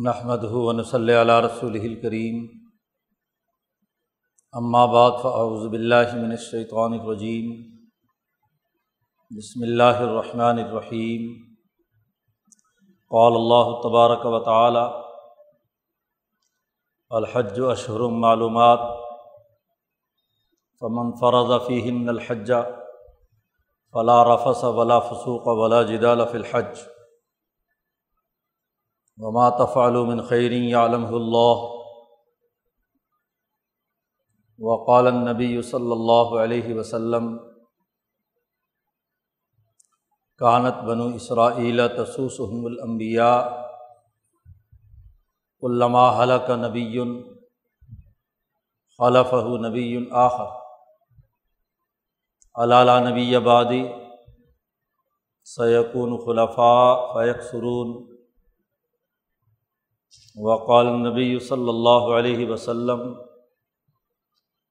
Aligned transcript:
نحمد 0.00 0.44
ون 0.52 0.82
صلی 0.82 1.14
علیہ 1.14 1.40
رسول 1.44 1.74
الکریم 1.80 2.36
اما 4.52 4.84
بعد 4.86 5.10
فاعوذ 5.22 5.66
باللہ 5.68 6.14
من 6.14 6.30
الشیطان 6.30 6.92
الرجیم 6.92 7.50
بسم 9.30 9.62
اللہ 9.62 10.00
الرحمن 10.04 10.58
الرحیم 10.58 11.26
قال 13.10 13.32
اللہ 13.32 13.72
تبارک 13.82 14.24
و 14.26 14.40
تعالی 14.44 14.86
الحج 17.10 17.60
اشہر 17.70 18.06
معلومات. 18.18 18.88
فمن 20.80 21.12
فرض 21.20 21.52
فیہن 21.66 22.08
الحج 22.08 22.52
فلا 23.94 24.22
رفس 24.24 24.64
ولا 24.64 24.98
فسوق 24.98 25.46
ولا 25.60 25.82
جدال 25.82 26.26
فی 26.32 26.38
الحج. 26.38 26.91
وما 29.18 29.48
تفعل 29.50 29.92
من 30.06 30.20
خیر 30.22 30.52
عالم 30.76 31.04
اللہ 31.14 31.70
وقال 34.58 35.06
النبی 35.06 35.62
صلی 35.62 35.92
اللہ 35.92 36.34
علیہ 36.42 36.74
وسلم 36.74 37.36
کانت 40.40 40.82
بنو 40.84 41.06
اسرائیل 41.14 41.80
تسوسحم 41.88 42.64
الانبیاء 42.66 43.36
علامہ 45.62 46.06
حلق 46.18 46.50
نبی 46.50 46.98
خلف 48.98 49.34
نبی 49.60 50.06
آخر. 50.10 50.46
علالہ 52.56 52.98
نبی 53.08 53.34
آبادی 53.36 53.82
سیقون 55.46 56.16
خلفاء 56.24 57.12
فیق 57.14 57.42
سرون 57.42 58.11
وقال 60.36 60.86
نبی 60.86 61.38
صلی 61.38 61.68
اللہ 61.68 62.08
علیہ 62.18 62.48
وسلم، 62.48 63.00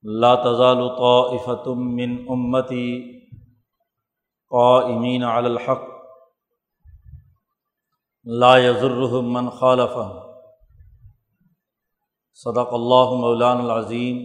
لا 0.04 0.36
تزال 0.36 0.80
طائفة 0.98 1.74
من 1.76 2.16
امتی 2.30 2.88
قائمین 4.52 5.24
علی 5.24 5.50
الحق، 5.50 5.84
لا 8.26 8.58
يضرهم 8.58 9.34
من 9.34 9.50
خالفهم. 9.50 10.20
صدق 12.34 12.74
اللہ 12.74 13.14
مولان 13.20 13.58
العظیم 13.58 14.22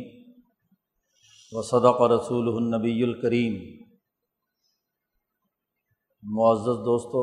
و 1.53 1.63
صدق 1.63 2.03
رسول 2.03 2.49
النبی 2.57 3.03
الکریم 3.03 3.55
معزز 6.23 6.85
دوستو، 6.87 7.23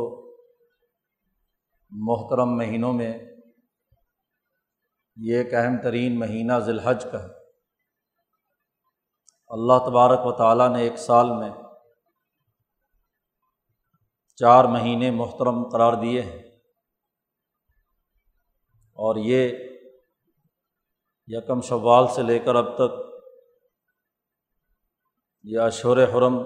محترم 1.91 2.57
مہینوں 2.57 2.93
میں 2.93 3.32
یہ 5.15 5.37
ایک 5.37 5.53
اہم 5.53 5.81
ترین 5.83 6.19
مہینہ 6.19 6.53
ذی 6.59 6.71
الحج 6.71 7.05
کا 7.11 7.23
ہے۔ 7.23 7.27
اللہ 9.47 9.73
تبارک 9.89 10.19
و 10.23 10.31
تعالیٰ 10.31 10.69
نے 10.69 10.81
ایک 10.81 10.97
سال 10.97 11.29
میں 11.29 11.49
چار 14.35 14.63
مہینے 14.63 15.11
محترم 15.11 15.69
قرار 15.69 15.93
دیے 15.93 16.21
ہیں۔ 16.21 16.43
اور 18.93 19.15
یہ 19.15 19.51
یکم 21.27 21.61
شوال 21.61 22.07
سے 22.07 22.23
لے 22.23 22.39
کر 22.39 22.55
اب 22.55 22.75
تک 22.75 23.13
یہ 25.43 25.59
اشور 25.59 25.97
حرم 25.97 26.37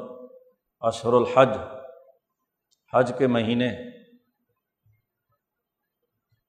اشہر 0.79 1.13
الحج، 1.13 1.49
حج 2.93 3.13
کے 3.17 3.27
مہینے 3.27 3.69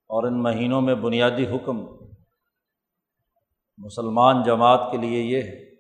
اور 0.06 0.24
ان 0.24 0.42
مہینوں 0.42 0.80
میں 0.80 0.94
بنیادی 0.94 1.46
حکم 1.46 1.97
مسلمان 3.78 4.42
جماعت 4.42 4.80
کے 4.90 4.96
لیے 4.96 5.22
یہ 5.22 5.42
ہے 5.42 5.76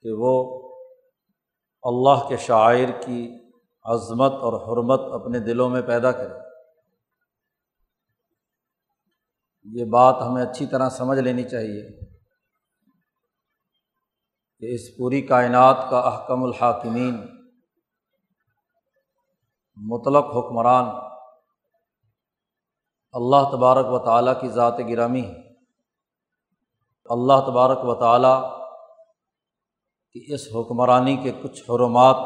کہ 0.00 0.12
وہ 0.18 0.62
اللہ 1.82 2.28
کے 2.28 2.36
شاعر 2.36 3.00
کی 3.06 3.50
عظمت 3.82 4.32
اور 4.32 4.52
حرمت 4.52 5.00
اپنے 5.12 5.38
دلوں 5.38 5.70
میں 5.70 5.82
پیدا 5.82 6.12
کرے۔ 6.12 6.34
یہ 9.64 9.84
بات 9.84 10.14
ہمیں 10.22 10.42
اچھی 10.42 10.66
طرح 10.66 10.88
سمجھ 10.88 11.18
لینی 11.18 11.44
چاہیے 11.44 12.00
کہ 14.58 14.74
اس 14.74 14.96
پوری 14.96 15.22
کائنات 15.22 15.76
کا 15.90 15.98
احکم 15.98 16.44
الحاکمین، 16.44 17.16
مطلق 19.76 20.24
حکمران 20.24 20.84
اللہ 23.12 23.50
تبارک 23.52 23.86
و 23.86 23.98
تعالیٰ 23.98 24.40
کی 24.40 24.48
ذات 24.48 24.78
گرامی 24.88 25.24
ہے 25.24 25.51
اللہ 27.12 27.40
تبارک 27.46 27.78
و 27.82 27.94
تعالیٰ 27.94 28.58
کی 30.12 30.34
اس 30.34 30.48
حکمرانی 30.54 31.16
کے 31.16 31.32
کچھ 31.42 31.62
حرمات 31.62 32.16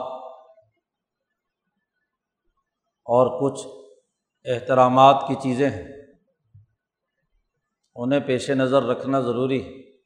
اور 3.05 3.41
کچھ 3.41 3.67
احترامات 4.45 5.25
کی 5.29 5.35
چیزیں 5.35 5.71
ہیں۔ 5.71 5.89
انہیں 7.97 8.21
پیش 8.21 8.51
نظر 8.51 8.83
رکھنا 8.83 9.21
ضروری 9.21 9.65
ہے۔ 9.65 9.99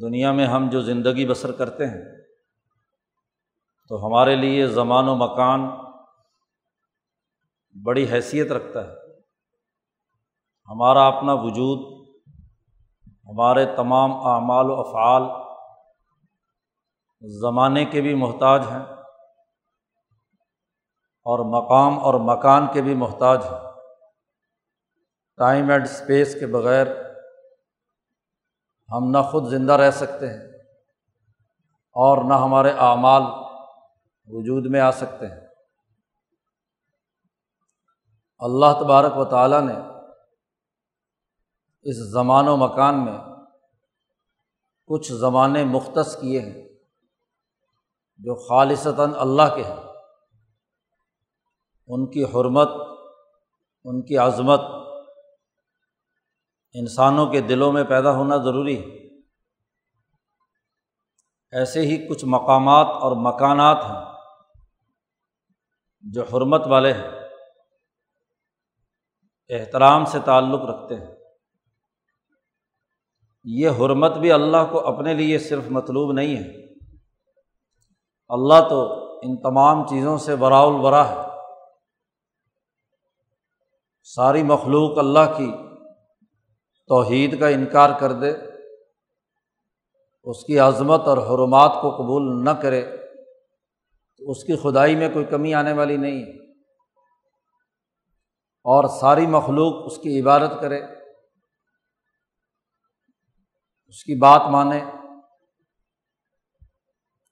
دنیا 0.00 0.32
میں 0.32 0.46
ہم 0.46 0.70
جو 0.70 0.80
زندگی 0.80 1.28
بسر 1.28 1.52
کرتے 1.52 1.86
ہیں، 1.86 2.22
تو 3.88 4.06
ہمارے 4.06 4.36
لیے 4.36 4.66
زمان 4.66 5.08
و 5.08 5.14
مکان 5.14 5.60
بڑی 7.82 8.10
حیثیت 8.12 8.52
رکھتا 8.52 8.86
ہے۔ 8.86 9.03
ہمارا 10.68 11.06
اپنا 11.06 11.32
وجود، 11.32 12.08
ہمارے 13.28 13.66
تمام 13.76 14.12
اعمال 14.12 14.70
و 14.70 14.80
افعال 14.80 15.22
زمانے 17.20 17.84
کے 17.84 18.00
بھی 18.00 18.14
محتاج 18.14 18.62
ہیں 18.70 18.82
اور 21.26 21.38
مقام 21.38 21.98
اور 21.98 22.14
مکان 22.14 22.66
کے 22.72 22.82
بھی 22.82 22.94
محتاج 22.94 23.42
ہیں۔ 23.42 23.70
ٹائم 25.36 25.70
اینڈ 25.70 25.84
اسپیس 25.84 26.34
کے 26.40 26.46
بغیر 26.46 26.86
ہم 28.92 29.10
نہ 29.10 29.18
خود 29.30 29.44
زندہ 29.46 29.72
رہ 29.72 29.90
سکتے 29.90 30.28
ہیں 30.28 30.48
اور 31.92 32.24
نہ 32.24 32.34
ہمارے 32.34 32.70
اعمال 32.70 33.22
وجود 34.26 34.66
میں 34.66 34.80
آ 34.80 34.90
سکتے 34.90 35.26
ہیں۔ 35.26 35.40
اللہ 38.38 38.72
تبارک 38.80 39.16
و 39.16 39.24
تعالیٰ 39.24 39.60
نے 39.60 39.93
اس 41.84 41.96
زمان 41.96 42.48
و 42.48 42.56
مکان 42.56 43.04
میں 43.04 43.18
کچھ 44.86 45.12
زمانے 45.12 45.64
مختص 45.64 46.20
کیے 46.20 46.40
ہیں 46.40 46.68
جو 48.18 48.34
خالصتاً 48.34 49.12
اللہ 49.16 49.54
کے 49.56 49.62
ہیں۔ 49.62 49.76
ان 51.86 52.10
کی 52.10 52.24
حرمت، 52.24 52.68
ان 53.84 54.02
کی 54.02 54.18
عظمت 54.18 54.60
انسانوں 56.72 57.26
کے 57.26 57.40
دلوں 57.40 57.72
میں 57.72 57.84
پیدا 57.84 58.10
ہونا 58.10 58.36
ضروری 58.36 58.80
ہے۔ 58.80 59.20
ایسے 61.50 61.80
ہی 61.80 62.08
کچھ 62.08 62.24
مقامات 62.24 62.86
اور 62.86 63.12
مکانات 63.16 63.84
ہیں 63.84 64.14
جو 66.02 66.22
حرمت 66.22 66.66
والے 66.66 66.92
ہیں، 66.92 67.10
احترام 69.48 70.04
سے 70.04 70.18
تعلق 70.24 70.60
رکھتے 70.60 70.94
ہیں۔ 70.94 71.23
یہ 73.44 73.68
حرمت 73.68 74.16
بھی 74.16 74.32
اللہ 74.32 74.56
کو 74.70 74.80
اپنے 74.80 75.14
لیے 75.14 75.38
صرف 75.38 75.62
مطلوب 75.70 76.12
نہیں 76.12 76.36
ہے۔ 76.36 76.64
اللہ 78.28 78.68
تو 78.70 79.10
ان 79.22 79.36
تمام 79.36 79.86
چیزوں 79.86 80.18
سے 80.18 80.36
برا 80.36 80.60
البرا 80.60 81.08
ہے۔ 81.08 81.16
ساری 84.02 84.42
مخلوق 84.42 84.98
اللہ 84.98 85.36
کی 85.36 85.52
توحید 86.88 87.40
کا 87.40 87.48
انکار 87.48 87.90
کر 88.00 88.12
دے۔ 88.12 88.32
اس 90.24 90.44
کی 90.44 90.58
عظمت 90.58 91.00
اور 91.00 91.18
حرمات 91.18 91.72
کو 91.82 91.90
قبول 91.90 92.44
نہ 92.44 92.50
کرے۔ 92.50 92.96
تو 94.18 94.30
اس 94.30 94.44
کی 94.44 94.56
خدائی 94.56 94.96
میں 94.96 95.08
کوئی 95.08 95.24
کمی 95.24 95.54
آنے 95.54 95.72
والی 95.72 95.96
نہیں۔ 95.96 96.22
ہے 96.22 96.52
اور 98.64 98.84
ساری 99.00 99.26
مخلوق 99.26 99.74
اس 99.86 99.98
کی 99.98 100.20
عبادت 100.20 100.60
کرے۔ 100.60 100.93
اس 103.94 104.04
کی 104.04 104.14
بات 104.14 104.42
مانے 104.50 104.84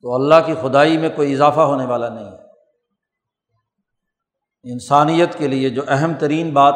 تو 0.00 0.14
اللہ 0.14 0.34
کی 0.46 0.54
خدائی 0.62 0.98
میں 0.98 1.08
کوئی 1.08 1.32
اضافہ 1.32 1.60
ہونے 1.60 1.86
والا 1.86 2.08
نہیں 2.08 2.24
ہے۔ 2.24 2.42
انسانیت 4.72 5.38
کے 5.38 5.48
لیے 5.48 5.70
جو 5.70 5.82
اہم 5.88 6.12
ترین 6.14 6.52
بات 6.54 6.74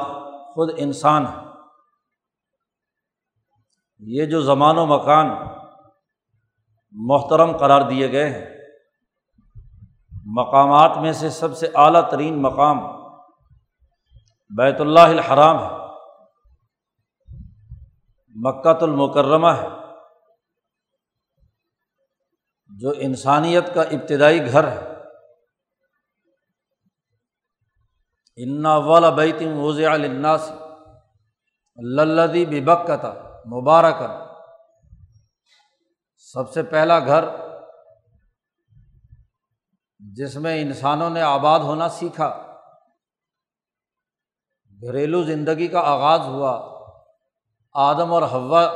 خود 0.54 0.70
انسان 0.76 1.26
ہے، 1.26 1.44
یہ 3.98 4.26
جو 4.26 4.40
زمان 4.40 4.78
و 4.78 4.86
مکان 4.86 5.26
محترم 6.90 7.56
قرار 7.56 7.80
دیے 7.80 8.12
گئے 8.12 8.30
ہیں، 8.30 8.46
مقامات 10.26 10.98
میں 10.98 11.12
سے 11.12 11.30
سب 11.30 11.56
سے 11.56 11.66
اعلیٰ 11.74 12.10
ترین 12.10 12.42
مقام 12.42 12.78
بیت 14.50 14.80
اللہ 14.80 15.08
الحرام 15.14 15.58
ہے۔ 15.58 15.85
مکہ 18.44 18.82
المکرمہ 18.82 19.48
ہے، 19.48 19.68
جو 22.70 22.92
انسانیت 22.96 23.74
کا 23.74 23.82
ابتدائی 23.82 24.52
گھر 24.52 24.68
ہے۔ 24.68 24.96
انا 28.36 28.76
والا 28.76 29.10
بیتم 29.10 29.58
وز 29.58 29.80
الناس 29.80 30.52
للدی 31.78 32.60
بکتا 32.60 33.12
مبارکن 33.46 34.12
سب 36.16 36.52
سے 36.52 36.62
پہلا 36.62 36.98
گھر 36.98 37.24
جس 39.98 40.36
میں 40.36 40.60
انسانوں 40.62 41.10
نے 41.10 41.22
آباد 41.22 41.60
ہونا 41.60 41.88
سیکھا، 41.88 42.28
گھریلو 44.82 45.22
زندگی 45.22 45.68
کا 45.68 45.80
آغاز 45.80 46.20
ہوا۔ 46.20 46.75
آدم 47.76 48.12
اور 48.12 48.22
ہوا 48.22 48.66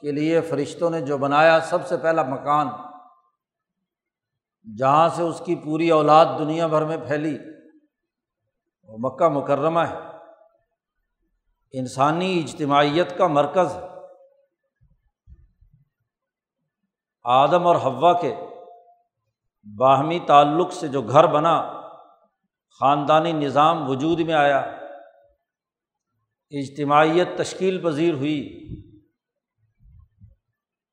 کے 0.00 0.12
لیے 0.12 0.40
فرشتوں 0.40 0.90
نے 0.90 1.00
جو 1.00 1.18
بنایا 1.18 1.60
سب 1.60 1.86
سے 1.86 1.96
پہلا 1.96 2.22
مکان، 2.22 2.68
جہاں 4.78 5.08
سے 5.08 5.22
اس 5.22 5.42
کی 5.44 5.54
پوری 5.54 5.90
اولاد 5.90 6.26
دنیا 6.38 6.66
بھر 6.66 6.84
میں 6.84 6.96
پھیلی، 6.96 7.38
وہ 8.84 8.96
مکہ 8.98 9.28
مکرمہ 9.28 9.80
ہے۔ 9.80 9.98
انسانی 11.72 12.40
اجتماعیت 12.40 13.18
کا 13.18 13.26
مرکز 13.26 13.76
ہے۔ 13.76 13.80
آدم 17.24 17.66
اور 17.66 17.76
ہوا 17.76 18.20
کے 18.20 18.34
باہمی 19.78 20.18
تعلق 20.26 20.72
سے 20.72 20.88
جو 20.88 21.02
گھر 21.02 21.26
بنا، 21.26 21.80
خاندانی 22.80 23.32
نظام 23.32 23.90
وجود 23.90 24.20
میں 24.20 24.34
آیا۔ 24.34 24.83
اجتماعیت 26.50 27.28
تشکیل 27.38 27.82
پذیر 27.82 28.14
ہوئی۔ 28.14 28.60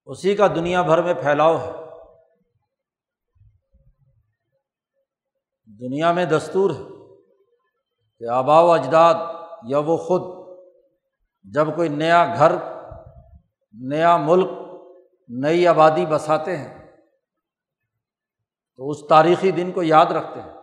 اسی 0.05 0.35
کا 0.35 0.47
دنیا 0.47 0.81
بھر 0.81 1.01
میں 1.01 1.13
پھیلاؤ 1.13 1.57
ہے۔ 1.57 1.71
دنیا 5.65 6.11
میں 6.11 6.25
دستور 6.25 6.71
ہے 6.71 6.83
کہ 8.19 8.29
آبا 8.29 8.59
و 8.59 8.71
اجداد 8.71 9.15
یا 9.67 9.79
وہ 9.79 9.97
خود 9.97 10.41
جب 11.43 11.75
کوئی 11.75 11.89
نیا 11.89 12.33
گھر، 12.37 12.51
نیا 13.73 14.17
ملک، 14.17 14.49
نئی 15.29 15.67
آبادی 15.67 16.05
بساتے 16.05 16.57
ہیں 16.57 16.91
تو 18.75 18.89
اس 18.89 18.97
تاریخی 19.09 19.51
دن 19.51 19.71
کو 19.71 19.83
یاد 19.83 20.05
رکھتے 20.05 20.41
ہیں۔ 20.41 20.53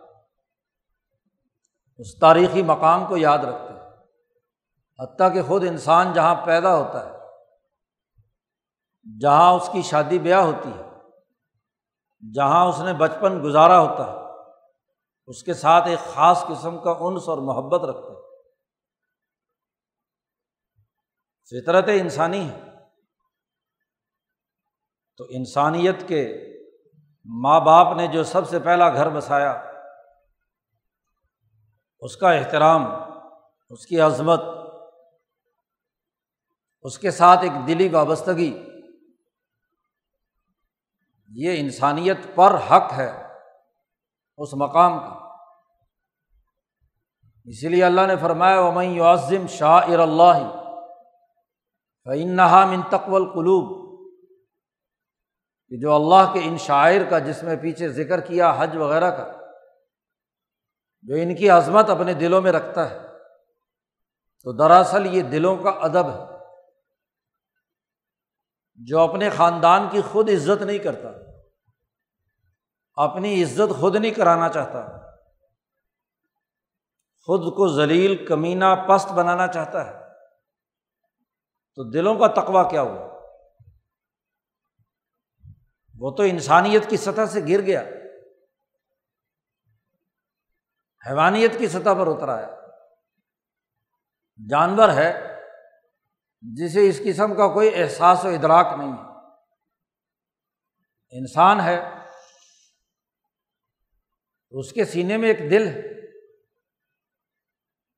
اس 1.97 2.19
تاریخی 2.19 2.63
مقام 2.63 3.05
کو 3.05 3.17
یاد 3.17 3.37
رکھتے 3.37 3.63
ہیں۔ 3.63 3.68
حتیٰ 4.99 5.33
کہ 5.33 5.43
خود 5.43 5.63
انسان 5.63 6.13
جہاں 6.13 6.45
پیدا 6.45 6.75
ہوتا 6.75 7.05
ہے، 7.05 7.11
جہاں 9.21 9.53
اس 9.53 9.69
کی 9.73 9.81
شادی 9.81 10.19
بیاہ 10.19 10.41
ہوتی 10.41 10.69
ہے، 10.69 10.83
جہاں 12.33 12.65
اس 12.65 12.79
نے 12.79 12.93
بچپن 12.93 13.43
گزارا 13.43 13.79
ہوتا 13.79 14.11
ہے، 14.11 14.17
اس 15.27 15.43
کے 15.43 15.53
ساتھ 15.53 15.87
ایک 15.87 15.99
خاص 15.99 16.45
قسم 16.47 16.83
کا 16.83 16.91
انس 16.99 17.29
اور 17.29 17.37
محبت 17.37 17.81
رکھتے 17.81 18.09
ہیں۔ 18.09 18.19
فطرت 21.51 21.85
انسانی 21.87 22.49
ہے۔ 22.49 22.59
تو 25.17 25.25
انسانیت 25.29 26.07
کے 26.07 26.37
ماں 27.25 27.59
باپ 27.59 27.95
نے 27.95 28.07
جو 28.07 28.23
سب 28.23 28.49
سے 28.49 28.59
پہلا 28.59 28.89
گھر 28.89 29.09
بسایا، 29.09 29.51
اس 31.99 32.17
کا 32.17 32.31
احترام، 32.31 32.85
اس 33.69 33.85
کی 33.85 34.01
عظمت 34.01 34.41
اس 36.81 36.99
کے 36.99 37.11
ساتھ 37.11 37.39
ایک 37.43 37.67
دلی 37.67 37.89
وابستگی۔ 37.89 38.65
یہ 41.29 41.59
انسانیت 41.59 42.17
پر 42.35 42.55
حق 42.71 42.93
ہے 42.93 43.33
اس 44.37 44.53
مقام 44.53 44.99
کا۔ 44.99 45.29
اسی 47.45 47.69
لیے 47.69 47.83
اللہ 47.83 48.01
نے 48.07 48.15
فرمایا 48.15 48.59
ومئی 48.59 48.97
یعظم 48.97 49.47
شاہ 49.47 49.81
ار 49.93 49.99
اللہ 49.99 50.65
فنحا 52.03 52.65
من 52.65 52.81
تقول 52.81 53.25
قلوب 53.25 53.79
کہ 55.67 55.77
جو 55.77 55.95
اللہ 55.95 56.33
کے 56.33 56.39
ان 56.43 56.57
شاعر 56.57 57.01
کا 57.09 57.19
جس 57.19 57.43
میں 57.43 57.55
پیچھے 57.55 57.89
ذکر 57.89 58.21
کیا، 58.21 58.55
حج 58.57 58.77
وغیرہ 58.77 59.11
کا، 59.11 59.31
جو 61.01 61.15
ان 61.15 61.35
کی 61.35 61.49
عظمت 61.49 61.89
اپنے 61.89 62.13
دلوں 62.13 62.41
میں 62.41 62.51
رکھتا 62.51 62.89
ہے، 62.89 62.99
تو 64.43 64.51
دراصل 64.51 65.05
یہ 65.05 65.21
دلوں 65.21 65.57
کا 65.57 65.69
ادب 65.69 66.09
ہے۔ 66.09 66.38
جو 68.79 68.99
اپنے 68.99 69.29
خاندان 69.29 69.87
کی 69.91 70.01
خود 70.01 70.29
عزت 70.29 70.61
نہیں 70.61 70.79
کرتا، 70.79 71.09
اپنی 72.97 73.43
عزت 73.43 73.79
خود 73.79 73.95
نہیں 73.95 74.11
کرانا 74.11 74.49
چاہتا، 74.49 74.85
خود 77.27 77.41
کو 77.55 77.67
ذلیل، 77.75 78.25
کمینہ، 78.25 78.65
پست 78.89 79.11
بنانا 79.11 79.47
چاہتا 79.47 79.85
ہے، 79.87 79.93
تو 81.77 81.89
دلوں 81.89 82.19
کا 82.19 82.27
تقوا 82.27 82.69
کیا 82.69 82.81
ہوا؟ 82.81 83.07
وہ 85.95 86.11
تو 86.11 86.23
انسانیت 86.23 86.89
کی 86.89 86.97
سطح 86.97 87.25
سے 87.25 87.39
گر 87.47 87.61
گیا، 87.61 87.81
حیوانیت 91.03 91.57
کی 91.57 91.67
سطح 91.67 91.93
پر 91.99 92.07
اتر 92.07 92.29
آیا۔ 92.29 92.47
جانور 94.39 94.89
ہے 94.89 95.28
جسے 96.41 96.89
اس 96.89 97.01
قسم 97.05 97.35
کا 97.35 97.53
کوئی 97.53 97.69
احساس 97.75 98.25
و 98.25 98.27
ادراک 98.27 98.67
نہیں 98.77 98.91
ہے۔ 98.91 99.09
انسان 101.09 101.61
ہے۔ 101.61 101.79
اس 104.51 104.73
کے 104.73 104.85
سینے 104.85 105.17
میں 105.17 105.27
ایک 105.27 105.51
دل 105.51 105.67
ہے۔ 105.67 105.81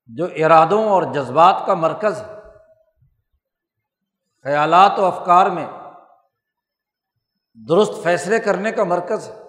جو 0.05 0.25
ارادوں 0.25 0.89
اور 0.89 1.03
جذبات 1.13 1.63
کا 1.67 1.73
مرکز 1.73 2.21
ہے۔ 2.21 2.33
خیالات 4.43 4.99
و 4.99 5.05
افکار 5.05 5.49
میں 5.49 5.67
درست 7.53 8.03
فیصلے 8.03 8.39
کرنے 8.39 8.71
کا 8.71 8.83
مرکز 8.83 9.27
ہے۔ 9.27 9.39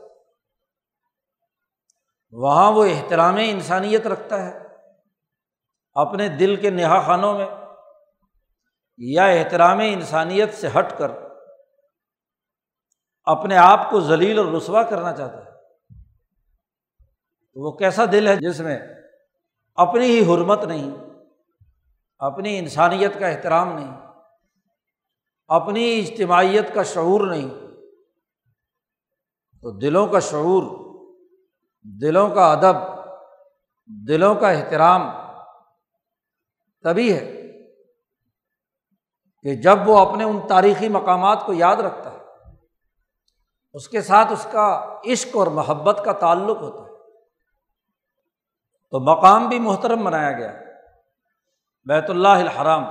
وہاں 2.33 2.73
وہ 2.73 2.85
احترام 2.85 3.37
انسانیت 3.37 4.06
رکھتا 4.06 4.47
ہے۔ 4.47 4.59
اپنے 5.94 6.29
دل 6.29 6.56
کے 6.56 6.71
نہا 6.71 7.06
خانوں 7.06 7.39
میں 7.39 7.61
یا 8.99 9.25
احترام 9.25 9.79
انسانیت 9.79 10.55
سے 10.55 10.69
ہٹ 10.79 10.99
کر 10.99 11.11
اپنے 13.25 13.56
آپ 13.56 13.91
کو 13.91 14.01
ذلیل 14.01 14.39
اور 14.39 14.46
رسوا 14.46 14.82
کرنا 14.82 15.13
چاہتا 15.13 15.39
ہے، 15.39 15.51
تو 17.53 17.61
وہ 17.61 17.72
کیسا 17.77 18.05
دل 18.13 18.29
ہے 18.29 18.37
جس 18.37 18.61
میں 18.61 18.79
اپنی 19.75 20.05
ہی 20.05 20.34
حرمت 20.34 20.65
نہیں، 20.65 20.91
اپنی 22.19 22.58
انسانیت 22.58 23.19
کا 23.19 23.27
احترام 23.27 23.79
نہیں، 23.79 23.96
اپنی 25.49 25.99
اجتماعیت 25.99 26.75
کا 26.75 26.82
شعور 26.82 27.20
نہیں۔ 27.31 27.51
تو 29.61 29.70
دلوں 29.70 30.06
کا 30.06 30.20
شعور، 30.20 30.63
دلوں 31.84 32.31
کا 32.31 32.53
ادب، 32.53 32.77
دلوں 33.87 34.34
کا 34.34 34.51
احترام 34.51 35.03
تبھی 36.82 37.13
ہے۔ 37.13 37.42
کہ 39.43 39.55
جب 39.55 39.79
وہ 39.87 40.11
اپنے 40.11 40.25
ان 40.25 40.49
تاریخی 40.49 40.89
مقامات 40.89 41.43
کو 41.46 41.53
یاد 41.53 41.77
رکھتا 41.77 42.13
ہے، 42.13 42.19
اس 43.72 43.89
کے 43.89 44.03
ساتھ 44.03 44.32
اس 44.32 44.46
کا 44.53 44.99
عشق 45.13 45.37
اور 45.37 45.46
محبت 45.46 46.03
کا 46.05 46.13
تعلق 46.13 46.56
ہوتا 46.56 46.79
ہے۔ 46.79 46.93
تو 48.91 49.01
مقام 49.01 49.49
بھی 49.49 49.58
محترم 49.58 50.05
بنایا 50.05 50.32
گیا۔ 50.32 50.53
بیت 51.84 52.11
اللہ 52.11 52.29
الحرام۔ 52.29 52.84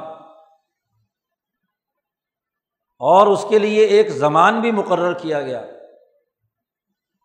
اور 2.99 3.27
اس 3.27 3.45
کے 3.49 3.59
لیے 3.59 3.85
ایک 3.85 4.09
زمان 4.09 4.61
بھی 4.61 4.71
مقرر 4.71 5.13
کیا 5.13 5.41
گیا 5.41 5.61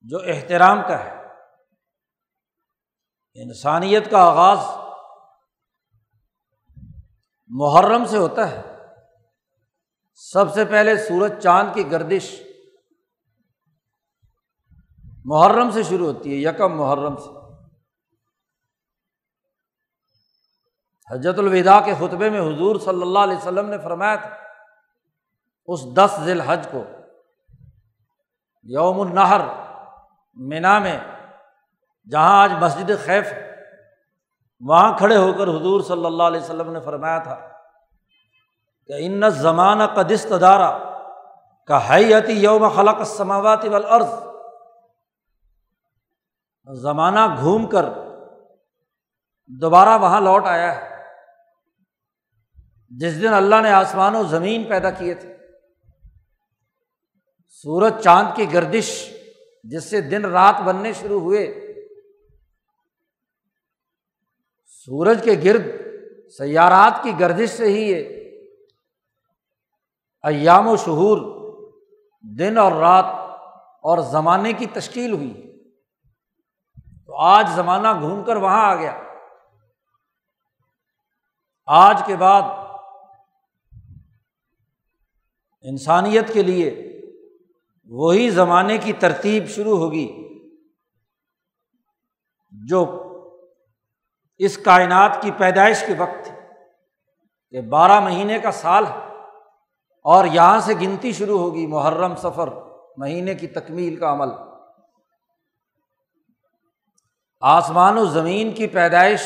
جو 0.02 0.18
احترام 0.26 0.80
کا 0.88 1.04
ہے۔ 1.04 1.26
انسانیت 3.34 4.10
کا 4.10 4.18
آغاز 4.18 4.58
محرم 7.46 8.04
سے 8.04 8.16
ہوتا 8.16 8.50
ہے۔ 8.50 8.75
سب 10.16 10.52
سے 10.54 10.64
پہلے 10.64 10.96
سورج 10.96 11.32
چاند 11.42 11.74
کی 11.74 11.90
گردش 11.90 12.30
محرم 15.24 15.70
سے 15.70 15.82
شروع 15.82 16.06
ہوتی 16.06 16.30
ہے، 16.30 16.36
یکم 16.36 16.76
محرم 16.76 17.16
سے۔ 17.16 17.30
حجت 21.10 21.38
الوداع 21.38 21.80
کے 21.80 21.94
خطبے 21.94 22.30
میں 22.30 22.40
حضور 22.40 22.76
صلی 22.76 23.02
اللہ 23.02 23.18
علیہ 23.18 23.36
وسلم 23.36 23.68
نے 23.68 23.78
فرمایا 23.78 24.14
تھا، 24.16 24.30
اس 25.68 25.80
دس 25.96 26.18
ذیل 26.24 26.40
حج 26.40 26.66
کو، 26.70 26.82
یوم 28.68 29.00
النہر، 29.00 29.40
مینا 30.36 30.78
میں، 30.78 30.98
جہاں 32.10 32.42
آج 32.42 32.52
مسجد 32.60 32.90
خیف 33.04 33.32
وہاں 34.62 34.96
کھڑے 34.98 35.16
ہو 35.16 35.32
کر 35.32 35.48
حضور 35.48 35.80
صلی 35.80 36.06
اللہ 36.06 36.22
علیہ 36.22 36.40
وسلم 36.40 36.72
نے 36.72 36.80
فرمایا 36.80 37.18
تھا 37.18 37.55
کہ 38.86 38.94
ان 38.98 39.30
زمانہ 39.30 39.82
کا 39.82 40.02
دست 40.02 40.32
دارا 40.40 40.78
کا 41.66 41.94
حیتی 41.94 42.32
یوم 42.32 42.68
خلق 42.68 43.04
سماوات 43.04 43.64
والارض۔ 43.64 44.08
زمانہ 46.80 47.36
گھوم 47.40 47.66
کر 47.66 47.84
دوبارہ 49.46 49.98
وہاں 49.98 50.20
لوٹ 50.20 50.46
آیا 50.46 50.76
ہے۔ 50.76 51.04
جس 52.88 53.22
دن 53.22 53.34
اللہ 53.34 53.60
نے 53.62 53.70
آسمان 53.70 54.16
و 54.16 54.22
زمین 54.22 54.64
پیدا 54.64 54.90
کیے 54.90 55.14
تھے۔ 55.14 55.36
سورج 57.48 58.02
چاند 58.04 58.28
کی 58.36 58.52
گردش 58.52 59.12
جس 59.64 59.90
سے 59.90 60.00
دن 60.00 60.24
رات 60.24 60.60
بننے 60.60 60.92
شروع 60.92 61.20
ہوئے۔ 61.20 61.54
سورج 64.66 65.24
کے 65.24 65.32
گرد 65.44 65.64
سیارات 66.30 67.02
کی 67.02 67.12
گردش 67.20 67.50
سے 67.50 67.64
ہی 67.64 67.92
یہ 67.92 68.25
ایام 70.26 70.68
و 70.68 70.76
شہور، 70.76 71.18
دن 72.38 72.58
اور 72.58 72.72
رات 72.72 73.04
اور 73.82 73.98
زمانے 73.98 74.52
کی 74.52 74.66
تشکیل 74.66 75.12
ہوئی۔ 75.12 75.42
تو 77.06 77.14
آج 77.14 77.48
زمانہ 77.54 78.00
گھوم 78.00 78.24
کر 78.24 78.36
وہاں 78.36 78.70
آ 78.70 78.74
گیا۔ 78.74 79.02
آج 81.66 82.02
کے 82.06 82.16
بعد 82.16 82.42
انسانیت 85.62 86.32
کے 86.32 86.42
لیے 86.42 86.92
وہی 87.84 88.30
زمانے 88.30 88.78
کی 88.78 88.92
ترتیب 88.92 89.46
شروع 89.46 89.78
ہوگی 89.78 90.22
جو 92.66 93.02
اس 94.38 94.58
کائنات 94.58 95.22
کی 95.22 95.30
پیدائش 95.30 95.84
کے 95.86 95.94
وقت 95.98 96.24
تھی 96.24 96.32
کہ 97.50 97.60
بارہ 97.60 98.00
مہینے 98.00 98.38
کا 98.38 98.50
سال 98.50 98.86
ہے۔ 98.86 99.05
اور 100.06 100.24
یہاں 100.24 100.60
سے 100.60 100.74
گنتی 100.74 101.12
شروع 101.12 101.38
ہوگی 101.38 101.66
محرم 101.66 102.16
سفر، 102.16 102.48
مہینے 102.96 103.34
کی 103.34 103.46
تکمیل 103.46 103.96
کا 103.96 104.12
عمل۔ 104.12 104.28
آسمان 107.40 107.98
و 107.98 108.04
زمین 108.04 108.52
کی 108.52 108.66
پیدائش، 108.66 109.20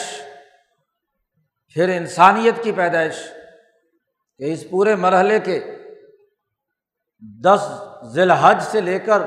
پھر 1.74 1.88
انسانیت 1.88 2.62
کی 2.62 2.72
پیدائش، 2.72 3.14
کہ 4.38 4.52
اس 4.52 4.70
پورے 4.70 4.94
مرحلے 4.96 5.40
کے 5.40 5.60
دس 7.20 7.68
ذی 8.12 8.20
الحج 8.20 8.62
سے 8.62 8.80
لے 8.80 8.98
کر 8.98 9.22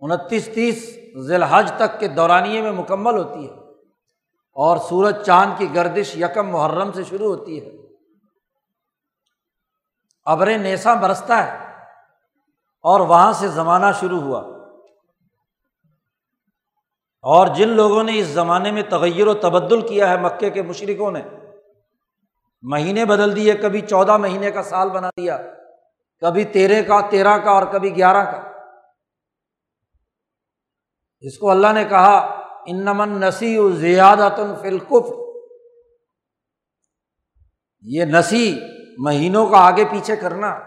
انتیس 0.00 0.48
تیس 0.54 0.98
ذی 1.26 1.34
الحج 1.34 1.72
تک 1.76 2.00
کے 2.00 2.08
دورانیے 2.08 2.62
میں 2.62 2.72
مکمل 2.72 3.18
ہوتی 3.18 3.48
ہے 3.48 3.54
اور 4.56 4.76
سورج 4.76 5.22
چاند 5.26 5.52
کی 5.58 5.74
گردش 5.74 6.16
یکم 6.16 6.48
محرم 6.48 6.92
سے 6.92 7.04
شروع 7.04 7.36
ہوتی 7.36 7.66
ہے۔ 7.66 7.83
ابر 10.24 10.58
نیسا 10.58 10.94
برستا 10.94 11.46
ہے 11.46 11.64
اور 12.82 13.00
وہاں 13.00 13.32
سے 13.32 13.48
زمانہ 13.48 13.86
شروع 14.00 14.20
ہوا۔ 14.20 14.40
اور 17.22 17.46
جن 17.46 17.68
لوگوں 17.68 18.04
نے 18.04 18.18
اس 18.18 18.26
زمانے 18.26 18.70
میں 18.70 18.82
تغیر 18.82 19.26
و 19.26 19.34
تبدل 19.34 19.88
کیا 19.88 20.10
ہے 20.10 20.16
مکے 20.16 20.50
کے 20.50 20.62
مشرقوں 20.62 21.10
نے، 21.10 21.22
مہینے 22.62 23.04
بدل 23.04 23.36
دیے، 23.36 23.54
کبھی 23.54 23.80
چودہ 23.80 24.16
مہینے 24.16 24.50
کا 24.50 24.62
سال 24.62 24.90
بنا 24.90 25.10
دیا، 25.16 25.38
کبھی 26.20 26.44
تیرہ 26.44 26.82
کا 26.88 27.10
تیرہ 27.10 27.38
کا 27.38 27.50
اور 27.50 27.62
کبھی 27.72 27.96
گیارہ 27.96 28.24
کا۔ 28.24 28.50
اس 31.20 31.38
کو 31.38 31.50
اللہ 31.50 31.72
نے 31.72 31.84
کہا 31.84 32.40
ان 32.66 32.84
نمن 32.84 33.20
نسی 33.20 33.72
زیادت 33.72 34.40
فلقف 34.60 35.12
یہ 37.82 38.04
نسی 38.04 38.60
مہینوں 38.98 39.46
کا 39.46 39.56
آگے 39.56 39.84
پیچھے 39.84 40.16
کرنا، 40.16 40.60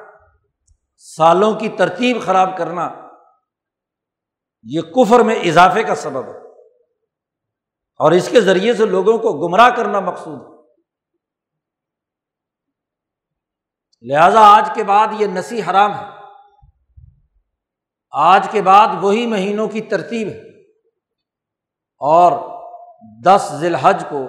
سالوں 0.98 1.53
کی 1.53 1.69
ترتیب 1.69 2.22
خراب 2.25 2.57
کرنا، 2.57 3.10
یہ 4.63 4.81
کفر 4.81 5.19
میں 5.19 5.36
اضافے 5.36 5.84
کا 5.84 5.96
سبب 5.96 6.24
ہے۔ 6.24 6.38
اور 8.00 8.12
اس 8.12 8.29
کے 8.29 8.41
ذریعے 8.41 8.74
سے 8.74 8.86
لوگوں 8.86 9.17
کو 9.17 9.48
گمراہ 9.48 9.69
کرنا 9.69 10.00
مقصود 10.00 10.41
ہے۔ 10.41 10.57
لہذا 14.01 14.39
آج 14.39 14.69
کے 14.75 14.84
بعد 14.84 15.07
یہ 15.12 15.27
نسی 15.27 15.62
حرام 15.62 16.00
ہے۔ 16.00 16.05
آج 18.12 18.48
کے 18.51 18.62
بعد 18.62 18.88
وہی 19.01 19.25
مہینوں 19.25 19.67
کی 19.67 19.81
ترتیب 19.81 20.27
ہے۔ 20.27 20.62
اور 22.00 22.57
دس 23.25 23.53
ذی 23.60 23.67
الحج 23.67 24.03
کو 24.10 24.25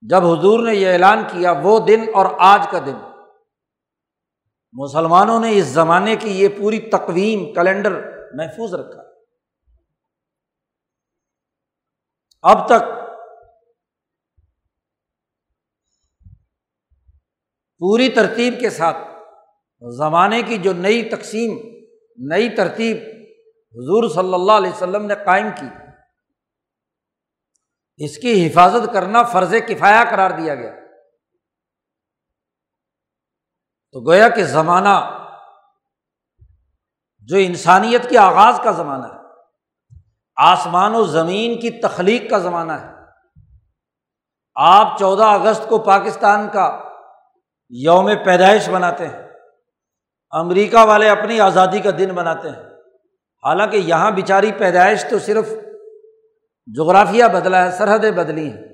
جب 0.00 0.26
حضور 0.26 0.66
نے 0.66 0.74
یہ 0.74 0.92
اعلان 0.92 1.22
کیا 1.32 1.52
وہ 1.62 1.86
دن 1.86 2.04
اور 2.14 2.26
آج 2.38 2.66
کا 2.70 2.78
دن۔ 2.78 2.96
مسلمانوں 4.72 5.40
نے 5.40 5.56
اس 5.56 5.64
زمانے 5.64 6.16
کی 6.16 6.28
یہ 6.28 6.48
پوری 6.58 6.78
تقویم، 6.78 7.54
کیلنڈر 7.54 7.92
محفوظ 8.34 8.74
رکھا۔ 8.74 9.02
اب 12.42 12.66
تک 12.66 12.80
پوری 17.78 18.08
ترتیب 18.08 18.54
کے 18.60 18.70
ساتھ 18.70 18.96
زمانے 19.96 20.42
کی 20.42 20.58
جو 20.58 20.72
نئی 20.72 21.08
تقسیم، 21.08 21.58
نئی 22.16 22.48
ترتیب 22.48 22.96
حضور 23.70 24.08
صلی 24.08 24.34
اللہ 24.34 24.52
علیہ 24.52 24.70
وسلم 24.70 25.06
نے 25.06 25.14
قائم 25.24 25.48
کی۔ 25.60 25.85
اس 27.96 28.18
کی 28.18 28.46
حفاظت 28.46 28.92
کرنا 28.92 29.22
فرض 29.22 29.54
کفایا 29.68 30.04
قرار 30.10 30.30
دیا 30.30 30.54
گیا۔ 30.54 30.74
تو 33.92 34.10
گویا 34.10 34.28
کہ 34.28 34.44
زمانہ 34.44 35.28
جو 37.18 37.36
انسانیت 37.36 38.08
کے 38.08 38.18
آغاز 38.18 38.60
کا 38.64 38.70
زمانہ 38.70 39.06
ہے، 39.06 39.18
آسمان 40.36 40.94
و 40.94 41.04
زمین 41.04 41.60
کی 41.60 41.70
تخلیق 41.70 42.30
کا 42.30 42.38
زمانہ 42.38 42.72
ہے۔ 42.72 42.92
آپ 44.54 44.98
چودہ 44.98 45.22
اگست 45.22 45.68
کو 45.68 45.78
پاکستان 45.78 46.48
کا 46.52 46.82
یوم 47.68 48.10
پیدائش 48.24 48.68
مناتے 48.68 49.08
ہیں۔ 49.08 49.28
امریکہ 50.30 50.84
والے 50.84 51.08
اپنی 51.08 51.40
آزادی 51.40 51.80
کا 51.80 51.90
دن 51.98 52.14
مناتے 52.14 52.48
ہیں۔ 52.48 52.62
حالانکہ 53.44 53.76
یہاں 53.76 54.10
بیچاری 54.10 54.52
پیدائش 54.52 55.04
تو 55.10 55.18
صرف 55.18 55.48
جغرافیہ 56.66 57.24
بدلا 57.32 57.64
ہے، 57.64 57.70
سرحدیں 57.70 58.10
بدلی 58.10 58.50
ہیں۔ 58.50 58.64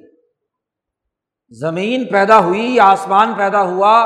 زمین 1.50 2.04
پیدا 2.04 2.38
ہوئی، 2.38 2.80
آسمان 2.80 3.34
پیدا 3.34 3.62
ہوا، 3.62 4.02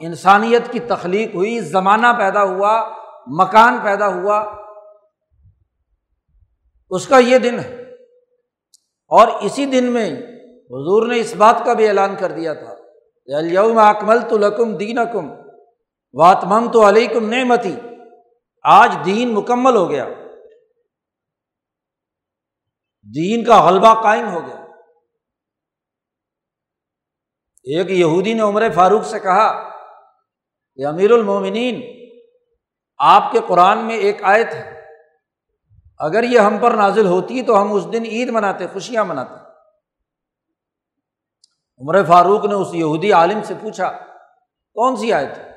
انسانیت 0.00 0.72
کی 0.72 0.80
تخلیق 0.80 1.34
ہوئی، 1.34 1.60
زمانہ 1.60 2.06
پیدا 2.18 2.42
ہوا، 2.42 2.88
مکان 3.26 3.78
پیدا 3.82 4.06
ہوا۔ 4.06 4.54
اس 6.90 7.08
کا 7.08 7.18
یہ 7.18 7.38
دن 7.38 7.58
ہے۔ 7.58 7.82
اور 9.08 9.28
اسی 9.40 9.66
دن 9.66 9.84
میں 9.84 10.10
حضور 10.54 11.06
نے 11.06 11.20
اس 11.20 11.36
بات 11.36 11.64
کا 11.64 11.72
بھی 11.72 11.88
اعلان 11.88 12.16
کر 12.18 12.32
دیا 12.32 12.54
تھا۔ 12.54 12.74
یوم 13.40 13.78
اکمل 13.78 14.20
تو 14.20 14.38
لکم 14.38 14.76
دین 14.76 14.98
اکم 14.98 15.30
واتمم 16.12 16.70
تو 16.72 16.88
علیکم 16.88 17.28
نعمتی۔ 17.28 17.76
آج 18.62 18.96
دین 19.04 19.34
مکمل 19.34 19.76
ہو 19.76 19.90
گیا۔ 19.90 20.06
دین 23.14 23.44
کا 23.44 23.64
غلبہ 23.64 24.02
قائم 24.02 24.28
ہو 24.28 24.46
گیا۔ 24.46 24.56
ایک 27.64 27.90
یہودی 27.90 28.34
نے 28.34 28.42
عمر 28.42 28.70
فاروق 28.74 29.06
سے 29.06 29.20
کہا 29.20 29.48
کہ 30.78 30.86
امیر 30.86 31.10
المومنین، 31.10 31.80
آپ 32.98 33.32
کے 33.32 33.40
قرآن 33.48 33.78
میں 33.78 33.96
ایک 33.96 34.22
آیت 34.22 34.54
ہے، 34.54 34.74
اگر 35.98 36.22
یہ 36.22 36.40
ہم 36.40 36.58
پر 36.58 36.74
نازل 36.74 37.06
ہوتی 37.06 37.42
تو 37.42 37.62
ہم 37.62 37.72
اس 37.72 37.92
دن 37.92 38.04
عید 38.04 38.28
مناتے، 38.28 38.66
خوشیاں 38.66 39.04
مناتے۔ 39.04 39.34
عمر 41.80 42.04
فاروق 42.04 42.44
نے 42.44 42.54
اس 42.54 42.74
یہودی 42.74 43.12
عالم 43.12 43.42
سے 43.42 43.54
پوچھا، 43.60 43.90
کون 44.76 44.96
سی 44.96 45.12
آیت 45.12 45.38
ہے؟ 45.38 45.50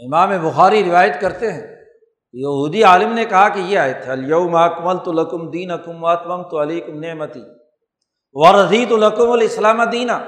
امام 0.00 0.30
بخاری 0.42 0.84
روایت 0.84 1.20
کرتے 1.20 1.52
ہیں 1.52 1.79
یہودی 2.32 2.84
عالم 2.84 3.12
نے 3.12 3.24
کہا 3.24 3.48
کہ 3.48 3.58
یہ 3.58 3.78
آئے 3.78 3.92
تھے 3.92 4.12
الوم 4.12 4.56
اکمل 4.56 5.04
تو 5.04 5.12
لکم 5.12 5.50
دین 5.50 5.70
اکم 5.70 6.04
واتم 6.04 6.48
تو 6.48 6.62
علی 6.62 6.80
کم 6.80 7.00
نعمتی 7.00 7.42
ورضی 8.32 8.86
تو 8.86 8.96
لکم 8.96 9.30
الاسلام 9.30 9.84
دینا 9.84 10.18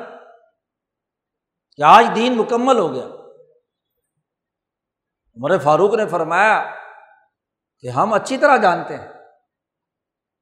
کہ 1.77 1.83
آج 1.83 2.07
دین 2.15 2.37
مکمل 2.37 2.79
ہو 2.79 2.93
گیا۔ 2.93 3.07
عمر 5.37 5.59
فاروق 5.59 5.95
نے 5.95 6.07
فرمایا 6.07 6.75
کہ 7.81 7.87
ہم 7.87 8.13
اچھی 8.13 8.39
طرح 8.39 8.57
جانتے 8.57 8.97
ہیں 8.97 9.09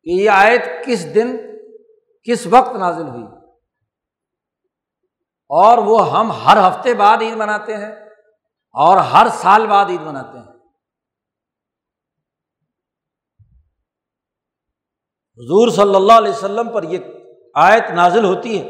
کہ 0.02 0.11
یہ 0.11 0.31
آیت 0.31 0.87
کس 0.87 1.14
دن، 1.14 1.37
کس 2.23 2.47
وقت 2.50 2.76
نازل 2.76 3.09
ہوئی۔ 3.09 3.25
اور 5.49 5.79
وہ 5.79 6.19
ہم 6.19 6.33
ہر 6.33 6.57
ہفتے 6.69 6.95
بعد 6.95 7.17
عید 7.21 7.35
مناتے 7.35 7.76
ہیں 7.76 7.93
اور 8.73 8.97
ہر 8.97 9.26
سال 9.33 9.67
بعد 9.67 9.85
عید 9.85 10.00
مناتے 10.00 10.38
ہیں۔ 10.38 10.50
حضور 15.40 15.68
صلی 15.68 15.94
اللہ 15.94 16.12
علیہ 16.12 16.30
وسلم 16.30 16.73
پر 16.75 16.82
یہ 16.82 16.99
آیت 17.54 17.90
نازل 17.90 18.25
ہوتی 18.25 18.61
ہے 18.61 18.68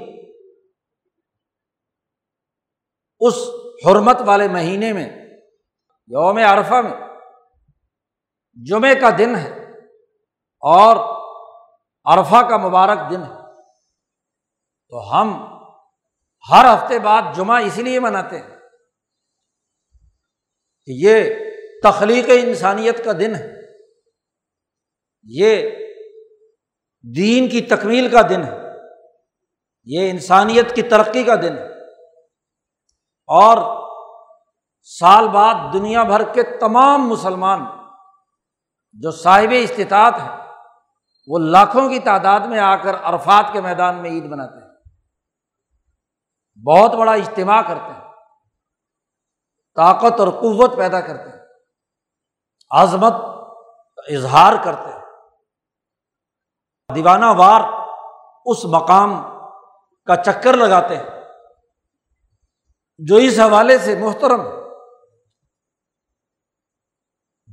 اس 3.20 3.34
حرمت 3.86 4.16
والے 4.26 4.48
مہینے 4.48 4.92
میں، 4.92 5.08
یوم 6.06 6.38
عرفہ 6.38 6.74
میں 6.74 7.08
جمعے 8.54 8.94
کا 8.94 9.10
دن 9.18 9.36
ہے 9.36 9.50
اور 10.62 10.96
عرفہ 12.04 12.48
کا 12.50 12.56
مبارک 12.56 13.10
دن 13.10 13.22
ہے۔ 13.22 13.36
تو 14.88 15.12
ہم 15.12 15.34
ہر 16.50 16.64
ہفتے 16.64 16.98
بعد 16.98 17.22
جمعہ 17.34 17.62
اسی 17.62 17.82
لیے 17.82 18.00
مناتے 18.00 18.38
ہیں 18.38 18.56
کہ 20.86 20.92
یہ 20.96 21.34
تخلیق 21.82 22.24
انسانیت 22.28 23.04
کا 23.04 23.12
دن 23.12 23.34
ہے۔ 23.34 23.54
یہ 25.24 25.70
دین 27.02 27.48
کی 27.48 27.60
تکمیل 27.60 28.10
کا 28.10 28.22
دن 28.28 28.44
ہے۔ 28.44 28.58
یہ 29.84 30.10
انسانیت 30.10 30.74
کی 30.74 30.82
ترقی 30.82 31.24
کا 31.24 31.34
دن 31.34 31.58
ہے۔ 31.58 31.80
اور 33.26 33.80
سال 34.82 35.28
بعد 35.28 35.54
دنیا 35.72 36.02
بھر 36.02 36.32
کے 36.32 36.42
تمام 36.42 37.08
مسلمان 37.08 37.64
جو 38.92 39.10
صاحب 39.10 39.48
استطاعت 39.50 40.14
ہیں، 40.14 40.54
وہ 41.26 41.38
لاکھوں 41.38 41.88
کی 41.88 41.98
تعداد 41.98 42.40
میں 42.40 42.58
آ 42.58 42.76
کر 42.76 42.94
عرفات 43.02 43.44
کے 43.52 43.60
میدان 43.60 44.02
میں 44.02 44.10
عید 44.10 44.24
مناتے 44.24 44.64
ہیں۔ 44.64 44.70
بہت 46.66 46.94
بڑا 46.94 47.12
اجتماع 47.12 47.62
کرتے 47.62 47.92
ہیں۔ 47.92 48.00
طاقت 49.76 50.20
اور 50.20 50.28
قوت 50.28 50.76
پیدا 50.76 51.00
کرتے 51.00 51.30
ہیں۔ 51.30 51.46
عظمت 52.70 53.12
اظہار 54.08 54.52
کرتے 54.64 54.92
ہیں۔ 54.92 54.99
دیوانہ 56.94 57.26
وار 57.36 57.60
اس 58.46 58.64
مقام 58.64 59.10
کا 60.06 60.16
چکر 60.16 60.56
لگاتے 60.56 60.96
ہیں، 60.96 61.08
جو 62.98 63.16
اس 63.16 63.38
حوالے 63.38 63.78
سے 63.78 63.98
محترم، 63.98 64.40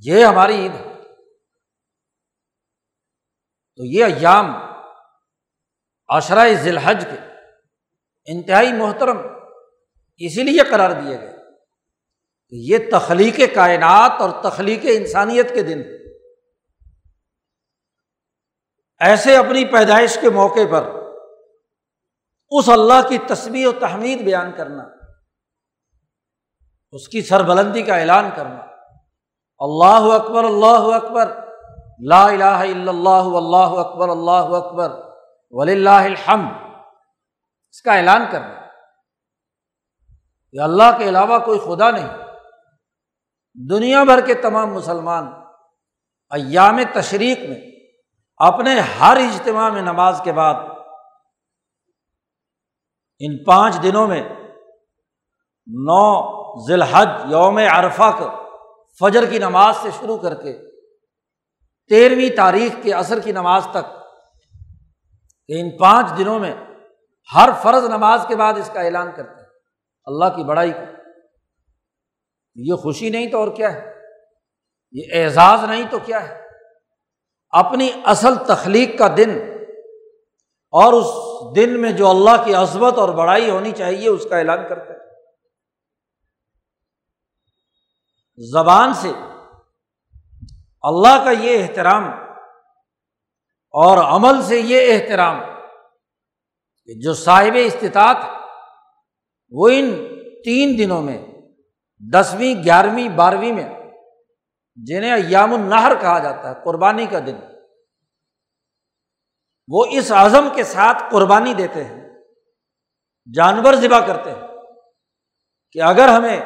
یہ 0.03 0.25
ہماری 0.25 0.55
عید 0.55 0.75
ہے۔ 0.75 0.87
تو 3.75 3.83
یہ 3.85 4.05
ایام 4.05 4.45
عشرۂ 6.09 6.53
ذی 6.53 6.69
الحج 6.69 7.05
کے 7.11 7.17
انتہائی 8.25 8.73
محترم 8.73 9.17
اسی 10.17 10.43
لیے 10.43 10.63
قرار 10.69 10.91
دیے 10.91 11.21
گئے 11.21 11.33
کہ 12.49 12.55
یہ 12.71 12.77
تخلیق 12.91 13.39
کائنات 13.55 14.11
اور 14.21 14.29
تخلیق 14.43 14.79
انسانیت 14.83 15.53
کے 15.53 15.63
دن 15.63 15.81
ایسے 18.99 19.37
اپنی 19.37 19.65
پیدائش 19.65 20.17
کے 20.21 20.29
موقع 20.29 20.59
پر 20.71 20.89
اس 22.49 22.69
اللہ 22.69 23.07
کی 23.09 23.17
تصویر 23.17 23.67
و 23.67 23.71
تحمید 23.71 24.21
بیان 24.21 24.51
کرنا، 24.51 24.83
اس 26.91 27.07
کی 27.07 27.21
سربلندی 27.21 27.81
کا 27.81 27.95
اعلان 27.95 28.29
کرنا۔ 28.35 28.61
اللہ 29.59 30.15
اکبر 30.15 30.43
اللہ 30.43 30.95
اکبر۔ 30.95 31.47
لا 32.07 32.25
الہ 32.25 32.43
الا 32.43 32.91
اللہ 32.91 33.37
اللہ 33.37 33.79
اکبر 33.79 34.09
اللہ 34.09 34.55
اکبر۔ 34.55 34.91
ولی 35.51 35.71
اللہ 35.71 35.89
الحمد۔ 35.89 36.51
اس 37.71 37.81
کا 37.81 37.93
اعلان 37.93 38.25
کرنا۔ 38.31 38.67
کہ 40.51 40.59
اللہ 40.59 40.97
کے 40.97 41.09
علاوہ 41.09 41.39
کوئی 41.39 41.59
خدا 41.59 41.91
نہیں۔ 41.91 42.09
دنیا 43.69 44.03
بھر 44.03 44.25
کے 44.25 44.33
تمام 44.33 44.73
مسلمان 44.73 45.27
ایام 46.29 46.79
تشریق 46.93 47.39
میں 47.39 47.76
اپنے 48.39 48.79
ہر 48.79 49.17
اجتماع 49.17 49.69
میں 49.69 49.81
نماز 49.81 50.21
کے 50.23 50.31
بعد 50.31 50.55
ان 53.19 53.43
پانچ 53.43 53.83
دنوں 53.83 54.07
میں 54.07 54.23
نو 55.67 56.37
ذی 56.67 56.73
الحج 56.73 57.31
یوم 57.31 57.57
عرفہ 57.57 58.11
کو 58.19 58.29
فجر 58.99 59.25
کی 59.29 59.39
نماز 59.39 59.77
سے 59.77 59.89
شروع 59.99 60.17
کر 60.17 60.35
کے 60.35 60.71
تیرہویں 61.89 62.35
تاریخ 62.35 62.83
کے 62.83 62.91
عصر 62.91 63.19
کی 63.19 63.31
نماز 63.31 63.67
تک 63.71 63.93
کہ 65.47 65.61
ان 65.61 65.77
پانچ 65.77 66.11
دنوں 66.17 66.39
میں 66.39 66.55
ہر 67.35 67.49
فرض 67.61 67.83
نماز 67.83 68.25
کے 68.27 68.35
بعد 68.35 68.53
اس 68.53 68.69
کا 68.73 68.81
اعلان 68.81 69.11
کرتے 69.15 69.41
ہیں۔ 69.41 69.49
اللہ 70.05 70.25
کی 70.25 70.43
بڑائی 70.43 70.71
کو۔ 70.71 70.97
یہ 72.55 72.73
خوشی 72.73 73.09
نہیں 73.09 73.27
تو 73.27 73.37
اور 73.37 73.55
کیا 73.55 73.73
ہے؟ 73.73 73.93
یہ 74.91 75.23
اعزاز 75.23 75.63
نہیں 75.63 75.83
تو 75.91 75.99
کیا 75.99 76.29
ہے؟ 76.29 76.46
اپنی 77.59 77.89
اصل 78.05 78.35
تخلیق 78.47 78.97
کا 78.99 79.07
دن 79.17 79.31
اور 80.73 80.93
اس 80.93 81.09
دن 81.55 81.81
میں 81.81 81.91
جو 81.91 82.09
اللہ 82.09 82.43
کی 82.45 82.53
عظمت 82.53 82.97
اور 82.97 83.09
بڑائی 83.09 83.49
ہونی 83.49 83.71
چاہیے، 83.71 84.09
اس 84.09 84.25
کا 84.29 84.37
اعلان 84.37 84.67
کرتے 84.69 84.93
ہیں۔ 84.93 85.05
زبان 88.51 88.93
سے 88.93 89.11
اللہ 90.81 91.23
کا 91.25 91.31
یہ 91.31 91.63
احترام 91.63 92.03
اور 93.73 93.97
عمل 93.97 94.41
سے 94.41 94.59
یہ 94.59 94.93
احترام 94.93 95.39
کہ 96.85 96.93
جو 96.93 97.13
صاحب 97.13 97.55
استطاعت 97.55 98.17
وہ 99.51 99.69
ان 99.73 99.89
تین 100.43 100.77
دنوں 100.77 101.01
میں، 101.01 101.25
دسویں، 102.13 102.63
گیارہویں، 102.63 103.09
بارہویں 103.09 103.51
میں 103.51 103.69
جنہیں 104.77 105.11
ایام 105.11 105.53
النہر 105.53 105.91
کہا 106.01 106.19
جاتا 106.19 106.49
ہے، 106.49 106.55
قربانی 106.63 107.05
کا 107.05 107.19
دن۔ 107.19 107.35
وہ 109.67 109.85
اس 109.91 110.11
عزم 110.11 110.47
کے 110.55 110.63
ساتھ 110.63 111.03
قربانی 111.11 111.53
دیتے 111.53 111.83
ہیں، 111.83 112.09
جانور 113.33 113.73
ذبح 113.73 114.05
کرتے 114.07 114.31
ہیں 114.31 114.47
کہ 115.71 115.81
اگر 115.81 116.07
ہمیں 116.07 116.39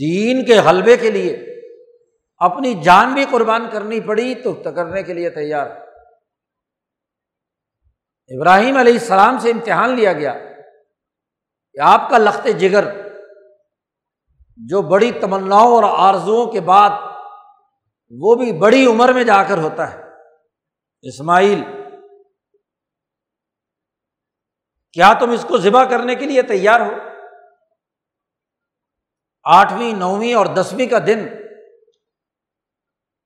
دین 0.00 0.44
کے 0.44 0.58
حلبے 0.58 0.96
کے 0.96 1.10
لیے 1.10 1.36
اپنی 2.36 2.74
جان 2.74 3.14
بھی 3.14 3.24
قربان 3.30 3.70
کرنی 3.70 4.00
پڑی 4.00 4.34
تو 4.34 4.52
کرنے 4.52 5.02
کے 5.02 5.12
لیے 5.12 5.30
تیار۔ 5.30 5.70
ابراہیم 8.30 8.76
علیہ 8.76 8.92
السلام 8.92 9.38
سے 9.38 9.50
امتحان 9.50 9.94
لیا 9.94 10.12
گیا 10.12 10.32
کہ 11.72 11.80
آپ 11.80 12.10
کا 12.10 12.18
لخت 12.18 12.48
جگر 12.58 13.07
جو 14.66 14.82
بڑی 14.82 15.12
تمناؤں 15.12 15.74
اور 15.74 16.14
آرزوؤں 16.14 16.52
کے 16.52 16.60
بعد 16.60 16.90
وہ 18.10 18.34
بھی 18.34 18.52
بڑی 18.52 18.86
عمر 18.86 19.12
میں 19.12 19.24
جا 19.24 19.42
کر 19.42 19.58
ہوتا 19.58 19.92
ہے۔ 19.92 20.02
اسماعیل، 21.02 21.64
کیا 24.92 25.12
تم 25.20 25.30
اس 25.30 25.46
کو 25.48 25.58
ذبح 25.58 25.84
کرنے 25.84 26.14
کے 26.14 26.26
لیے 26.26 26.42
تیار 26.42 26.80
ہو؟ 26.80 26.92
آٹھویں، 29.44 29.92
نویں 29.92 30.34
اور 30.34 30.46
دسویں 30.46 30.86
کا 30.86 30.98
دن، 31.06 31.28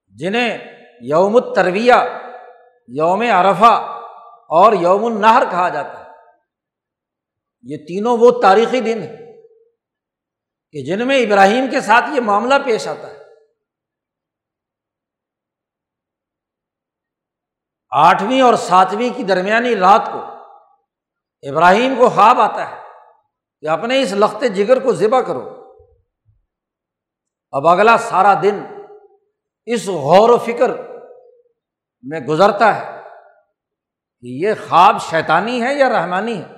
جنہیں 0.08 0.58
یوم 1.00 1.36
الترویہ، 1.36 1.94
یوم 2.88 3.20
عرفہ 3.20 3.98
اور 4.48 4.72
یوم 4.72 5.04
النہر 5.04 5.42
کہا 5.50 5.68
جاتا 5.68 5.98
ہے۔ 5.98 6.10
یہ 7.62 7.76
تینوں 7.76 8.16
وہ 8.18 8.30
تاریخی 8.42 8.80
دن 8.80 9.02
ہیں۔ 9.02 9.21
کہ 10.72 10.84
جن 10.84 11.06
میں 11.06 11.18
ابراہیم 11.18 11.66
کے 11.70 11.80
ساتھ 11.80 12.04
یہ 12.14 12.20
معاملہ 12.20 12.54
پیش 12.64 12.88
آتا 12.88 13.10
ہے۔ 13.10 13.22
آٹھویں 17.90 18.40
اور 18.40 18.54
ساتویں 18.54 19.10
کی 19.16 19.22
درمیانی 19.22 19.76
رات 19.76 20.02
کو 20.12 20.18
ابراہیم 21.50 21.94
کو 21.98 22.08
خواب 22.08 22.40
آتا 22.40 22.70
ہے 22.70 22.82
کہ 23.60 23.68
اپنے 23.68 24.02
اس 24.02 24.12
لخت 24.12 24.44
جگر 24.54 24.82
کو 24.82 24.92
ذبح 24.92 25.20
کرو۔ 25.20 25.62
اب 27.50 27.66
اگلا 27.66 27.96
سارا 27.96 28.34
دن 28.42 28.64
اس 29.66 29.88
غور 29.88 30.28
و 30.28 30.38
فکر 30.38 30.70
میں 32.02 32.20
گزرتا 32.20 32.76
ہے 32.76 33.02
کہ 34.20 34.26
یہ 34.26 34.52
خواب 34.68 35.00
شیطانی 35.00 35.62
ہے 35.62 35.74
یا 35.74 35.88
رحمانی 35.88 36.42
ہے؟ 36.42 36.48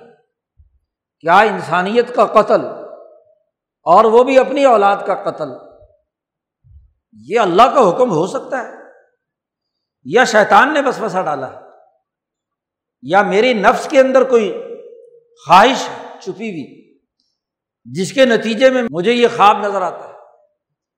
کیا 1.20 1.38
انسانیت 1.38 2.14
کا 2.14 2.27
قتل 2.27 2.84
اور 3.85 4.05
وہ 4.05 4.25
بھی 4.25 4.38
اپنی 4.38 4.64
اولاد 4.64 4.97
کا 5.07 5.31
قتل۔ 5.31 5.49
یہ 7.12 7.40
اللہ 7.40 7.62
کا 7.62 7.90
حکم 7.90 8.11
ہو 8.11 8.27
سکتا 8.27 8.59
ہے۔ 8.59 8.73
یا 10.05 10.25
شیطان 10.25 10.75
نے 10.75 10.83
بس 10.83 10.99
بسا 11.01 11.23
ڈالا 11.23 11.53
ہے۔ 11.53 11.59
یا 13.03 13.23
میری 13.23 13.53
نفس 13.53 13.88
کے 13.88 14.01
اندر 14.01 14.25
کوئی 14.25 14.53
خواہش 15.47 15.88
چھپی 16.20 16.51
ہوئی۔ 16.51 16.99
جس 17.85 18.12
کے 18.12 18.25
نتیجے 18.25 18.70
میں 18.70 18.83
مجھے 18.90 19.12
یہ 19.12 19.29
خواب 19.37 19.59
نظر 19.59 19.83
آتا 19.83 20.09
ہے۔ 20.09 20.12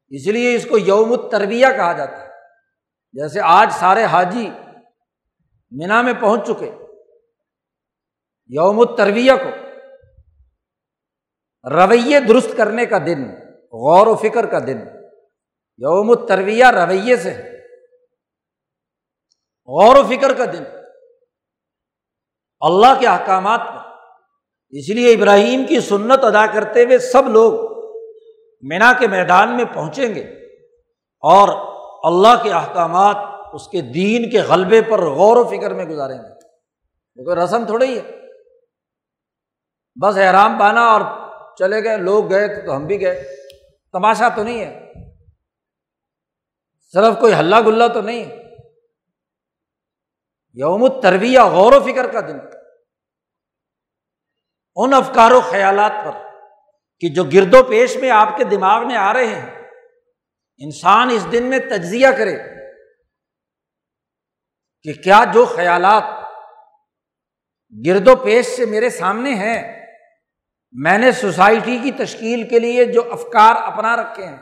اس 0.08 0.26
لیے 0.26 0.54
اس 0.54 0.66
کو 0.70 0.78
یوم 0.78 1.12
التربیہ 1.12 1.66
کہا 1.76 1.92
جاتا 1.92 2.20
ہے۔ 2.20 2.28
جیسے 3.12 3.40
آج 3.42 3.72
سارے 3.72 4.04
حاجی 4.04 4.50
مینا 5.70 6.02
میں 6.02 6.12
پہنچ 6.12 6.46
چکے۔ 6.46 6.70
یوم 8.46 8.80
التربیہ 8.80 9.32
کو 9.32 9.65
رویے 11.70 12.20
درست 12.20 12.56
کرنے 12.56 12.86
کا 12.86 12.98
دن، 12.98 13.30
غور 13.72 14.06
و 14.06 14.16
فکر 14.16 14.46
کا 14.46 14.58
دن۔ 14.58 14.78
یوم 15.78 16.10
التربیہ 16.10 16.64
رویے 16.64 17.16
سے۔ 17.16 17.34
غور 19.66 19.96
و 19.96 20.02
فکر 20.06 20.34
کا 20.34 20.44
دن۔ 20.44 20.64
اللہ 22.60 23.00
کے 23.00 23.06
احکامات 23.06 23.60
پر۔ 23.60 23.90
اس 24.68 24.88
لیے 24.88 25.14
ابراہیم 25.14 25.66
کی 25.68 25.80
سنت 25.80 26.24
ادا 26.24 26.46
کرتے 26.46 26.84
ہوئے 26.84 26.98
سب 26.98 27.28
لوگ 27.28 27.52
مینا 28.62 28.92
کے 28.98 29.06
میدان 29.06 29.56
میں 29.56 29.64
پہنچیں 29.64 30.14
گے 30.14 30.20
اور 31.20 31.48
اللہ 32.04 32.42
کے 32.42 32.52
احکامات 32.52 33.16
اس 33.52 33.68
کے 33.68 33.80
دین 33.80 34.30
کے 34.30 34.40
غلبے 34.40 34.82
پر 34.82 34.98
غور 34.98 35.36
و 35.36 35.44
فکر 35.44 35.74
میں 35.74 35.84
گزاریں 35.84 36.18
گے۔ 36.18 36.40
کیونکہ 37.14 37.42
رسم 37.42 37.66
تھوڑی 37.66 37.98
ہے۔ 37.98 38.10
بس 40.02 40.16
احرام 40.16 40.58
بانا 40.58 40.86
اور 40.86 41.00
چلے 41.58 41.84
گئے، 41.84 41.96
لوگ 41.96 42.30
گئے 42.30 42.66
تو 42.66 42.76
ہم 42.76 42.86
بھی 42.86 43.00
گئے۔ 43.00 43.36
تماشا 43.92 44.28
تو 44.28 44.42
نہیں 44.42 44.60
ہے۔ 44.60 44.92
صرف 46.92 47.18
کوئی 47.20 47.34
ہلہ 47.34 47.56
گلا 47.66 47.86
تو 47.86 48.00
نہیں۔ 48.00 48.24
ہے 48.24 48.46
یوم 50.52 51.00
ترویہ 51.00 51.40
غور 51.40 51.72
و 51.72 51.80
فکر 51.80 52.12
کا 52.12 52.20
دن۔ 52.20 52.38
ان 54.76 54.94
افکار 54.94 55.30
و 55.30 55.40
خیالات 55.40 55.92
پر 56.04 56.10
کہ 57.00 57.08
جو 57.08 57.24
گرد 57.24 57.54
و 57.54 57.62
پیش 57.62 57.96
میں 57.96 58.10
آپ 58.10 58.36
کے 58.36 58.44
دماغ 58.44 58.86
میں 58.86 58.96
آ 58.96 59.12
رہے 59.12 59.26
ہیں، 59.26 59.68
انسان 60.58 61.10
اس 61.10 61.32
دن 61.32 61.44
میں 61.44 61.58
تجزیہ 61.58 62.08
کرے 62.18 62.36
کہ 64.82 64.92
کیا 65.02 65.24
جو 65.34 65.44
خیالات 65.44 66.04
گرد 67.86 68.08
و 68.08 68.16
پیش 68.16 68.46
سے 68.46 68.66
میرے 68.66 68.90
سامنے 68.90 69.34
ہیں 69.34 69.85
میں 70.78 70.98
نے 70.98 71.12
سوسائٹی 71.12 71.78
کی 71.78 71.92
تشکیل 71.92 72.48
کے 72.48 72.58
لیے 72.58 72.84
جو 72.84 73.12
افکار 73.12 73.54
اپنا 73.56 73.96
رکھے 73.96 74.26
ہیں، 74.26 74.36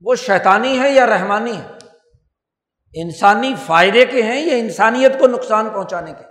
وہ 0.00 0.14
شیطانی 0.14 0.80
ہے 0.80 0.90
یا 0.90 1.06
رحمانی 1.06 1.60
ہے 1.60 1.66
انسانی 2.94 3.54
فائدے 3.66 4.06
کے 4.06 4.22
ہیں 4.22 4.40
یا 4.40 4.54
انسانیت 4.54 5.18
کو 5.18 5.26
نقصان 5.26 5.70
پہنچانے 5.70 6.12
کے؟ 6.12 6.24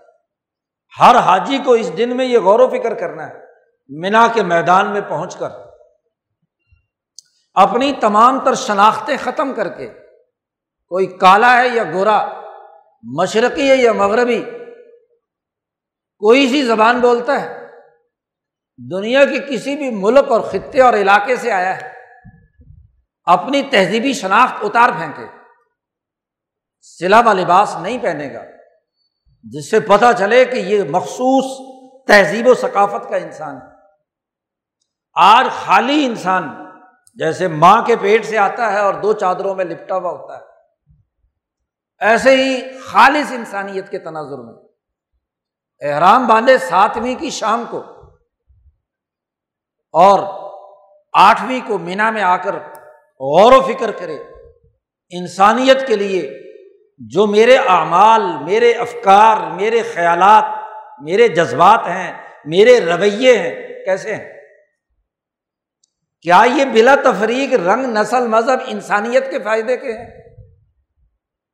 ہر 0.99 1.15
حاجی 1.15 1.57
کو 1.57 1.73
اس 1.73 1.97
دن 1.97 2.17
میں 2.17 2.25
یہ 2.25 2.39
غور 2.39 2.59
و 2.59 2.69
فکر 2.69 2.93
کرنا 2.93 3.27
ہے، 3.27 3.33
مینا 3.89 4.27
کے 4.33 4.43
میدان 4.43 4.91
میں 4.91 5.01
پہنچ 5.01 5.37
کر۔ 5.37 5.49
اپنی 7.53 7.93
تمام 8.01 8.39
تر 8.45 8.55
شناختیں 8.55 9.17
ختم 9.23 9.53
کر 9.53 9.69
کے۔ 9.69 9.89
کوئی 10.87 11.07
کالا 11.07 11.57
ہے 11.57 11.67
یا 11.67 11.83
گورا، 11.83 12.41
مشرقی 13.03 13.69
ہے 13.69 13.75
یا 13.75 13.93
مغربی، 13.93 14.41
کوئی 16.17 16.47
سی 16.47 16.61
زبان 16.63 16.99
بولتا 16.99 17.41
ہے۔ 17.41 17.62
دنیا 18.91 19.25
کے 19.25 19.39
کسی 19.49 19.75
بھی 19.75 19.89
ملک 19.89 20.31
اور 20.31 20.41
خطے 20.41 20.81
اور 20.81 20.93
علاقے 20.93 21.35
سے 21.35 21.51
آیا 21.51 21.81
ہے، 21.81 21.93
اپنی 23.23 23.61
تہذیبی 23.61 24.13
شناخت 24.13 24.53
اتار 24.61 24.89
پھینکے۔ 24.89 25.25
سلا 26.81 27.33
لباس 27.33 27.75
نہیں 27.81 27.97
پہنے 28.01 28.33
گا، 28.33 28.43
جس 29.43 29.71
سے 29.71 29.79
پتہ 29.79 30.05
چلے 30.19 30.45
کہ 30.45 30.57
یہ 30.57 30.83
مخصوص 30.83 31.45
تہذیب 32.07 32.47
و 32.47 32.53
ثقافت 32.53 33.09
کا 33.09 33.15
انسان 33.15 33.55
ہے۔ 33.55 33.73
آج 35.13 35.45
خالی 35.65 36.05
انسان 36.05 36.49
جیسے 37.15 37.47
ماں 37.47 37.81
کے 37.81 37.95
پیٹ 37.95 38.25
سے 38.25 38.37
آتا 38.37 38.73
ہے 38.73 38.79
اور 38.79 38.93
دو 38.93 39.13
چادروں 39.13 39.55
میں 39.55 39.65
لپٹا 39.65 39.95
ہوا 39.95 40.11
ہوتا 40.11 40.37
ہے۔ 40.37 40.43
ایسے 41.99 42.35
ہی 42.35 42.79
خالص 42.79 43.31
انسانیت 43.31 43.89
کے 43.89 43.99
تناظر 43.99 44.37
میں۔ 44.37 44.53
احرام 45.81 46.27
باندھے 46.27 46.57
ساتویں 46.57 47.15
کی 47.15 47.29
شام 47.29 47.63
کو 47.69 47.83
اور 49.93 50.19
آٹھویں 51.13 51.59
کو 51.67 51.77
مینا 51.77 52.11
میں 52.11 52.21
آ 52.21 52.37
کر 52.37 52.55
غور 53.19 53.51
و 53.51 53.61
فکر 53.61 53.91
کرے، 53.91 54.17
انسانیت 55.09 55.87
کے 55.87 55.95
لیے 55.95 56.39
جو 56.99 57.25
میرے 57.25 57.57
اعمال، 57.57 58.21
میرے 58.43 58.71
افکار، 58.71 59.51
میرے 59.51 59.81
خیالات، 59.81 60.43
میرے 61.01 61.27
جذبات 61.27 61.87
ہیں، 61.87 62.13
میرے 62.45 62.79
رویے 62.79 63.37
ہیں، 63.37 63.85
کیسے 63.85 64.15
ہیں؟ 64.15 64.33
کیا 66.21 66.43
یہ 66.55 66.65
بلا 66.65 66.95
تفریق 66.95 67.53
رنگ، 67.53 67.85
نسل، 67.85 68.27
مذہب، 68.27 68.59
انسانیت 68.67 69.31
کے 69.31 69.39
فائدے 69.39 69.77
کے 69.77 69.93
ہیں؟ 69.93 70.09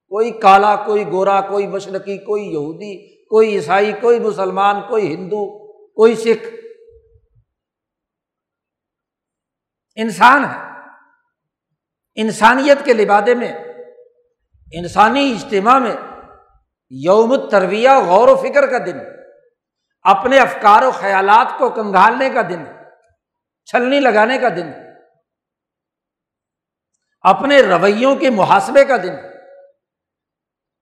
کوئی 0.10 0.32
کالا، 0.32 0.76
کوئی 0.76 1.08
گورا، 1.08 1.42
کوئی 1.42 1.68
مشرقی، 1.68 2.18
کوئی 2.18 2.44
یہودی، 2.44 3.24
کوئی 3.26 3.56
عیسائی، 3.56 3.92
کوئی 4.02 4.20
مسلمان، 4.20 4.82
کوئی 4.90 5.16
ہندو، 5.16 5.60
کوئی 5.90 6.16
سکھ 6.16 6.59
انسان 10.02 10.46
ہے۔ 10.46 10.58
انسانیت 12.16 12.86
کے 12.86 12.94
لبادے 12.94 13.36
میں، 13.36 13.54
انسانی 14.72 15.32
اجتماع 15.32 15.78
میں 15.80 15.96
یوم 16.92 17.36
ترویہ 17.50 17.90
غور 17.90 18.28
و 18.28 18.36
فکر 18.36 18.68
کا 18.68 18.78
دن، 18.86 19.00
اپنے 20.06 20.40
افکار 20.40 20.84
و 20.84 20.92
خیالات 20.92 21.58
کو 21.58 21.70
کنگھالنے 21.70 22.30
کا 22.30 22.42
دن، 22.42 22.64
چھلنی 23.66 24.00
لگانے 24.00 24.38
کا 24.38 24.50
دن، 24.50 24.72
اپنے 27.22 27.62
رویوں 27.62 28.16
کے 28.16 28.30
محاسبے 28.30 28.86
کا 28.86 28.98
دن، 28.98 29.16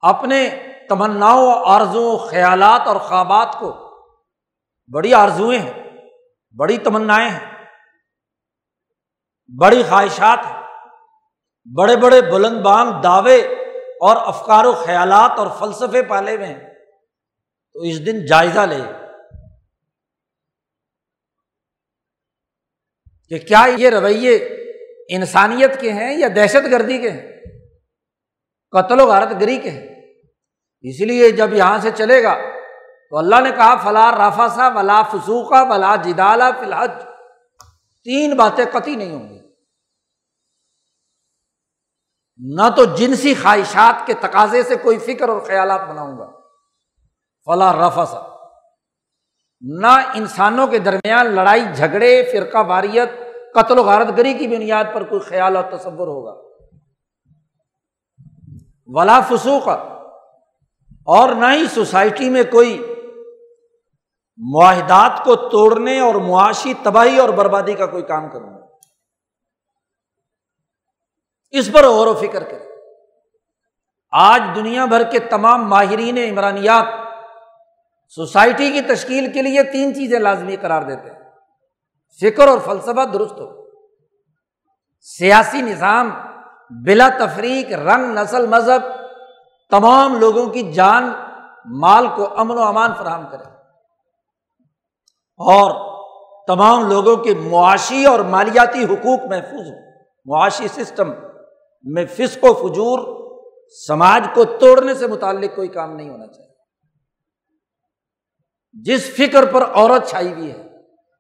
اپنے 0.04 0.50
تمناؤں 0.90 1.54
آرزو 1.66 2.18
خیالات 2.18 2.88
اور 2.88 2.96
خوابات 2.96 3.56
کو 3.60 3.74
بڑی 4.94 5.14
آرزویں 5.14 5.60
ہیں، 5.60 5.74
بڑی 6.56 6.78
تمنائیں 6.78 7.30
ہیں۔ 7.30 7.57
بڑی 9.48 9.84
خواہشات 9.90 10.40
ہیں۔ 10.46 10.58
بڑے 11.78 11.96
بڑے 11.96 12.22
بلند 12.22 12.62
بان 12.62 13.04
دعوے 13.04 13.36
اور 14.02 14.16
افکار 14.20 14.66
و 14.66 14.74
خیالات 14.74 15.40
اور 15.40 15.48
فلسفے 15.60 16.02
پالے 16.02 16.36
ہوئے 16.36 16.48
ہیں۔ 16.48 16.74
تو 17.74 17.80
اس 17.80 18.06
دن 18.06 18.26
جائزہ 18.26 18.60
لے۔ 18.60 18.82
کہ 23.30 23.40
کیا 23.48 23.66
یہ 23.78 23.90
رویے 23.90 24.36
انسانیت 25.10 25.82
کے 25.82 25.94
ہیں 25.94 26.18
یا 26.18 26.28
دہشت 26.36 26.72
گردی 26.72 26.98
کے 26.98 27.12
ہیں؟ 27.12 27.32
قتل 28.72 29.00
و 29.00 29.08
غارت 29.08 29.42
گری 29.42 29.58
کے 29.58 29.70
ہیں۔ 29.70 29.88
اس 30.82 31.00
لیے 31.00 31.32
جب 31.32 31.54
یہاں 31.54 31.78
سے 31.78 31.90
چلے 31.96 32.24
گا 32.24 32.38
تو 33.10 33.18
اللہ 33.18 33.42
نے 33.42 33.52
کہا 33.52 33.76
فلاں 33.76 34.12
رافا 34.12 34.48
سا 34.50 34.68
ولا 34.68 35.02
فسوقہ 35.02 35.66
ولا 35.70 35.96
جدالا 35.96 36.52
فی 36.52 36.66
الحج۔ 36.66 36.92
تین 38.04 38.36
باتیں 38.38 38.66
قطعی 38.72 38.96
نہیں 38.96 39.12
ہوں 39.12 39.30
گی۔ 39.30 39.37
نہ 42.38 42.70
تو 42.76 42.86
جنسی 42.86 43.34
خواہشات 43.34 44.08
کے 44.08 44.14
تقاضے 44.14 44.64
سے 44.64 44.76
کوئی 44.76 44.98
فکر 44.98 45.30
اور 45.30 45.40
خیالات 45.40 45.90
بناؤں 45.90 46.18
گا۔ 46.18 46.32
فلاں 47.46 47.74
رفسا 47.74 48.36
نہ 49.62 50.12
انسانوں 50.14 50.68
کے 50.68 50.80
درمیان 50.80 51.26
لڑائی، 51.26 51.62
جھگڑے، 51.76 52.24
فرقہ، 52.32 52.58
واریت، 52.58 53.10
قتل 53.54 53.80
و 53.80 53.84
غارت 53.84 54.08
گری 54.18 54.34
کی 54.34 54.48
بنیاد 54.48 54.84
پر 54.94 55.04
کوئی 55.04 55.22
خیال 55.22 55.56
اور 55.56 55.78
تصور 55.78 56.08
ہوگا۔ 56.08 56.36
ولا 58.86 59.20
فسوق۔ 59.20 59.68
اور 61.06 61.30
نہ 61.30 61.46
ہی 61.54 61.66
سوسائٹی 61.68 62.30
میں 62.30 62.44
کوئی 62.52 62.94
معاہدات 64.38 65.24
کو 65.24 65.36
توڑنے 65.36 66.00
اور 66.00 66.16
معاشی 66.16 66.74
تباہی 66.84 67.20
اور 67.20 67.30
بربادی 67.30 67.74
کا 67.74 67.86
کوئی 67.86 68.04
کام 68.04 68.30
کروں 68.30 68.54
گا۔ 68.54 68.57
اس 71.52 71.72
پر 71.74 71.88
غور 71.88 72.08
و 72.08 72.14
فکر 72.14 72.44
کرے 72.44 72.68
آج 74.12 74.42
دنیا 74.56 74.86
بھر 74.86 75.04
کے 75.04 75.20
تمام 75.20 75.70
ماہرین 75.70 76.18
عمرانیات 76.18 76.88
سوسائٹی 78.10 78.72
کی 78.72 78.82
تشکیل 78.82 79.34
کے 79.34 79.42
لیے 79.42 79.64
تین 79.64 79.96
چیزیں 79.96 80.20
لازمی 80.20 80.56
قرار 80.56 80.82
دیتے 80.82 81.10
ہیں۔ 81.10 81.20
فکر 82.22 82.48
اور 82.48 82.60
فلسفہ 82.66 83.06
درست 83.14 83.34
ہو۔ 83.34 83.70
سیاسی 85.02 85.62
نظام 85.62 86.12
بلا 86.86 87.10
تفریق، 87.20 87.72
رنگ، 87.72 88.06
نسل، 88.06 88.48
مذہب، 88.48 88.82
تمام 89.70 90.20
لوگوں 90.20 90.46
کی 90.46 90.74
جان، 90.74 91.14
مال 91.66 92.08
کو 92.16 92.40
امن 92.40 92.58
و 92.58 92.62
امان 92.62 92.92
فراہم 92.98 93.26
کرے۔ 93.32 93.44
اور 95.38 95.98
تمام 96.48 96.90
لوگوں 96.90 97.16
کے 97.16 97.34
معاشی 97.34 98.06
اور 98.06 98.20
مالیاتی 98.20 98.84
حقوق 98.86 99.20
محفوظ 99.20 99.68
ہو 99.68 99.90
معاشی 100.26 100.68
سسٹم 100.68 101.14
میں 101.94 102.06
فسق 102.06 102.44
و 102.44 102.54
فجور 102.54 103.00
سماج 103.88 104.28
کو 104.34 104.44
توڑنے 104.44 104.94
سے 104.94 105.08
متعلق 105.08 105.56
کوئی 105.56 105.68
کام 105.68 105.96
نہیں 105.96 106.10
ہونا 106.10 106.28
چاہیے۔ 106.28 106.48
جس 108.74 109.16
فکر 109.16 109.54
پر 109.54 109.64
عورت 109.64 110.10
چھائی 110.10 110.34
ہوئی 110.34 110.52
ہے، 110.52 110.64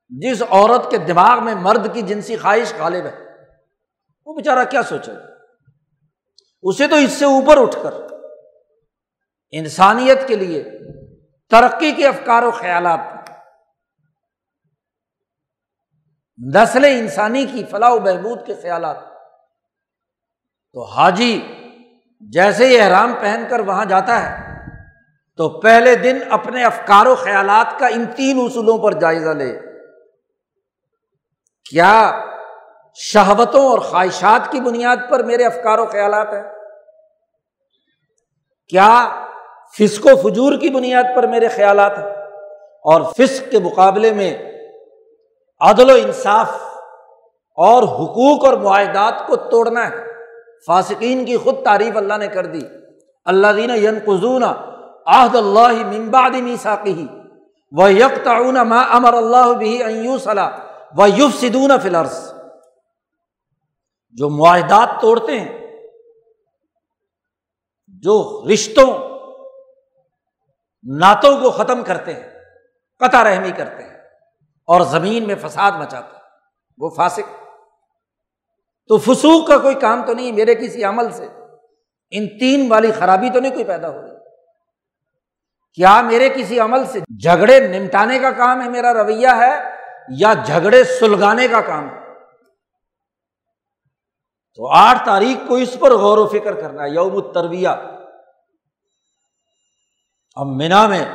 جس 0.09 0.41
عورت 0.49 0.91
کے 0.91 0.97
دماغ 0.97 1.43
میں 1.45 1.55
مرد 1.55 1.93
کی 1.93 2.01
جنسی 2.01 2.37
خواہش 2.37 2.73
غالب 2.79 3.05
ہے، 3.05 3.25
وہ 4.25 4.35
بیچارہ 4.35 4.65
کیا 4.69 4.83
سوچے؟ 4.83 5.11
گا 5.11 5.25
اسے 6.61 6.87
تو 6.87 6.95
اس 6.95 7.11
سے 7.11 7.25
اوپر 7.25 7.61
اٹھ 7.61 7.75
کر 7.83 7.93
انسانیت 9.51 10.27
کے 10.27 10.35
لیے 10.35 10.63
ترقی 11.49 11.91
کے 11.91 12.07
افکار 12.07 12.43
و 12.43 12.51
خیالات، 12.51 13.29
نسل 16.55 16.85
انسانی 16.85 17.45
کی 17.45 17.63
فلاح 17.71 17.91
و 17.91 17.99
بہبود 17.99 18.45
کے 18.45 18.53
خیالات 18.53 19.16
تو 20.77 20.83
حاجی 20.83 21.41
جیسے 22.19 22.67
ہی 22.67 22.79
احرام 22.79 23.13
پہن 23.21 23.43
کر 23.49 23.59
وہاں 23.59 23.85
جاتا 23.85 24.21
ہے، 24.23 24.53
تو 25.37 25.49
پہلے 25.49 25.95
دن 25.95 26.17
اپنے 26.29 26.63
افکار 26.63 27.05
و 27.05 27.15
خیالات 27.15 27.79
کا 27.79 27.87
ان 27.87 28.05
تین 28.05 28.39
اصولوں 28.39 28.77
پر 28.77 28.91
جائزہ 28.91 29.29
لے۔ 29.29 29.59
کیا 31.69 32.19
شہوتوں 32.93 33.69
اور 33.69 33.79
خواہشات 33.79 34.51
کی 34.51 34.61
بنیاد 34.61 34.97
پر 35.09 35.23
میرے 35.23 35.45
افکار 35.45 35.79
و 35.79 35.85
خیالات 35.85 36.33
ہیں؟ 36.33 36.43
کیا 38.69 39.09
فسق 39.79 40.05
و 40.05 40.29
فجور 40.29 40.53
کی 40.53 40.69
بنیاد 40.69 41.03
پر 41.15 41.27
میرے 41.27 41.47
خیالات 41.47 41.97
ہیں؟ 41.97 42.05
اور 42.83 43.01
فسق 43.01 43.51
کے 43.51 43.59
مقابلے 43.59 44.13
میں 44.13 44.37
عدل 45.59 45.91
و 45.91 45.93
انصاف 45.93 46.49
اور 47.55 47.83
حقوق 47.83 48.45
اور 48.45 48.53
معاہدات 48.53 49.27
کو 49.27 49.35
توڑنا 49.35 49.87
ہے۔ 49.87 50.06
فاسقین 50.65 51.25
کی 51.25 51.37
خود 51.37 51.63
تعریف 51.63 51.97
اللہ 51.97 52.17
نے 52.17 52.27
کر 52.27 52.45
دی۔ 52.45 52.61
اللہ 53.25 53.47
دین 53.55 53.69
ین 53.69 53.99
قزون 54.05 54.43
آحد 55.05 55.35
اللہ 55.35 55.85
ممباد 55.87 56.35
میساکی 56.43 57.07
و 57.71 57.89
یک 57.89 58.23
تعاون 58.23 58.57
ما 58.67 58.81
امر 58.81 59.13
اللہ 59.13 59.53
بھی 59.53 59.81
صلاح 60.23 60.49
و 60.97 61.07
یوف 61.07 61.33
سدون 61.33 61.71
فلرس 61.83 62.33
جو 64.17 64.29
معاہدات 64.29 65.01
توڑتے 65.01 65.39
ہیں، 65.39 65.57
جو 68.03 68.43
رشتوں، 68.53 68.91
نعتوں 70.83 71.35
کو 71.41 71.51
ختم 71.51 71.83
کرتے 71.83 72.13
ہیں، 72.13 72.29
قطع 73.01 73.23
رحمی 73.23 73.51
کرتے 73.51 73.83
ہیں 73.83 73.97
اور 74.67 74.81
زمین 74.81 75.27
میں 75.27 75.35
فساد 75.41 75.71
مچاتے 75.71 76.15
ہیں۔ 76.15 76.23
وہ 76.77 76.89
فاسق 76.89 77.46
تو 78.87 78.97
فسوق 78.97 79.47
کا 79.47 79.57
کوئی 79.57 79.75
کام 79.75 80.05
تو 80.05 80.13
نہیں 80.13 80.31
میرے 80.31 80.55
کسی 80.55 80.83
عمل 80.83 81.11
سے۔ 81.11 81.27
ان 82.09 82.39
تین 82.39 82.71
والی 82.71 82.91
خرابی 82.91 83.29
تو 83.29 83.39
نہیں 83.39 83.51
کوئی 83.51 83.65
پیدا 83.65 83.89
ہو 83.89 84.01
رہی۔ 84.01 84.11
کیا 85.73 86.01
میرے 86.01 86.29
کسی 86.29 86.59
عمل 86.59 86.85
سے 86.85 86.99
جھگڑے 86.99 87.59
نمٹانے 87.59 88.19
کا 88.19 88.31
کام 88.31 88.61
ہے 88.61 88.69
میرا 88.69 88.93
رویہ 88.93 89.27
ہے 89.27 89.75
یا 90.09 90.33
جھگڑے 90.33 90.83
سلگانے 90.83 91.47
کا 91.47 91.61
کام 91.61 91.89
ہے؟ 91.89 91.99
تو 94.55 94.67
آٹھ 94.67 95.05
تاریخ 95.05 95.47
کو 95.47 95.55
اس 95.55 95.77
پر 95.79 95.91
غور 95.91 96.17
و 96.17 96.27
فکر 96.27 96.61
کرنا 96.61 96.83
ہے 96.83 96.89
یوم 96.89 97.15
الترویہ۔ 97.15 97.69
اب 100.35 100.47
مینا 100.47 100.87
میں 100.87 101.05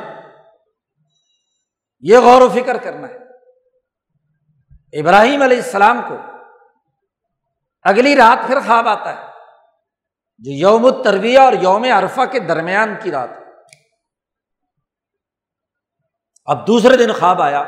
یہ 1.99 2.17
غور 2.17 2.41
و 2.41 2.49
فکر 2.49 2.77
کرنا 2.77 3.07
ہے۔ 3.07 3.17
ابراہیم 4.99 5.41
علیہ 5.41 5.57
السلام 5.57 6.01
کو 6.07 6.15
اگلی 7.83 8.15
رات 8.15 8.47
پھر 8.47 8.59
خواب 8.59 8.87
آتا 8.87 9.13
ہے۔ 9.13 9.27
جو 10.37 10.51
یوم 10.51 10.85
الترویہ 10.85 11.39
اور 11.39 11.53
یوم 11.53 11.83
عرفہ 11.83 12.21
کے 12.31 12.39
درمیان 12.39 12.95
کی 13.03 13.11
رات۔ 13.11 13.29
اب 16.45 16.67
دوسرے 16.67 16.97
دن 16.97 17.13
خواب 17.13 17.41
آیا 17.41 17.63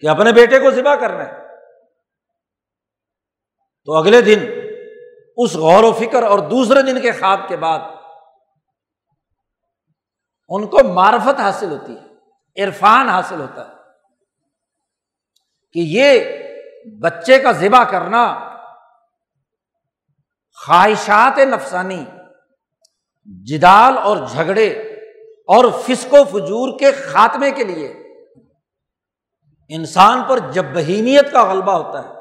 کہ 0.00 0.08
اپنے 0.08 0.32
بیٹے 0.32 0.58
کو 0.58 0.70
ذبح 0.70 0.94
کرنا 0.94 1.24
ہے۔ 1.24 1.46
تو 3.84 3.92
اگلے 3.92 4.20
دن 4.20 4.38
اس 5.36 5.54
غور 5.54 5.84
و 5.84 5.92
فکر 5.92 6.22
اور 6.22 6.38
دوسرے 6.38 6.82
دن 6.82 7.00
کے 7.00 7.12
خواب 7.12 7.40
کے 7.48 7.56
بعد 7.56 7.78
ان 10.48 10.66
کو 10.66 10.84
معرفت 10.84 11.40
حاصل 11.40 11.70
ہوتی 11.70 11.96
ہے، 11.98 12.06
عرفان 12.64 13.08
حاصل 13.08 13.40
ہوتا 13.40 13.68
ہے 13.68 13.72
کہ 15.72 15.78
یہ 15.78 16.24
بچے 17.00 17.38
کا 17.38 17.52
ذبح 17.52 17.84
کرنا 17.84 18.55
خواہشات 20.64 21.38
نفسانی، 21.38 22.04
جدال 23.44 23.98
اور 23.98 24.16
جھگڑے 24.16 24.68
اور 25.48 25.64
فسق 25.70 26.14
و 26.14 26.24
فجور 26.24 26.78
کے 26.78 26.92
خاتمے 26.92 27.50
کے 27.50 27.64
لیے 27.64 27.92
انسان 29.68 30.22
پر 30.28 30.38
جب 30.52 30.64
بہیمیت 30.64 31.32
کا 31.32 31.44
غلبہ 31.44 31.72
ہوتا 31.72 32.04
ہے، 32.04 32.14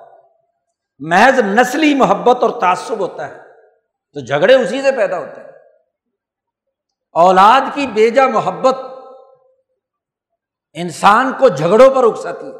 محض 0.99 1.39
نسلی 1.39 1.95
محبت 1.95 2.43
اور 2.43 2.61
تعصب 2.61 2.99
ہوتا 2.99 3.27
ہے، 3.29 3.41
تو 4.15 4.19
جھگڑے 4.19 4.55
اسی 4.55 4.81
سے 4.81 4.91
پیدا 4.91 5.19
ہوتے 5.19 5.41
ہیں۔ 5.41 5.51
اولاد 7.15 7.61
کی 7.73 7.87
بیجا 7.87 8.27
محبت 8.27 8.75
انسان 10.73 11.31
کو 11.39 11.49
جھگڑوں 11.49 11.89
پر 11.95 12.03
اکساتی، 12.03 12.51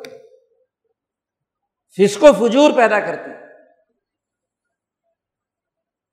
فسق 1.97 2.23
و 2.23 2.33
فجور 2.33 2.71
پیدا 2.71 2.99
کرتی۔ 2.99 3.44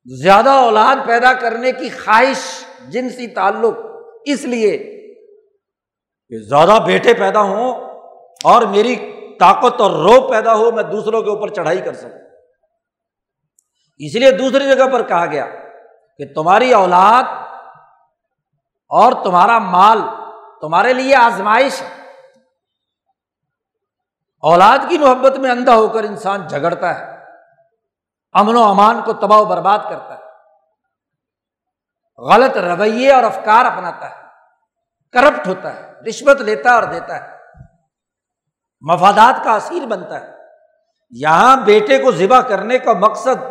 زیادہ 0.06 0.50
اولاد 0.50 1.06
پیدا 1.06 1.32
کرنے 1.32 1.72
کی 1.72 1.88
خواہش 1.88 2.64
جنسی 2.88 3.26
تعلق، 3.26 3.74
اس 4.24 4.44
لیے 4.44 4.78
کہ 6.28 6.38
زیادہ 6.38 6.78
بیٹے 6.86 7.14
پیدا 7.14 7.40
ہوں 7.40 7.72
اور 8.44 8.62
میری 8.62 8.96
طاقت 9.40 9.80
اور 9.80 9.90
روب 9.90 10.30
پیدا 10.30 10.54
ہو، 10.54 10.70
میں 10.70 10.82
دوسروں 10.82 11.22
کے 11.22 11.30
اوپر 11.30 11.48
چڑھائی 11.48 11.80
کر 11.80 11.92
سکوں۔ 11.92 12.20
اس 13.98 14.14
لیے 14.14 14.30
دوسری 14.30 14.64
جگہ 14.64 14.84
پر 14.92 15.02
کہا 15.02 15.26
گیا 15.26 15.46
کہ 16.18 16.34
تمہاری 16.34 16.74
اولاد 16.74 17.22
اور 18.88 19.12
تمہارا 19.24 19.58
مال 19.58 19.98
تمہارے 20.60 20.92
لیے 20.92 21.14
آزمائش 21.14 21.82
ہے۔ 21.82 21.88
اولاد 24.40 24.78
کی 24.88 24.98
محبت 24.98 25.38
میں 25.38 25.50
اندھا 25.50 25.74
ہو 25.74 25.88
کر 25.88 26.04
انسان 26.04 26.46
جھگڑتا 26.46 27.00
ہے۔ 27.00 27.11
امن 28.32 28.56
و 28.56 28.62
امان 28.62 29.02
کو 29.04 29.12
تباہ 29.12 29.38
و 29.38 29.44
برباد 29.44 29.78
کرتا 29.78 30.14
ہے۔ 30.14 30.22
غلط 32.18 32.56
رویے 32.56 33.12
اور 33.12 33.24
افکار 33.24 33.64
اپناتا 33.64 34.10
ہے۔ 34.10 34.22
کرپٹ 35.12 35.46
ہوتا 35.46 35.74
ہے۔ 35.74 35.92
رشوت 36.08 36.40
لیتا 36.40 36.70
ہے 36.70 36.74
اور 36.74 36.82
دیتا 36.82 37.24
ہے۔ 37.24 37.36
مفادات 38.80 39.44
کا 39.44 39.54
اصیر 39.54 39.86
بنتا 39.86 40.20
ہے۔ 40.20 40.32
یہاں 41.10 41.56
بیٹے 41.56 41.98
کو 41.98 42.12
ذبح 42.12 42.40
کرنے 42.40 42.78
کا 42.78 42.92
مقصد 42.92 43.44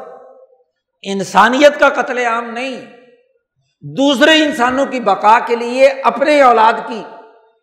انسانیت 1.01 1.79
کا 1.79 1.89
قتل 1.89 2.17
عام 2.17 2.45
نہیں۔ 2.45 2.97
دوسرے 3.81 4.45
انسانوں 4.45 4.85
کی 4.85 4.99
بقا 4.99 5.39
کے 5.47 5.55
لیے 5.55 5.89
اپنے 5.89 6.41
اولاد 6.41 6.73
کی 6.87 7.03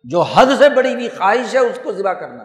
جو 0.03 0.21
حد 0.21 0.45
سے 0.57 0.69
بڑی 0.69 0.93
ہوئی 0.93 1.09
خواہش 1.09 1.53
ہے 1.53 1.59
اس 1.59 1.79
کو 1.83 1.91
ذبح 1.91 2.13
کرنا۔ 2.13 2.43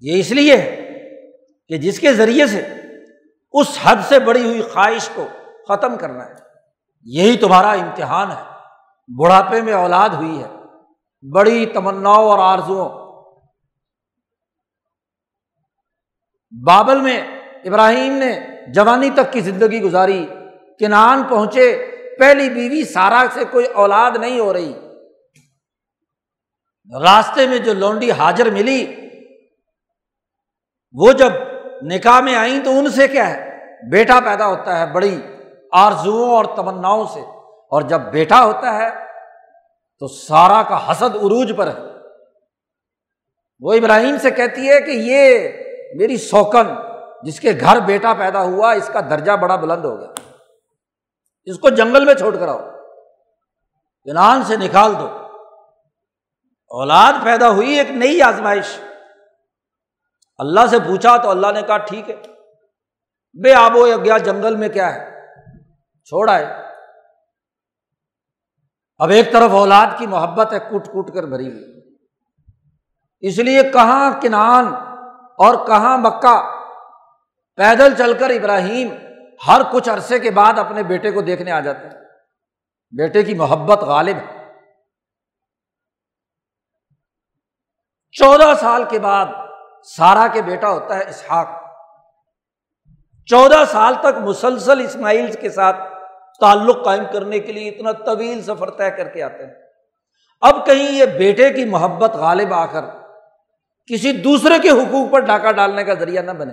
یہ 0.00 0.20
اس 0.20 0.30
لیے 0.30 0.81
کہ 1.72 1.78
جس 1.78 2.00
کے 2.00 2.12
ذریعے 2.12 2.46
سے 2.46 2.74
اس 3.52 3.78
حد 3.82 3.96
سے 4.08 4.18
بڑی 4.18 4.44
ہوئی 4.44 4.62
خواہش 4.62 5.08
کو 5.14 5.28
ختم 5.68 5.96
کرنا 5.96 6.26
ہے۔ 6.26 6.34
یہی 7.04 7.36
تمہارا 7.36 7.70
امتحان 7.70 8.30
ہے۔ 8.30 8.42
بڑھاپے 9.08 9.62
میں 9.62 9.72
اولاد 9.72 10.08
ہوئی 10.08 10.42
ہے۔ 10.42 10.48
بڑی 11.32 11.66
تمناؤں 11.66 12.24
اور 12.24 12.38
آرزو 12.38 12.88
بابل 16.66 17.00
میں 17.00 17.20
ابراہیم 17.64 18.12
نے 18.12 18.40
جوانی 18.74 19.10
تک 19.10 19.32
کی 19.32 19.40
زندگی 19.40 19.80
گزاری۔ 19.80 20.26
کنان 20.78 21.22
پہنچے۔ 21.22 21.90
پہلی 22.18 22.50
بیوی 22.50 22.84
سارا 22.84 23.24
سے 23.32 23.40
کوئی 23.50 23.66
اولاد 23.66 24.10
نہیں 24.20 24.38
ہو 24.38 24.52
رہی۔ 24.52 24.72
راستے 27.02 27.46
میں 27.46 27.58
جو 27.58 27.74
لونڈی 27.74 28.12
حاجر 28.12 28.50
ملی، 28.50 28.94
وہ 30.92 31.12
جب 31.12 31.32
نکاح 31.82 32.20
میں 32.20 32.34
آئیں 32.34 32.64
تو 32.64 32.78
ان 32.78 32.90
سے 32.90 33.08
کیا 33.08 33.30
ہے؟ 33.30 33.52
بیٹا 33.90 34.20
پیدا 34.24 34.46
ہوتا 34.46 34.78
ہے 34.78 34.92
بڑی 34.92 35.22
آرزو 35.72 36.24
اور 36.24 36.44
تمناؤں 36.44 37.06
سے۔ 37.14 37.20
اور 37.46 37.82
جب 37.82 38.00
بیٹا 38.00 38.44
ہوتا 38.44 38.76
ہے 38.76 38.90
تو 39.98 40.08
سارا 40.08 40.62
کا 40.62 40.90
حسد 40.90 41.16
عروج 41.16 41.52
پر 41.56 41.66
ہے۔ 41.66 41.92
وہ 43.60 43.72
ابراہیم 43.72 44.16
سے 44.18 44.30
کہتی 44.30 44.68
ہے 44.68 44.80
کہ 44.80 44.90
یہ 44.90 45.48
میری 45.94 46.16
سوکن 46.16 46.74
جس 47.22 47.40
کے 47.40 47.52
گھر 47.60 47.80
بیٹا 47.80 48.14
پیدا 48.18 48.42
ہوا، 48.42 48.72
اس 48.72 48.90
کا 48.92 49.00
درجہ 49.00 49.32
بڑا 49.32 49.56
بلند 49.56 49.84
ہو 49.84 50.00
گیا۔ 50.00 50.08
اس 51.44 51.58
کو 51.58 51.68
جنگل 51.68 52.04
میں 52.04 52.14
چھوڑ 52.14 52.36
کر 52.36 52.48
آؤ۔ 52.48 52.58
کنان 54.04 54.44
سے 54.44 54.56
نکال 54.56 54.98
دو۔ 54.98 55.08
اولاد 56.68 57.12
پیدا 57.24 57.50
ہوئی 57.50 57.78
ایک 57.78 57.90
نئی 57.90 58.22
آزمائش۔ 58.22 58.80
اللہ 60.38 60.66
سے 60.66 60.78
پوچھا 60.78 61.16
تو 61.16 61.30
اللہ 61.30 61.46
نے 61.52 61.62
کہا 61.62 61.76
ٹھیک 61.76 62.10
ہے۔ 62.10 62.16
بے 63.42 63.54
آبو 63.54 63.86
یا 63.86 63.96
گیا 63.96 64.18
جنگل 64.18 64.56
میں 64.56 64.68
کیا 64.68 64.94
ہے؟ 64.94 65.20
چھوڑ 66.04 66.30
آئے۔ 66.30 66.46
اب 68.98 69.10
ایک 69.10 69.32
طرف 69.32 69.50
اولاد 69.50 69.86
کی 69.98 70.06
محبت 70.06 70.52
ہے 70.52 70.58
کوٹ 70.58 70.86
کوٹ 70.86 71.14
کر 71.14 71.22
بھری 71.22 71.52
ہوئی۔ 71.52 71.96
اس 73.20 73.38
لیے 73.38 73.62
کہاں 73.62 74.20
کنان 74.20 74.66
اور 75.38 75.66
کہاں 75.66 75.98
مکہ؟ 75.98 76.62
پیدل 77.56 77.94
چل 77.98 78.18
کر 78.18 78.30
ابراہیم 78.30 78.88
ہر 79.46 79.60
کچھ 79.72 79.88
عرصے 79.88 80.18
کے 80.18 80.30
بعد 80.30 80.58
اپنے 80.58 80.82
بیٹے 80.82 81.10
کو 81.10 81.20
دیکھنے 81.20 81.50
آ 81.50 81.60
جاتے 81.60 81.84
ہیں۔ 81.84 82.04
بیٹے 82.96 83.22
کی 83.22 83.34
محبت 83.34 83.78
غالب 83.78 84.16
ہے۔ 84.16 84.52
چودہ 88.10 88.54
سال 88.60 88.84
کے 88.90 88.98
بعد 88.98 89.26
سارا 89.82 90.26
کے 90.32 90.42
بیٹا 90.42 90.70
ہوتا 90.70 90.96
ہے 90.96 91.04
اسحاق۔ 91.08 91.48
چودہ 93.26 93.64
سال 93.68 93.94
تک 94.00 94.18
مسلسل 94.20 94.80
اسماعیل 94.80 95.32
کے 95.32 95.50
ساتھ 95.50 95.76
تعلق 96.40 96.84
قائم 96.84 97.04
کرنے 97.12 97.38
کے 97.38 97.52
لیے 97.52 97.70
اتنا 97.70 97.92
طویل 97.92 98.42
سفر 98.42 98.70
طے 98.70 98.90
کر 98.90 99.08
کے 99.08 99.22
آتے 99.22 99.46
ہیں۔ 99.46 99.54
اب 100.40 100.66
کہیں 100.66 100.92
یہ 100.92 101.04
بیٹے 101.04 101.50
کی 101.50 101.64
محبت 101.64 102.14
غالب 102.14 102.54
آ 102.54 102.66
کر 102.66 102.84
کسی 103.86 104.12
دوسرے 104.12 104.58
کے 104.58 104.70
حقوق 104.70 105.12
پر 105.12 105.20
ڈاکہ 105.20 105.52
ڈالنے 105.52 105.84
کا 105.84 105.94
ذریعہ 105.94 106.22
نہ 106.22 106.30
بنے۔ 106.30 106.52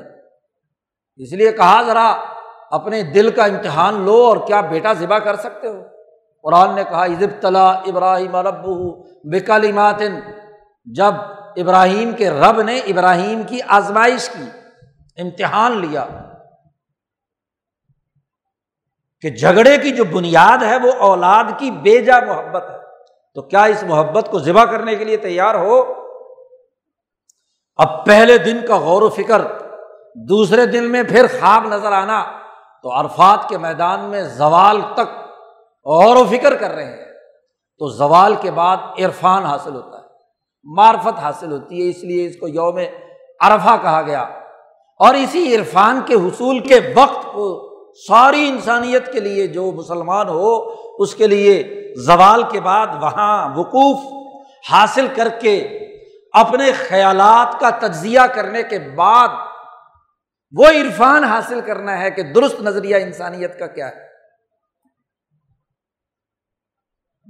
اس 1.16 1.34
لیے 1.34 1.52
کہا 1.52 1.82
ذرا 1.82 2.16
اپنے 2.72 3.04
دل 3.04 3.30
کا 3.32 3.46
امتحان 3.46 4.02
لو 4.02 4.26
اور 4.26 4.38
کیا 4.38 4.62
بیٹا 4.62 4.94
ذبح 4.94 5.18
کر 5.18 5.36
سکتے 5.36 5.68
ہو؟ 5.68 5.84
قرآن 6.44 6.76
نے 6.76 6.84
کہا 6.84 7.06
عزب 7.06 7.42
تلا 7.42 7.70
ابراہیم 7.70 8.36
رب 8.36 8.66
بکالمات 9.24 10.02
جب 10.86 11.14
ابراہیم 11.56 12.12
کے 12.12 12.30
رب 12.30 12.62
نے 12.62 12.80
ابراہیم 12.80 13.44
کی 13.44 13.60
آزمائش 13.68 14.30
کی، 14.30 14.50
امتحان 15.22 15.78
لیا 15.78 16.06
کہ 19.22 19.30
جھگڑے 19.30 19.78
کی 19.78 19.92
جو 19.92 20.04
بنیاد 20.04 20.64
ہے 20.64 20.78
وہ 20.78 20.92
اولاد 20.92 21.44
کی 21.58 21.72
بے 21.72 22.02
جا 22.02 22.20
محبت 22.20 22.64
ہے۔ 22.70 22.80
تو 23.36 23.42
کیا 23.42 23.64
اس 23.64 23.84
محبت 23.84 24.28
کو 24.32 24.40
ذبح 24.40 24.64
کرنے 24.64 24.96
کے 24.96 25.06
لیے 25.06 25.18
تیار 25.18 25.56
ہو؟ 25.56 25.94
اب 27.76 28.06
پہلے 28.06 28.38
دن 28.38 28.66
کا 28.68 28.78
غور 28.78 29.02
و 29.02 29.10
فکر، 29.10 29.42
دوسرے 30.16 30.66
دن 30.66 30.92
میں 30.92 31.04
پھر 31.04 31.26
خواب 31.28 31.64
نظر 31.64 31.92
آنا۔ 31.92 32.26
تو 32.84 33.00
عرفات 33.00 33.50
کے 33.50 33.58
میدان 33.58 34.00
میں 34.00 34.22
زوال 34.22 34.82
تک 34.94 35.20
غور 35.86 36.16
و 36.16 36.26
فکر 36.26 36.56
کر 36.56 36.72
رہے 36.72 36.86
ہیں۔ 36.86 37.06
تو 37.78 37.88
زوال 37.88 38.36
کے 38.42 38.52
بعد 38.52 38.78
عرفان 38.78 39.44
حاصل 39.44 39.76
ہوتا 39.76 39.98
ہے۔ 39.98 39.99
معرفت 40.64 41.20
حاصل 41.20 41.52
ہوتی 41.52 41.86
ہے، 41.86 41.90
اس 41.90 42.04
لیے 42.04 42.26
اس 42.26 42.36
کو 42.40 42.48
یوم 42.48 42.78
عرفہ 43.42 43.78
کہا 43.82 44.02
گیا۔ 44.02 44.22
اور 45.00 45.14
اسی 45.14 45.56
عرفان 45.56 46.02
کے 46.06 46.14
حصول 46.14 46.60
کے 46.60 46.80
وقت 46.96 47.26
کو 47.26 47.70
ساری 48.08 48.50
انسانیت 48.50 49.14
کے 49.14 49.20
لیے، 49.20 49.48
جو 49.48 49.72
مسلمان 49.72 50.30
ہو، 50.30 50.76
اس 51.04 51.16
کے 51.16 51.28
لیے 51.28 51.86
زوال 51.98 52.44
کے 52.52 52.62
بعد 52.62 52.88
وہاں 52.88 53.56
وقوف 53.56 54.30
حاصل 54.72 55.08
کر 55.16 55.28
کے 55.42 55.80
اپنے 56.34 56.72
خیالات 56.72 57.60
کا 57.60 57.70
تجزیہ 57.70 58.20
کرنے 58.36 58.64
کے 58.64 58.80
بعد 58.80 59.28
وہ 60.52 60.68
عرفان 60.68 61.24
حاصل 61.24 61.62
کرنا 61.62 62.00
ہے 62.00 62.12
کہ 62.12 62.24
درست 62.24 62.62
نظریہ 62.62 62.96
انسانیت 62.96 63.60
کا 63.60 63.68
کیا 63.68 63.90
ہے۔ 63.90 64.10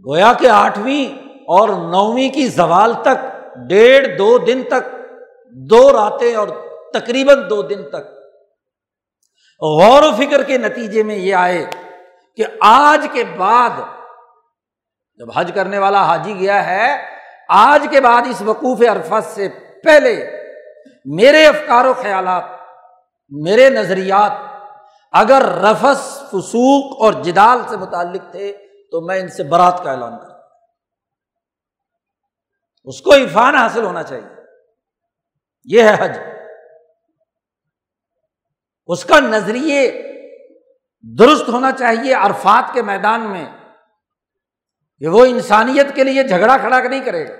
گویا 0.09 0.33
کہ 0.33 0.47
آٹھویں 0.47 1.28
اور 1.49 1.69
نویں 1.69 2.29
کی 2.29 2.47
زوال 2.47 2.93
تک 3.01 3.25
ڈیڑھ 3.69 4.07
دو 4.17 4.37
دن 4.37 4.61
تک، 4.63 4.95
دو 5.69 5.81
راتیں 5.93 6.35
اور 6.35 6.47
تقریباً 6.93 7.49
دو 7.49 7.61
دن 7.61 7.83
تک۔ 7.89 8.05
غور 9.61 10.03
و 10.03 10.11
فکر 10.17 10.43
کے 10.43 10.57
نتیجے 10.57 11.03
میں 11.03 11.15
یہ 11.15 11.35
آئے 11.35 11.65
کہ 12.37 12.45
آج 12.61 13.07
کے 13.11 13.23
بعد 13.37 13.79
جب 15.19 15.27
حج 15.35 15.51
کرنے 15.55 15.79
والا 15.79 16.03
حاجی 16.05 16.39
گیا 16.39 16.65
ہے، 16.65 16.95
آج 17.49 17.87
کے 17.91 18.01
بعد 18.01 18.27
اس 18.29 18.41
وقوف 18.41 18.81
عرفت 18.81 19.35
سے 19.35 19.47
پہلے 19.83 20.13
میرے 21.05 21.45
افکار 21.45 21.85
و 21.85 21.93
خیالات، 22.01 22.43
میرے 23.31 23.69
نظریات 23.69 24.31
اگر 25.13 25.41
رفس، 25.63 26.07
فسوق 26.31 27.01
اور 27.01 27.13
جدال 27.23 27.61
سے 27.67 27.77
متعلق 27.77 28.31
تھے 28.31 28.51
تو 28.91 29.01
میں 29.01 29.19
ان 29.19 29.27
سے 29.27 29.43
برات 29.43 29.83
کا 29.83 29.91
اعلان 29.91 30.17
کروں 30.17 30.38
اس 32.83 33.01
کو 33.01 33.13
عرفان 33.13 33.55
حاصل 33.55 33.83
ہونا 33.83 34.03
چاہیے۔ 34.03 34.35
یہ 35.63 35.83
ہے 35.83 35.95
حج۔ 35.99 36.19
اس 38.87 39.05
کا 39.05 39.19
نظریے 39.19 40.03
درست 41.01 41.49
ہونا 41.49 41.71
چاہیے 41.71 42.13
عرفات 42.13 42.73
کے 42.73 42.81
میدان 42.81 43.21
میں۔ 43.21 43.45
کہ 44.99 45.07
وہ 45.07 45.25
انسانیت 45.25 45.95
کے 45.95 46.03
لیے 46.03 46.23
جھگڑا 46.23 46.57
کھڑا 46.57 46.79
نہیں 46.79 46.99
کرے 46.99 47.27
گا۔ 47.27 47.33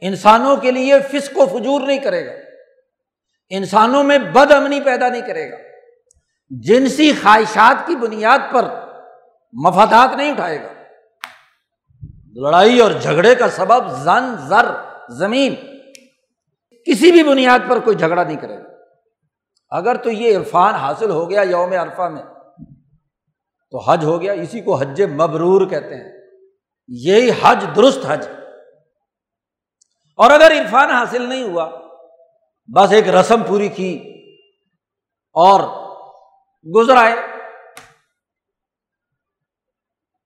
انسانوں 0.00 0.56
کے 0.56 0.70
لیے 0.70 0.94
فسق 1.00 1.38
و 1.38 1.46
فجور 1.46 1.80
نہیں 1.80 1.98
کرے 1.98 2.26
گا۔ 2.26 2.32
انسانوں 3.50 4.04
میں 4.04 4.18
بد 4.18 4.52
امنی 4.52 4.80
پیدا 4.80 5.08
نہیں 5.08 5.22
کرے 5.22 5.50
گا۔ 5.50 5.56
جنسی 6.50 7.12
خواہشات 7.12 7.86
کی 7.86 7.96
بنیاد 7.96 8.38
پر 8.52 8.64
مفادات 9.52 10.16
نہیں 10.16 10.32
اٹھائے 10.32 10.62
گا۔ 10.62 10.79
لڑائی 12.36 12.80
اور 12.80 12.90
جھگڑے 12.90 13.34
کا 13.34 13.48
سبب 13.48 13.90
زن، 13.90 14.36
زر، 14.36 14.74
زمین۔ 15.08 15.54
کسی 16.86 17.12
بھی 17.12 17.22
بنیاد 17.22 17.58
پر 17.70 17.78
کوئی 17.78 17.96
جھگڑا 17.96 18.24
نہیں 18.24 18.36
کرے 18.36 18.58
گا۔ 18.58 18.68
اگر 19.70 19.96
تو 19.96 20.10
یہ 20.10 20.38
عرفان 20.38 20.74
حاصل 20.74 21.10
ہو 21.10 21.30
گیا 21.30 21.40
یوم 21.40 21.72
عرفہ 21.72 22.02
میں، 22.02 22.22
تو 23.70 23.78
حج 23.78 24.04
ہو 24.04 24.20
گیا۔ 24.20 24.32
اسی 24.32 24.60
کو 24.60 24.74
حج 24.74 25.02
مبرور 25.02 25.66
کہتے 25.66 25.94
ہیں۔ 25.94 26.12
یہی 26.88 27.30
حج، 27.42 27.64
درست 27.76 27.98
حج۔ 28.08 28.28
اور 30.16 30.30
اگر 30.30 30.52
عرفان 30.60 30.90
حاصل 30.90 31.22
نہیں 31.22 31.42
ہوا، 31.42 31.70
بس 32.74 32.92
ایک 32.92 33.08
رسم 33.08 33.42
پوری 33.42 33.68
کی 33.68 33.98
اور 35.32 35.60
گزرائے۔ 36.74 37.39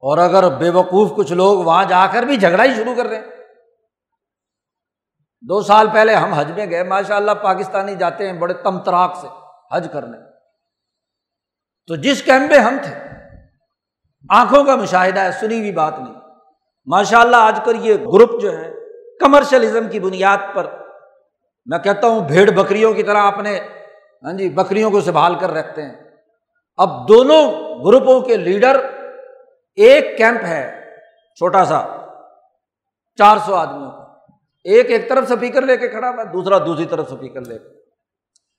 اور 0.04 0.18
اگر 0.18 0.48
بے 0.48 0.70
وقوف 0.70 1.16
کچھ 1.16 1.32
لوگ 1.32 1.64
وہاں 1.64 1.84
جا 1.84 2.06
کر 2.06 2.22
بھی 2.22 2.36
جھگڑا 2.36 2.64
ہی 2.64 2.74
شروع 2.74 2.94
کر 2.94 3.06
رہے 3.06 3.16
ہیں۔ 3.16 3.24
دو 5.40 5.62
سال 5.62 5.88
پہلے 5.92 6.14
ہم 6.14 6.32
حج 6.32 6.52
میں 6.52 6.70
گئے 6.70 6.82
ماشاء 6.84 7.16
اللہ 7.16 7.30
پاکستانی 7.30 7.94
جاتے 7.94 8.26
ہیں 8.26 8.32
بڑے 8.32 8.54
تم 8.54 8.78
تراک 8.78 9.16
سے 9.16 9.26
حج 9.72 9.88
کرنے۔ 9.92 10.18
تو 11.86 11.96
جس 11.96 12.22
کیمپ 12.22 12.50
میں 12.50 12.58
ہم 12.58 12.76
تھے، 12.82 12.94
آنکھوں 14.28 14.64
کا 14.64 14.76
مشاہدہ 14.76 15.20
ہے، 15.20 15.32
سنی 15.32 15.58
ہوئی 15.58 15.72
بات 15.72 15.98
نہیں۔ 15.98 16.14
ماشاء 16.86 17.18
اللہ 17.18 17.36
آج 17.36 17.60
کل 17.64 17.76
یہ 17.80 17.94
گروپ 17.94 18.42
جو 18.42 18.58
ہے، 18.58 18.72
کمرشلزم 19.20 19.88
کی 19.88 20.00
بنیاد 20.00 20.38
پر، 20.54 20.66
میں 21.66 21.78
کہتا 21.78 22.06
ہوں 22.06 22.20
بھیڑ 22.20 22.50
بکریوں 22.50 22.92
کی 22.94 23.02
طرح 23.02 23.22
اپنے 23.22 23.60
ہاں 24.24 24.32
جی 24.32 24.48
بکریوں 24.48 24.90
کو 24.90 25.00
سنبھال 25.00 25.34
کر 25.34 25.50
رکھتے 25.50 25.82
ہیں۔ 25.82 25.94
اب 26.76 27.08
دونوں 27.08 27.42
گروپوں 27.84 28.20
کے 28.20 28.36
لیڈر 28.36 28.76
ایک 29.76 30.18
کیمپ 30.18 30.44
ہے، 30.44 30.80
چھوٹا 31.36 31.64
سا، 31.64 32.06
چار 33.18 33.36
سو 33.46 33.54
آدمیوں 33.54 33.90
کا۔ 33.90 34.04
ایک 34.64 34.90
ایک 34.90 35.08
طرف 35.08 35.28
سپیکر 35.28 35.62
لے 35.62 35.76
کے 35.76 35.88
کھڑا 35.88 36.08
ہوا 36.08 36.22
دوسرا 36.22 36.58
دوسری 36.58 36.84
طرف 36.84 37.10
سپیکر 37.10 37.40
لے 37.40 37.58
کے۔ 37.58 37.68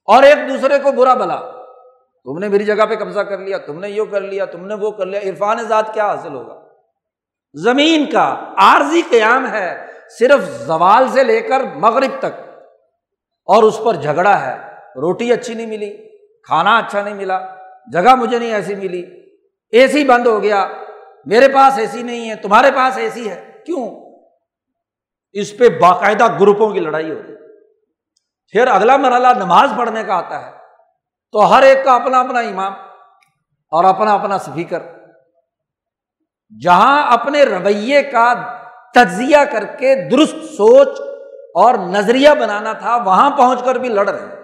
اور 0.06 0.24
ایک 0.24 0.50
دوسرے 0.50 0.80
کو 0.80 0.92
برا 0.92 1.14
بلا 1.14 1.36
تم 2.24 2.38
نے 2.40 2.48
میری 2.48 2.64
جگہ 2.64 2.86
پہ 2.86 2.96
قبضہ 2.96 3.20
کر 3.20 3.38
لیا، 3.38 3.58
تم 3.58 3.80
نے 3.80 3.90
یہ 3.90 4.02
کر 4.12 4.22
لیا، 4.22 4.46
تم 4.46 4.66
نے 4.66 4.74
وہ 4.74 4.92
کر 4.92 5.06
لیا۔ 5.06 5.20
عرفان 5.20 5.58
ذات 5.58 5.94
کیا 5.94 6.06
حاصل 6.06 6.34
ہوگا؟ 6.34 6.62
زمین 7.54 8.10
کا 8.12 8.54
عارضی 8.58 9.02
قیام 9.10 9.52
ہے 9.52 9.86
صرف 10.20 10.42
زوال 10.42 11.08
سے 11.08 11.24
لے 11.24 11.42
کر 11.42 11.64
مغرب 11.76 12.20
تک۔ 12.20 12.62
اور 13.46 13.64
اس 13.64 13.82
پر 13.86 13.94
جھگڑا 13.94 14.46
ہے۔ 14.46 14.58
روٹی 14.78 15.34
اچھی 15.34 15.54
نہیں 15.54 15.66
ملی، 15.66 16.18
کھانا 16.44 16.78
اچھا 16.78 17.02
نہیں 17.02 17.14
ملا، 17.14 17.40
جگہ 17.94 18.16
مجھے 18.16 18.40
نہیں 18.40 18.54
ایسی 18.54 18.76
ملی۔ 18.76 19.06
اے 19.70 19.88
سی 19.88 20.04
بند 20.04 20.28
ہو 20.28 20.44
گیا۔ 20.44 20.68
میرے 21.26 21.48
پاس 21.48 21.78
اے 21.78 21.88
سی 21.88 22.04
نہیں 22.04 22.30
ہے، 22.30 22.36
تمہارے 22.36 22.72
پاس 22.76 22.98
اے 22.98 23.10
سی 23.10 23.30
ہے۔ 23.30 23.52
کیوں؟ 23.66 24.16
اس 25.34 25.58
پہ 25.58 25.70
باقاعدہ 25.70 26.40
گروپوں 26.40 26.74
کی 26.74 26.80
لڑائی 26.80 27.12
ہوتی 27.12 27.36
پھر 28.52 28.68
اگلا 28.68 28.98
مرحلہ 28.98 29.28
نماز 29.38 29.70
پڑھنے 29.78 30.04
کا 30.04 30.16
آتا 30.16 30.46
ہے۔ 30.46 30.52
تو 31.32 31.54
ہر 31.54 31.64
ایک 31.64 31.86
کا 31.86 31.96
اپنا 31.96 32.20
اپنا 32.20 32.40
امام 32.40 32.74
اور 33.70 33.84
اپنا 33.84 34.14
اپنا 34.14 34.36
اسپیکر 34.36 34.80
جہاں 36.62 37.12
اپنے 37.12 37.44
رویے 37.44 38.04
کا 38.04 38.34
تجزیہ 38.94 39.38
کر 39.52 39.66
کے 39.66 40.10
درست 40.10 40.36
سوچ 40.36 40.88
اور 41.56 41.74
نظریہ 41.74 42.30
بنانا 42.40 42.74
تھا، 42.74 42.96
وہاں 42.96 43.30
پہنچ 43.30 43.64
کر 43.64 43.76
بھی 43.76 43.90
لڑ 43.90 44.10
رہے 44.10 44.28
ہیں۔ 44.28 44.36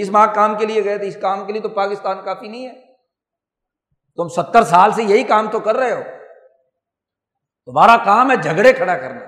اس 0.00 0.08
ماہ 0.08 0.26
کام 0.26 0.54
کے 0.54 0.66
لیے 0.66 0.84
گئے 0.84 0.98
تھے، 0.98 1.08
اس 1.08 1.16
کام 1.20 1.46
کے 1.46 1.52
لیے 1.52 1.62
تو 1.62 1.68
پاکستان 1.68 2.24
کافی 2.24 2.48
نہیں 2.48 2.66
ہے۔ 2.66 2.91
تم 4.16 4.28
ستر 4.28 4.64
سال 4.64 4.92
سے 4.92 5.02
یہی 5.02 5.22
کام 5.22 5.50
تو 5.50 5.60
کر 5.60 5.76
رہے 5.76 5.92
ہو۔ 5.92 6.02
تمہارا 7.66 7.96
کام 8.04 8.30
ہے 8.30 8.36
جھگڑے 8.36 8.72
کھڑا 8.72 8.98
کرنا۔ 8.98 9.20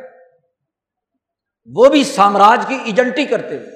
وہ 1.74 1.87
بھی 1.87 2.05
سامراج 2.05 2.64
کی 2.68 2.78
ایجنٹی 2.85 3.26
کرتے 3.26 3.57
ہوئے۔ 3.57 3.70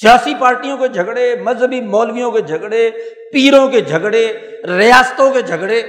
سیاسی 0.00 0.34
پارٹیوں 0.40 0.76
کے 0.76 0.88
جھگڑے، 0.88 1.36
مذہبی 1.36 1.80
مولویوں 1.80 2.32
کے 2.32 2.40
جھگڑے، 2.40 2.90
پیروں 3.32 3.68
کے 3.68 3.80
جھگڑے، 3.80 4.32
ریاستوں 4.78 5.30
کے 5.30 5.42
جھگڑے۔ 5.42 5.80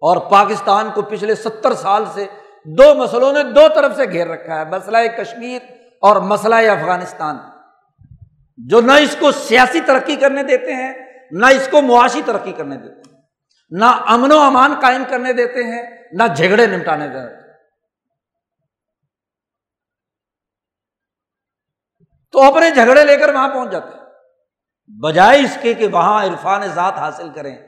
اور 0.00 0.16
پاکستان 0.30 0.90
کو 0.94 1.02
پچھلے 1.02 1.34
ستر 1.34 1.74
سال 1.74 2.04
سے 2.14 2.26
دو 2.64 2.94
مسئلوں 2.94 3.32
نے 3.32 3.42
دو 3.42 3.60
طرف 3.74 3.96
سے 3.96 4.04
گھیر 4.04 4.26
رکھا 4.26 4.60
ہے، 4.60 4.64
مسئلہ 4.64 4.98
کشمیر 5.18 5.62
اور 6.00 6.16
مسئلہ 6.16 6.54
افغانستان۔ 6.54 7.36
جو 8.56 8.80
نہ 8.80 8.92
اس 8.92 9.16
کو 9.18 9.32
سیاسی 9.32 9.80
ترقی 9.80 10.16
کرنے 10.16 10.42
دیتے 10.42 10.74
ہیں 10.74 10.92
نہ 11.38 11.46
اس 11.46 11.68
کو 11.70 11.82
معاشی 11.82 12.22
ترقی 12.26 12.52
کرنے 12.52 12.76
دیتے 12.76 13.10
ہیں، 13.10 13.22
نہ 13.70 13.84
امن 13.84 14.32
و 14.32 14.38
امان 14.38 14.74
قائم 14.82 15.02
کرنے 15.08 15.32
دیتے 15.32 15.64
ہیں، 15.64 15.82
نہ 16.12 16.22
جھگڑے 16.36 16.66
نمٹانے 16.66 17.08
دیتے 17.08 17.36
ہیں۔ 17.36 17.52
تو 22.32 22.42
اپنے 22.42 22.70
جھگڑے 22.70 23.04
لے 23.04 23.16
کر 23.16 23.34
وہاں 23.34 23.48
پہنچ 23.48 23.70
جاتے 23.72 23.88
ہیں۔ 23.88 24.04
بجائے 25.00 25.40
اس 25.40 25.58
کے 25.60 25.74
کہ 25.74 25.86
وہاں 25.86 26.24
عرفان 26.24 26.66
ذات 26.66 26.94
حاصل 26.94 27.32
کریں، 27.32 27.58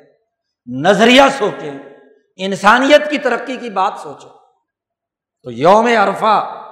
نظریہ 0.67 1.23
سوچیں، 1.39 1.79
انسانیت 2.37 3.11
کی 3.11 3.19
ترقی 3.19 3.57
کی 3.57 3.71
بات 3.71 3.93
سوچیں۔ 4.03 4.31
تو 5.43 5.51
یوم 5.51 5.87
عرفہ 5.87 6.63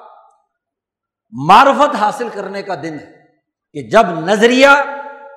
معرفت 1.48 1.94
حاصل 1.94 2.28
کرنے 2.28 2.62
کا 2.62 2.74
دن 2.74 2.98
ہے 3.00 3.22
کہ 3.72 3.88
جب 3.88 4.02
نظریہ 4.02 4.68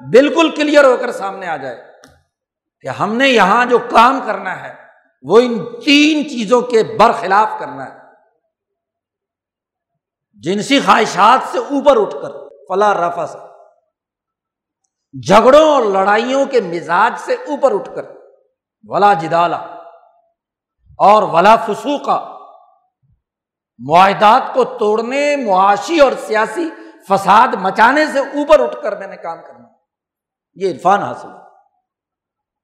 بالکل 0.02 0.56
کلیئر 0.56 0.84
ہو 0.84 0.98
کر 0.98 1.12
سامنے 1.12 1.48
آ 1.48 1.58
جائے 1.58 1.92
کہ 2.82 2.88
ہم 2.88 3.16
نے 3.16 3.28
یہاں 3.28 3.66
جو 3.66 3.78
کام 3.78 4.20
کرنا 4.26 4.62
ہے، 4.64 4.74
وہ 5.22 5.40
ان 5.40 5.58
تین 5.86 6.30
چیزوں 6.30 6.62
کے 6.62 6.84
برخلاف 7.00 7.60
کرنا 7.60 7.86
ہے۔ 7.86 8.00
جنسی 10.44 10.80
خواہشات 10.80 11.40
سے 11.52 11.58
اوپر 11.58 12.02
اٹھ 12.02 12.14
کر، 12.14 12.32
فلا 12.68 12.94
رفا 12.94 13.28
سے 13.28 13.38
جھگڑوں 15.28 15.70
اور 15.70 15.84
لڑائیوں 15.84 16.46
کے 16.46 16.62
مزاج 16.62 17.20
سے 17.20 17.34
اوپر 17.34 17.76
اٹھ 17.76 17.90
کر، 17.96 18.06
ولا 18.84 19.14
جدالا 19.14 19.58
اور 21.00 21.24
ولا 21.24 21.56
فسوقا 21.56 22.18
معاہدات 23.80 24.54
کو 24.54 24.64
توڑنے، 24.64 25.36
معاشی 25.36 26.00
اور 26.00 26.12
سیاسی 26.28 26.70
فساد 27.10 27.48
مچانے 27.54 28.06
سے 28.06 28.20
اوپر 28.20 28.60
اٹھ 28.60 28.76
کر 28.84 28.98
میں 28.98 29.08
نے 29.08 29.18
کام 29.18 29.42
کرنا۔ 29.42 29.77
یہ 30.62 30.74
عرفان 30.74 31.00
حاصل 31.00 31.28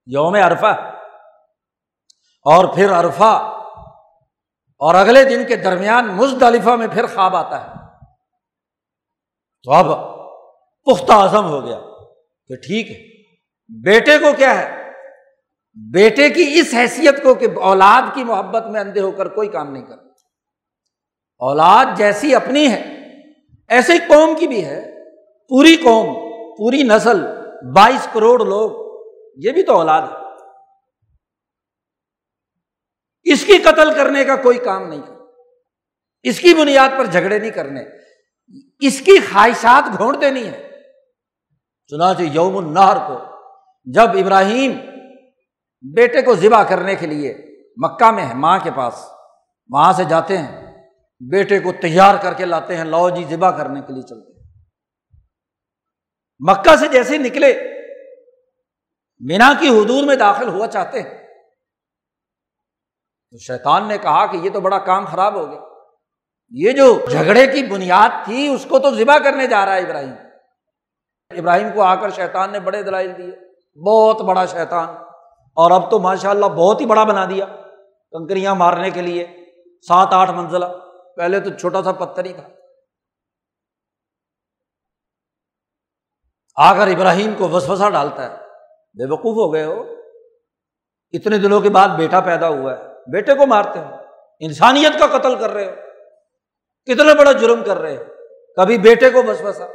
یوم 0.05 0.35
عرفہ۔ 0.35 0.99
اور 2.41 2.75
پھر 2.75 2.91
عرفہ۔ 2.91 3.59
اور 4.77 4.95
اگلے 4.95 5.23
دن 5.23 5.45
کے 5.47 5.55
درمیان 5.55 6.07
مزدلفہ 6.07 6.69
میں 6.69 6.87
پھر 6.87 7.07
خواب 7.07 7.35
آتا 7.35 7.63
ہے۔ 7.63 7.73
تو 9.63 9.71
اب 9.71 9.85
پختہ 10.83 11.11
اعظم 11.11 11.45
ہو 11.45 11.65
گیا 11.65 11.79
کہ 12.47 12.55
ٹھیک 12.55 12.91
ہے۔ 12.91 13.23
بیٹے 13.83 14.17
کو 14.17 14.27
کیا 14.37 14.59
ہے؟ 14.59 14.91
بیٹے 15.93 16.29
کی 16.29 16.59
اس 16.59 16.73
حیثیت 16.73 17.23
کو 17.23 17.35
کہ 17.35 17.47
اولاد 17.61 18.15
کی 18.15 18.23
محبت 18.23 18.65
میں 18.65 18.81
اندھے 18.81 19.01
ہو 19.01 19.11
کر 19.11 19.27
کوئی 19.27 19.49
کام 19.49 19.71
نہیں 19.71 19.83
کرتا۔ 19.83 20.07
اولاد 21.37 21.85
جیسی 21.97 22.35
اپنی 22.35 22.71
ہے، 22.71 22.93
ایسے 23.67 23.93
قوم 23.97 24.35
کی 24.39 24.47
بھی 24.47 24.65
ہے۔ 24.65 25.03
پوری 25.49 25.75
قوم، 25.75 26.13
پوری 26.57 26.83
نسل 26.83 27.42
بائیس 27.71 28.07
کروڑ 28.13 28.45
لوگ، 28.45 28.71
یہ 29.35 29.51
بھی 29.51 29.63
تو 29.63 29.73
اولاد 29.73 30.01
ہے۔ 30.01 30.17
اس 33.23 33.45
کی 33.45 33.57
قتل 33.57 33.93
کرنے 33.93 34.25
کا 34.25 34.35
کوئی 34.35 34.57
کام 34.57 34.87
نہیں 34.87 35.01
کر 35.01 35.13
اس 36.23 36.39
کی 36.39 36.53
بنیاد 36.53 36.89
پر 36.97 37.05
جھگڑے 37.05 37.39
نہیں 37.39 37.51
کرنے۔ 37.51 37.83
اس 38.79 38.99
کی 38.99 39.19
خواہشات 39.19 39.97
گھونٹ 39.97 40.21
دینی 40.21 40.47
ہے 40.47 40.69
چنانچہ 41.87 42.21
یوم 42.21 42.57
النہر 42.57 42.97
کو 43.07 43.19
جب 43.85 44.09
ابراہیم 44.09 44.71
بیٹے 45.81 46.21
کو 46.21 46.35
ذبح 46.35 46.63
کرنے 46.63 46.95
کے 46.95 47.07
لیے 47.07 47.33
مکہ 47.77 48.11
میں 48.11 48.25
ہے، 48.25 48.33
ماں 48.33 48.59
کے 48.63 48.71
پاس، 48.75 49.05
وہاں 49.69 49.93
سے 49.93 50.03
جاتے 50.03 50.37
ہیں۔ 50.37 50.63
بیٹے 51.31 51.59
کو 51.59 51.71
تیار 51.81 52.15
کر 52.21 52.33
کے 52.33 52.45
لاتے 52.45 52.77
ہیں 52.77 52.85
لو 52.85 53.09
جی 53.09 53.23
ذبح 53.29 53.57
کرنے 53.57 53.81
کے 53.81 53.93
لیے 53.93 54.01
چلتے 54.01 54.31
ہیں۔ 54.31 54.32
مکہ 56.49 56.75
سے 56.75 56.87
جیسے 56.87 57.17
نکلے، 57.17 57.53
مینا 59.19 59.53
کی 59.59 59.67
حدود 59.67 60.03
میں 60.03 60.15
داخل 60.15 60.47
ہوا 60.47 60.67
چاہتے 60.67 61.01
ہیں۔ 61.01 61.27
تو 63.31 63.37
شیطان 63.37 63.87
نے 63.87 63.97
کہا 63.97 64.25
کہ 64.25 64.37
یہ 64.37 64.49
تو 64.49 64.61
بڑا 64.61 64.79
کام 64.79 65.05
خراب 65.05 65.35
ہو 65.35 65.51
گیا۔ 65.51 65.59
یہ 66.49 66.71
جو 66.71 67.05
جھگڑے 67.11 67.47
کی 67.47 67.63
بنیاد 67.63 68.25
تھی، 68.25 68.47
اس 68.47 68.65
کو 68.69 68.79
تو 68.79 68.95
ذبح 68.95 69.17
کرنے 69.17 69.47
جا 69.47 69.65
رہا 69.65 69.75
ہے 69.75 69.81
ابراہیم۔ 69.81 70.13
ابراہیم 71.29 71.67
کو 71.75 71.81
آ 71.81 71.95
کر 71.95 72.09
شیطان 72.09 72.51
نے 72.51 72.59
بڑے 72.59 72.83
دلائل 72.83 73.17
دیے۔ 73.17 73.31
بہت 73.79 74.21
بڑا 74.21 74.45
شیطان۔ 74.45 74.89
اور 75.55 75.71
اب 75.71 75.91
تو 75.91 75.99
ماشاء 75.99 76.29
اللہ 76.29 76.45
بہت 76.45 76.81
ہی 76.81 76.85
بڑا 76.85 77.03
بنا 77.03 77.25
دیا۔ 77.25 77.45
کنکریاں 78.11 78.55
مارنے 78.55 78.89
کے 78.89 79.01
لیے، 79.01 79.27
سات 79.87 80.07
آٹھ 80.11 80.31
منزلہ۔ 80.31 80.65
پہلے 81.17 81.39
تو 81.39 81.49
چھوٹا 81.49 81.83
سا 81.83 81.91
پتھر 81.91 82.25
ہی 82.25 82.33
تھا۔ 82.33 82.49
آ 86.55 86.73
کر 86.73 86.87
ابراہیم 86.87 87.33
کو 87.37 87.49
وسوسا 87.49 87.89
ڈالتا 87.89 88.23
ہے۔ 88.23 88.35
بے 88.93 89.11
وقوف 89.11 89.35
ہو 89.35 89.53
گئے 89.53 89.63
ہو۔ 89.63 89.83
اتنے 91.11 91.37
دنوں 91.37 91.61
کے 91.61 91.69
بعد 91.69 91.87
بیٹا 91.87 92.19
پیدا 92.19 92.47
ہوا 92.47 92.77
ہے۔ 92.77 92.83
بیٹے 93.11 93.33
کو 93.33 93.45
مارتے 93.47 93.79
ہو۔ 93.79 93.95
انسانیت 94.39 94.99
کا 94.99 95.17
قتل 95.17 95.35
کر 95.35 95.49
رہے 95.49 95.65
ہو۔ 95.65 95.71
کتنا 96.85 97.13
بڑا 97.13 97.31
جرم 97.31 97.63
کر 97.63 97.77
رہے 97.77 97.97
ہو۔ 97.97 98.03
کبھی 98.55 98.77
بیٹے 98.77 99.09
کو 99.09 99.23
وسوسا 99.23 99.65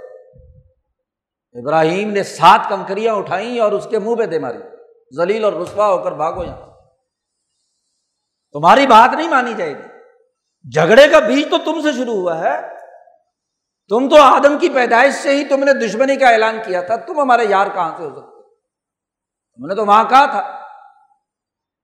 ابراہیم 1.53 2.11
نے 2.11 2.23
سات 2.23 2.61
کنکریاں 2.69 3.15
اٹھائی 3.15 3.59
اور 3.59 3.73
اس 3.73 3.87
کے 3.91 3.99
منہ 3.99 4.15
پہ 4.15 4.27
دے 4.27 4.39
ماری۔ 4.39 4.59
زلیل 5.17 5.45
اور 5.45 5.53
رسوا 5.53 5.89
ہو 5.89 5.99
کر 5.99 6.13
بھاگو 6.13 6.45
یہاں۔ 6.45 6.67
تمہاری 8.53 8.87
بات 8.87 9.15
نہیں 9.15 9.29
مانی 9.29 9.55
جائے 9.55 9.73
گی۔ 9.73 9.83
جھگڑے 10.71 11.09
کا 11.09 11.19
بیج 11.19 11.51
تو 11.51 11.57
تم 11.65 11.81
سے 11.81 11.93
شروع 11.93 12.15
ہوا 12.15 12.39
ہے۔ 12.39 12.78
تم 13.89 14.09
تو 14.09 14.17
آدم 14.17 14.59
کی 14.59 14.69
پیدائش 14.69 15.15
سے 15.15 15.37
ہی 15.37 15.45
تم 15.45 15.65
نے 15.65 15.73
دشمنی 15.73 16.17
کا 16.17 16.29
اعلان 16.29 16.59
کیا 16.67 16.81
تھا، 16.81 16.97
تم 16.97 17.21
ہمارے 17.21 17.45
یار 17.49 17.67
کہاں 17.75 17.97
سے 17.97 18.05
ہو 18.05 18.11
سکتے؟ 18.11 18.43
تم 19.55 19.67
نے 19.67 19.75
تو 19.75 19.87
وہاں 19.87 20.05
کہا 20.05 20.27
تھا۔ 20.27 20.59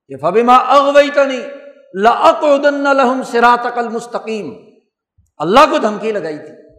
کہ 0.09 0.17
فبیما 0.17 0.57
اغوئی 0.57 1.11
تو 1.11 1.25
نہیں 1.25 1.41
لہم 1.95 3.23
سرات 3.23 3.79
مستقیم 3.79 4.55
اللہ 5.37 5.61
کو 5.71 5.79
دھمکی 5.79 6.13
لگائی 6.13 6.39
تھی 6.39 6.79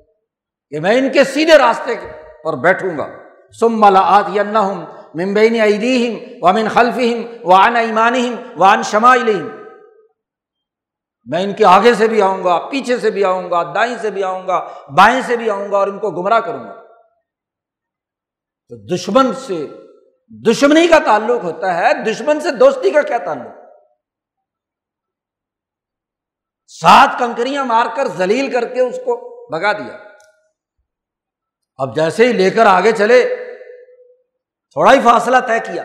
کہ 0.69 0.79
میں 0.79 0.97
ان 0.97 1.09
کے 1.09 1.23
سیدھے 1.23 1.57
راستے 1.57 1.95
پر 2.43 2.53
بیٹھوں 2.53 2.97
گا۔ 2.97 3.07
سم 3.59 3.81
ملا 3.81 3.99
آت 3.99 4.29
ممبئی 5.15 5.61
ادیم 5.61 6.43
وامن 6.43 6.67
خلفیم 6.69 7.27
وان 7.43 7.75
ایمان 7.75 8.35
وان 8.57 8.83
شما 8.83 9.15
میں 11.25 11.43
ان 11.43 11.53
کے 11.53 11.65
آگے 11.65 11.93
سے 11.93 12.07
بھی 12.07 12.21
آؤں 12.21 12.43
گا، 12.43 12.59
پیچھے 12.71 12.97
سے 12.97 13.11
بھی 13.11 13.23
آؤں 13.23 13.49
گا، 13.51 13.73
دائیں 13.73 13.97
سے 14.01 14.11
بھی 14.11 14.23
آؤں 14.23 14.47
گا، 14.47 14.67
بائیں 14.97 15.21
سے 15.21 15.37
بھی 15.37 15.49
آؤں 15.49 15.71
گا 15.71 15.77
اور 15.77 15.87
ان 15.87 15.99
کو 15.99 16.11
گمراہ 16.11 16.39
کروں 16.39 16.63
گا۔ 16.63 16.83
تو 18.69 18.95
دشمن 18.95 19.33
سے، 19.33 19.67
دشمنی 20.29 20.87
کا 20.87 20.99
تعلق 21.05 21.43
ہوتا 21.43 21.77
ہے، 21.77 22.03
دشمن 22.03 22.39
سے 22.39 22.51
دوستی 22.51 22.89
کا 22.89 23.01
کیا 23.01 23.17
تعلق؟ 23.17 23.55
سات 26.67 27.19
کنکریاں 27.19 27.65
مار 27.65 27.85
کر 27.95 28.07
زلیل 28.07 28.51
کر 28.51 28.73
کے 28.73 28.81
اس 28.81 28.97
کو 29.05 29.35
بگا 29.51 29.73
دیا۔ 29.73 29.97
اب 31.77 31.95
جیسے 31.95 32.27
ہی 32.27 32.33
لے 32.33 32.49
کر 32.49 32.65
آگے 32.65 32.91
چلے، 32.91 33.35
تھوڑا 34.71 34.93
ہی 34.93 34.99
فاصلہ 35.03 35.37
طے 35.47 35.59
کیا 35.59 35.83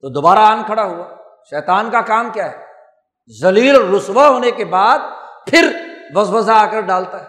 تو 0.00 0.08
دوبارہ 0.08 0.38
آن 0.38 0.64
کھڑا 0.64 0.84
ہوا۔ 0.84 1.16
شیطان 1.50 1.90
کا 1.90 2.00
کام 2.00 2.30
کیا 2.32 2.52
ہے؟ 2.52 2.69
زلیل 3.38 3.76
رسوا 3.76 4.28
ہونے 4.28 4.50
کے 4.50 4.64
بعد 4.64 4.98
پھر 5.46 5.72
بس 6.14 6.28
بسا 6.28 6.54
آ 6.54 6.66
کر 6.66 6.80
ڈالتا 6.80 7.22
ہے۔ 7.22 7.26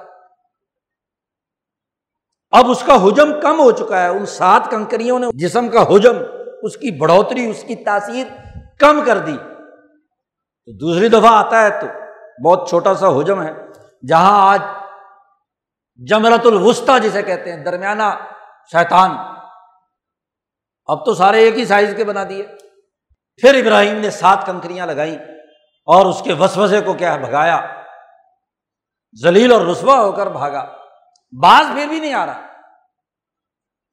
اب 2.52 2.70
اس 2.70 2.84
کا 2.84 2.95
حجم 2.95 3.39
کم 3.41 3.60
ہو 3.60 3.72
چکا 3.72 3.99
ہے، 3.99 4.08
ان 4.08 4.26
سات 4.26 4.72
کنکریوں 4.72 5.20
نے 5.20 5.28
جسم 5.34 5.70
کا 5.70 5.82
حجم، 5.82 6.16
اس 6.62 6.78
کی 6.78 6.97
بڑھوتری، 6.97 7.49
اس 7.49 7.64
کی 7.68 7.76
تاثیر 7.76 8.28
کم 8.80 9.02
کر 9.06 9.18
دی۔ 9.18 9.38
تو 10.66 10.78
دوسری 10.78 11.10
دفعہ 11.10 11.45
آتا 11.45 11.62
ہے 11.62 11.70
تو 11.70 11.88
بہت 12.45 12.70
چھوٹا 12.70 12.93
سا 12.93 13.08
حجم 13.08 13.43
ہے، 13.43 13.54
جہاں 14.08 14.47
آج 14.47 14.62
جمرت 16.10 16.45
الوسطی 16.45 17.10
جسے 17.10 17.22
کہتے 17.22 17.54
ہیں، 17.54 17.66
درمیانہ 17.66 18.14
شیطان۔ 18.72 19.12
اب 20.86 21.06
تو 21.06 21.14
سارے 21.14 21.39
ایک 21.39 21.58
ہی 21.58 21.66
سائز 21.66 21.93
کے 21.97 22.04
بنا 22.04 22.24
دیے۔ 22.30 22.47
پھر 23.36 23.54
ابراہیم 23.54 23.97
نے 23.97 24.10
سات 24.10 24.45
کنکریاں 24.45 24.88
لگائی 24.88 25.18
اور 25.86 26.06
اس 26.06 26.22
کے 26.22 26.34
وسوسے 26.34 26.82
کو 26.82 26.94
کیا 26.94 27.16
بھگایا۔ 27.16 27.84
زلیل 29.22 29.52
اور 29.52 29.62
رسوا 29.62 30.00
ہو 30.00 30.12
کر 30.12 30.28
بھاگا۔ 30.28 30.78
باز 31.42 31.66
پھر 31.74 31.88
بھی 31.88 32.00
نہیں 32.00 32.14
آ 32.14 32.26
رہا۔ 32.26 32.48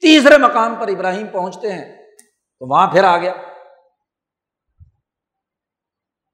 تیسرے 0.01 0.39
مقام 0.39 0.75
پر 0.75 0.89
ابراہیم 0.89 1.27
پہنچتے 1.27 1.73
ہیں۔ 1.73 1.97
تو 2.59 2.67
وہاں 2.71 2.87
پھر 2.87 3.05
آ 3.05 3.17
گیا۔ 3.17 3.35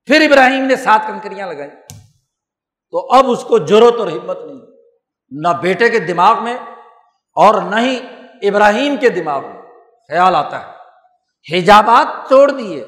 پھر 0.05 0.21
ابراہیم 0.21 0.65
نے 0.65 0.77
سات 0.77 1.01
کنکریاں 1.07 1.47
لگائی۔ 1.47 1.71
تو 2.91 3.13
اب 3.13 3.25
اس 3.29 3.45
کو 3.49 3.67
ضرورت 3.67 3.95
اور 3.99 4.09
ہمت 4.09 4.39
نہیں۔ 4.39 4.67
نہ 5.31 5.49
بیٹے 5.49 5.91
کے 5.91 5.99
دماغ 5.99 6.45
میں 6.45 6.57
اور 7.35 7.63
نہ 7.63 7.77
ہی 7.77 8.01
ابراہیم 8.49 8.97
کے 8.97 9.09
دماغ 9.09 9.43
میں۔ 9.43 9.63
خیال 10.09 10.37
آتا 10.37 10.67
ہے۔ 10.67 10.73
حجابات 11.57 12.29
توڑ 12.29 12.51
دیے۔ 12.51 12.87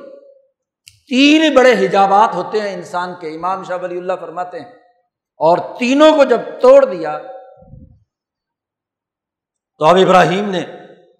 تین 1.11 1.55
بڑے 1.55 1.73
حجابات 1.75 2.35
ہوتے 2.35 2.61
ہیں 2.61 2.73
انسان 2.75 3.13
کے۔ 3.21 3.35
امام 3.35 3.63
شاہ 3.65 3.79
ولی 3.83 3.99
اللہ 3.99 4.13
فرماتے 4.21 4.61
ہیں، 4.61 4.71
اور 5.41 5.59
تینوں 5.79 6.17
کو 6.17 6.25
جب 6.25 6.41
توڑ 6.61 6.85
دیا، 6.85 7.19
تو 9.81 9.85
اب 9.85 9.97
ابراہیم 9.97 10.51
نے 10.51 10.63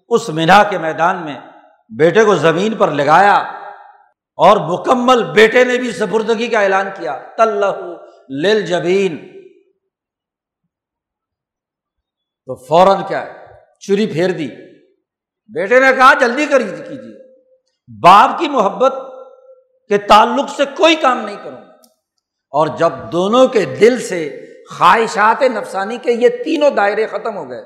اس 0.09 0.29
مینا 0.29 0.61
کے 0.63 0.77
میدان 0.77 1.23
میں 1.25 1.39
بیٹے 1.89 2.23
کو 2.25 2.35
زمین 2.35 2.75
پر 2.77 2.91
لگایا 2.91 3.35
اور 4.39 4.57
مکمل 4.67 5.23
بیٹے 5.33 5.63
نے 5.63 5.77
بھی 5.77 5.91
سپردگی 5.91 6.47
کا 6.47 6.59
اعلان 6.59 6.87
کیا 6.97 7.17
لل 8.29 8.65
جبین 8.65 9.17
تو 12.47 12.55
فوراً 12.65 13.01
کیا 13.07 13.21
ہے، 13.25 13.31
چوری 13.79 14.05
پھیر 14.07 14.29
دی۔ 14.31 14.47
بیٹے 15.49 15.79
نے 15.79 15.95
کہا، 15.95 16.13
جلدی 16.19 16.45
کر 16.45 16.61
کیجیے۔ 16.61 17.15
باپ 18.01 18.37
کی 18.39 18.47
محبت 18.49 18.93
کے 19.89 19.97
تعلق 19.97 20.49
سے 20.49 20.65
کوئی 20.77 20.95
کام 20.95 21.19
نہیں 21.25 21.35
کروں 21.35 21.61
اور 22.53 22.67
جب 22.67 22.91
دونوں 23.11 23.47
کے 23.47 23.65
دل 23.65 23.99
سے 24.01 24.19
خواہشات 24.77 25.41
نفسانی 25.41 25.97
کے 25.97 26.11
یہ 26.11 26.29
تینوں 26.43 26.69
دائرے 26.69 27.07
ختم 27.07 27.37
ہو 27.37 27.49
گئے، 27.49 27.63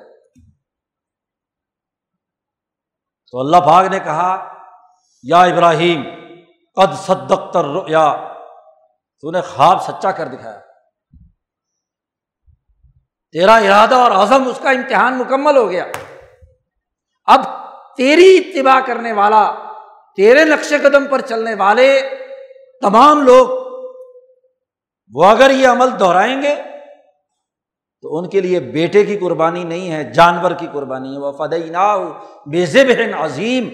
تو 3.32 3.40
اللہ 3.40 3.58
پاک 3.58 3.86
نے 3.92 4.00
کہا، 4.00 4.32
یا 5.24 5.42
ابراہیم، 5.44 6.04
قد 6.76 6.94
صدقتر 6.98 7.66
یا 7.88 8.34
تو 9.24 9.32
نے 9.32 9.42
خواب 9.42 9.82
سچا 9.84 10.12
کر 10.12 10.28
دکھایا۔ 10.28 10.60
تیرا 13.34 13.56
ارادہ 13.56 13.96
اور 13.96 14.12
عزم 14.12 14.48
اس 14.48 14.60
کا 14.64 14.70
امتحان 14.70 15.18
مکمل 15.18 15.58
ہو 15.58 15.70
گیا۔ 15.70 15.86
اب 17.28 17.42
تیری 17.98 18.30
اتباع 18.38 18.80
کرنے 18.86 19.14
والا 19.14 19.44
تیرے 20.16 20.46
نقش 20.46 20.74
قدم 20.84 21.08
پر 21.08 21.22
چلنے 21.22 21.54
والے 21.54 22.02
تمام 22.82 23.22
لوگ 23.22 23.62
وہ 25.14 25.26
اگر 25.26 25.50
یہ 25.50 25.68
عمل 25.68 26.00
دہرائیں 26.00 26.42
گے 26.42 26.56
تو 28.02 28.18
ان 28.18 28.30
کے 28.30 28.42
لیے 28.42 28.60
بیٹے 28.60 29.06
کی 29.06 29.18
قربانی 29.18 29.64
نہیں 29.64 29.92
ہے، 29.92 30.04
جانور 30.04 30.52
کی 30.52 30.68
قربانی 30.74 31.14
ہے۔ 31.14 31.20
وہ 31.20 31.32
فدئی 31.32 31.70
نا 31.70 31.98
بے 32.46 32.84
بہن 32.84 33.14
عظیم 33.14 33.70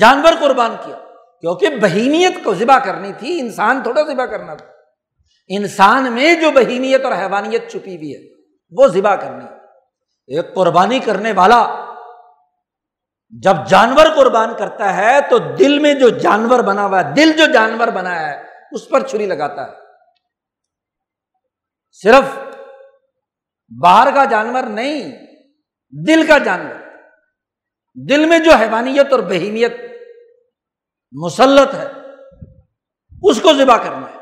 جانور 0.00 0.32
قربان 0.40 0.76
کیا۔ 0.84 0.96
کیونکہ 1.40 1.68
بہیمیت 1.68 2.44
کو 2.44 2.54
ذبح 2.54 2.78
کرنی 2.78 3.12
تھی، 3.18 3.40
انسان 3.40 3.82
تھوڑا 3.82 4.02
ذبح 4.02 4.24
کرنا 4.24 4.54
تھا۔ 4.54 4.66
انسان 5.48 6.12
میں 6.12 6.34
جو 6.34 6.50
بہیمیت 6.50 7.04
اور 7.04 7.12
حیوانیت 7.12 7.70
چھپی 7.70 7.96
ہوئی 7.96 8.16
ہے، 8.16 8.42
وہ 8.70 8.86
ذبح 8.86 9.14
کرنی۔ 9.14 9.44
ایک 10.26 10.54
قربانی 10.54 10.98
کرنے 10.98 11.32
والا 11.32 11.89
جب 13.30 13.56
جانور 13.68 14.06
قربان 14.16 14.56
کرتا 14.58 14.96
ہے 14.96 15.20
تو 15.30 15.38
دل 15.38 15.78
میں 15.78 15.94
جو 15.94 16.08
جانور 16.08 16.60
بنا 16.60 16.86
ہوا 16.86 17.04
ہے، 17.04 17.14
دل 17.14 17.32
جو 17.32 17.52
جانور 17.52 17.88
بنا 17.88 18.20
ہے، 18.20 18.42
اس 18.72 18.88
پر 18.88 19.06
چھری 19.06 19.26
لگاتا 19.26 19.66
ہے۔ 19.66 19.76
صرف 21.92 22.38
باہر 23.82 24.14
کا 24.14 24.24
جانور 24.24 24.62
نہیں، 24.62 25.26
دل 26.06 26.26
کا 26.26 26.38
جانور۔ 26.38 26.74
دل 28.08 28.24
میں 28.26 28.38
جو 28.38 28.52
حیوانیت 28.52 29.12
اور 29.12 29.20
بہیمیت 29.20 29.72
مسلط 31.12 31.74
ہے، 31.74 31.86
اس 33.22 33.42
کو 33.42 33.52
ذبح 33.52 33.76
کرنا 33.76 34.06
ہے۔ 34.06 34.16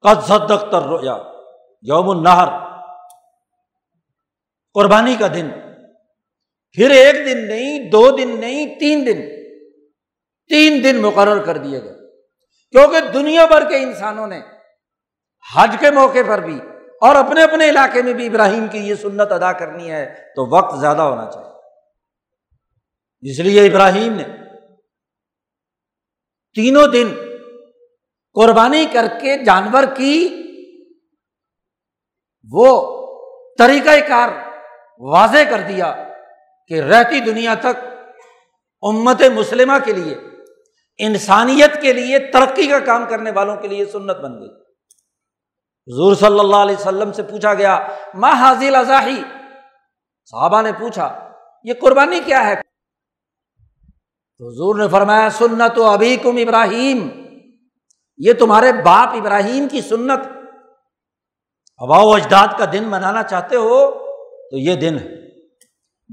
قد 0.00 0.74
رویا 0.74 1.16
یوم 1.82 2.10
النہر۔ 2.10 2.48
قربانی 4.74 5.16
کا 5.16 5.26
دن۔ 5.26 5.50
پھر 6.72 6.90
ایک 6.90 7.14
دن 7.14 7.48
نہیں، 7.48 7.90
دو 7.90 8.10
دن 8.10 8.40
نہیں، 8.40 8.80
تین 8.80 9.06
دن۔ 9.06 9.20
تین 10.48 10.84
دن 10.84 10.96
مقرر 10.96 11.44
کر 11.44 11.56
دیے 11.56 11.82
گئے۔ 11.82 11.94
کیونکہ 12.70 13.00
دنیا 13.12 13.46
بھر 13.46 13.68
کے 13.68 13.76
انسانوں 13.76 14.26
نے 14.26 14.40
حج 15.56 15.76
کے 15.80 15.90
موقع 15.90 16.18
پر 16.26 16.38
بھی 16.38 16.60
اور 17.00 17.16
اپنے 17.16 17.42
اپنے 17.42 17.70
علاقے 17.70 18.02
میں 18.02 18.12
بھی 18.12 18.26
ابراہیم 18.26 18.66
کی 18.68 18.78
یہ 18.78 18.94
سنت 18.94 19.32
ادا 19.32 19.52
کرنی 19.52 19.90
ہے 19.90 20.14
تو 20.36 20.56
وقت 20.56 20.80
زیادہ 20.80 21.02
ہونا 21.02 21.30
چاہیے۔ 21.34 21.50
اس 23.30 23.38
لیے 23.38 23.66
ابراہیم 23.66 24.12
نے 24.12 24.24
تینوں 26.54 26.86
دن 26.86 27.14
قربانی 28.32 28.86
کر 28.92 29.06
کے 29.20 29.38
جانور 29.44 29.82
کی 29.96 30.36
وہ 32.52 32.96
طریقۂ 33.58 34.08
کار 34.08 34.28
واضح 34.98 35.50
کر 35.50 35.60
دیا۔ 35.68 36.09
کہ 36.70 36.80
رہتی 36.80 37.20
دنیا 37.20 37.54
تک 37.54 37.84
امت 38.82 39.22
مسلمہ 39.34 39.72
کے 39.84 39.92
لیے، 39.92 40.14
انسانیت 40.98 41.82
کے 41.82 41.92
لیے 41.92 42.18
ترقی 42.18 42.66
کا 42.66 42.78
کام 42.78 43.06
کرنے 43.08 43.30
والوں 43.30 43.56
کے 43.56 43.68
لیے 43.68 43.84
سنت 43.84 44.16
بن 44.16 44.40
گئی۔ 44.40 44.48
حضور 45.88 46.14
صلی 46.14 46.38
اللہ 46.38 46.56
علیہ 46.56 46.76
وسلم 46.76 47.12
سے 47.12 47.22
پوچھا 47.22 47.54
گیا 47.54 47.88
ماں 48.14 48.32
حاضل 48.32 48.74
اضاحی 48.74 49.22
صحابہ 50.24 50.62
نے 50.62 50.72
پوچھا، 50.72 51.30
یہ 51.64 51.74
قربانی 51.80 52.20
کیا 52.24 52.46
ہے؟ 52.46 52.52
حضور 54.40 54.76
نے 54.76 54.88
فرمایا، 54.88 55.30
سنت 55.30 55.78
و 55.78 55.84
ابھی 55.84 56.16
کم 56.16 56.36
ابراہیم، 56.36 57.08
یہ 58.18 58.32
تمہارے 58.32 58.72
باپ 58.72 59.08
ابراہیم 59.08 59.68
کی 59.68 59.80
سنت۔ 59.80 60.26
ہوا 61.80 61.98
و 61.98 62.14
اجداد 62.14 62.48
کا 62.58 62.64
دن 62.72 62.84
منانا 62.84 63.22
چاہتے 63.22 63.56
ہو 63.56 63.90
تو 64.50 64.56
یہ 64.56 64.74
دن 64.74 64.98
ہے۔ 64.98 65.20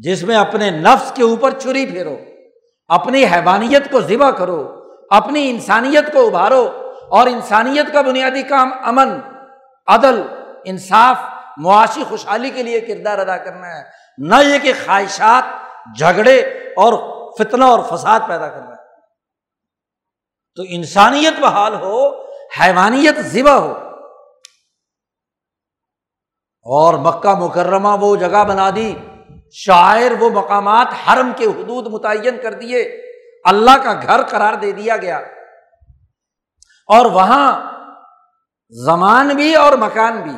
جس 0.03 0.23
میں 0.23 0.35
اپنے 0.35 0.69
نفس 0.69 1.11
کے 1.11 1.23
اوپر 1.23 1.59
چھری 1.59 1.85
پھیرو، 1.85 2.17
اپنی 2.87 3.25
حیوانیت 3.25 3.91
کو 3.91 4.01
ذبح 4.01 4.29
کرو، 4.31 4.83
اپنی 5.09 5.49
انسانیت 5.49 6.13
کو 6.13 6.27
ابھارو 6.27 6.93
اور 7.09 7.27
انسانیت 7.27 7.93
کا 7.93 8.01
بنیادی 8.01 8.43
کام 8.43 8.69
امن، 8.83 9.19
عدل، 9.87 10.21
انصاف، 10.65 11.17
معاشی 11.57 12.03
خوشحالی 12.09 12.49
کے 12.49 12.63
لیے 12.63 12.81
کردار 12.81 13.19
ادا 13.19 13.37
کرنا 13.37 13.77
ہے۔ 13.77 13.83
نہ 14.17 14.35
یہ 14.47 14.59
کہ 14.59 14.73
خواہشات، 14.73 15.43
جھگڑے 15.97 16.39
اور 16.77 16.93
فتنا 17.37 17.65
اور 17.65 17.79
فساد 17.79 18.19
پیدا 18.27 18.49
کرنا 18.49 18.71
ہے۔ 18.71 18.83
تو 20.55 20.63
انسانیت 20.69 21.39
بحال 21.39 21.73
ہو، 21.73 22.23
حیوانیت 22.59 23.19
ذبح 23.19 23.51
ہو۔ 23.51 23.73
اور 26.61 26.93
مکہ 26.93 27.33
مکرمہ 27.33 27.89
وہ 28.01 28.15
جگہ 28.15 28.43
بنا 28.43 28.69
دی 28.75 28.95
شاعر 29.51 30.11
وہ 30.19 30.29
مقامات 30.29 30.87
حرم 31.07 31.31
کے 31.35 31.45
حدود 31.45 31.87
متعین 31.87 32.37
کر 32.43 32.53
دیے، 32.53 32.81
اللہ 33.43 33.83
کا 33.83 33.93
گھر 33.93 34.23
قرار 34.23 34.53
دے 34.53 34.71
دیا 34.71 34.97
گیا۔ 34.97 35.17
اور 36.87 37.05
وہاں 37.05 37.71
زمان 38.85 39.27
بھی 39.27 39.55
اور 39.55 39.73
مکان 39.73 40.21
بھی، 40.21 40.37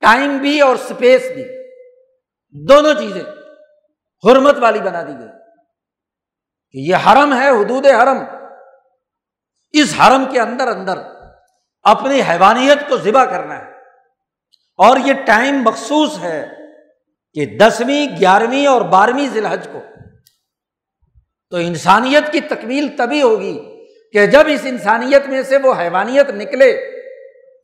ٹائم 0.00 0.36
بھی 0.38 0.60
اور 0.60 0.74
اسپیس 0.74 1.22
بھی، 1.34 1.44
دونوں 2.50 2.94
چیزیں 2.94 3.22
حرمت 4.24 4.56
والی 4.58 4.80
بنا 4.80 5.02
دی 5.02 5.12
گئی۔ 5.18 5.28
کہ 6.70 6.78
یہ 6.90 6.96
حرم 6.96 7.40
ہے، 7.40 7.48
حدود 7.48 7.86
حرم۔ 7.86 8.18
اس 9.72 9.94
حرم 10.00 10.24
کے 10.24 10.40
اندر 10.40 10.66
اندر 10.66 10.98
اپنی 11.82 12.22
حیوانیت 12.22 12.78
کو 12.88 12.96
ذبح 12.96 13.24
کرنا 13.24 13.58
ہے۔ 13.58 13.72
اور 14.76 14.96
یہ 14.96 15.12
ٹائم 15.12 15.62
مخصوص 15.62 16.18
ہے۔ 16.18 16.61
کہ 17.34 17.46
دسویں، 17.46 18.20
گیارہویں 18.20 18.66
اور 18.66 18.80
بارہویں 18.80 19.28
ذی 19.32 19.38
الحج 19.38 19.68
کو۔ 19.72 19.80
تو 21.50 21.56
انسانیت 21.56 22.32
کی 22.32 22.40
تکمیل 22.40 22.88
تبھی 22.98 23.22
ہوگی 23.22 23.86
کہ 24.12 24.26
جب 24.26 24.42
اس 24.46 24.60
انسانیت 24.64 25.26
میں 25.26 25.42
سے 25.42 25.56
وہ 25.56 25.74
حیوانیت 25.78 26.30
نکلے، 26.30 26.90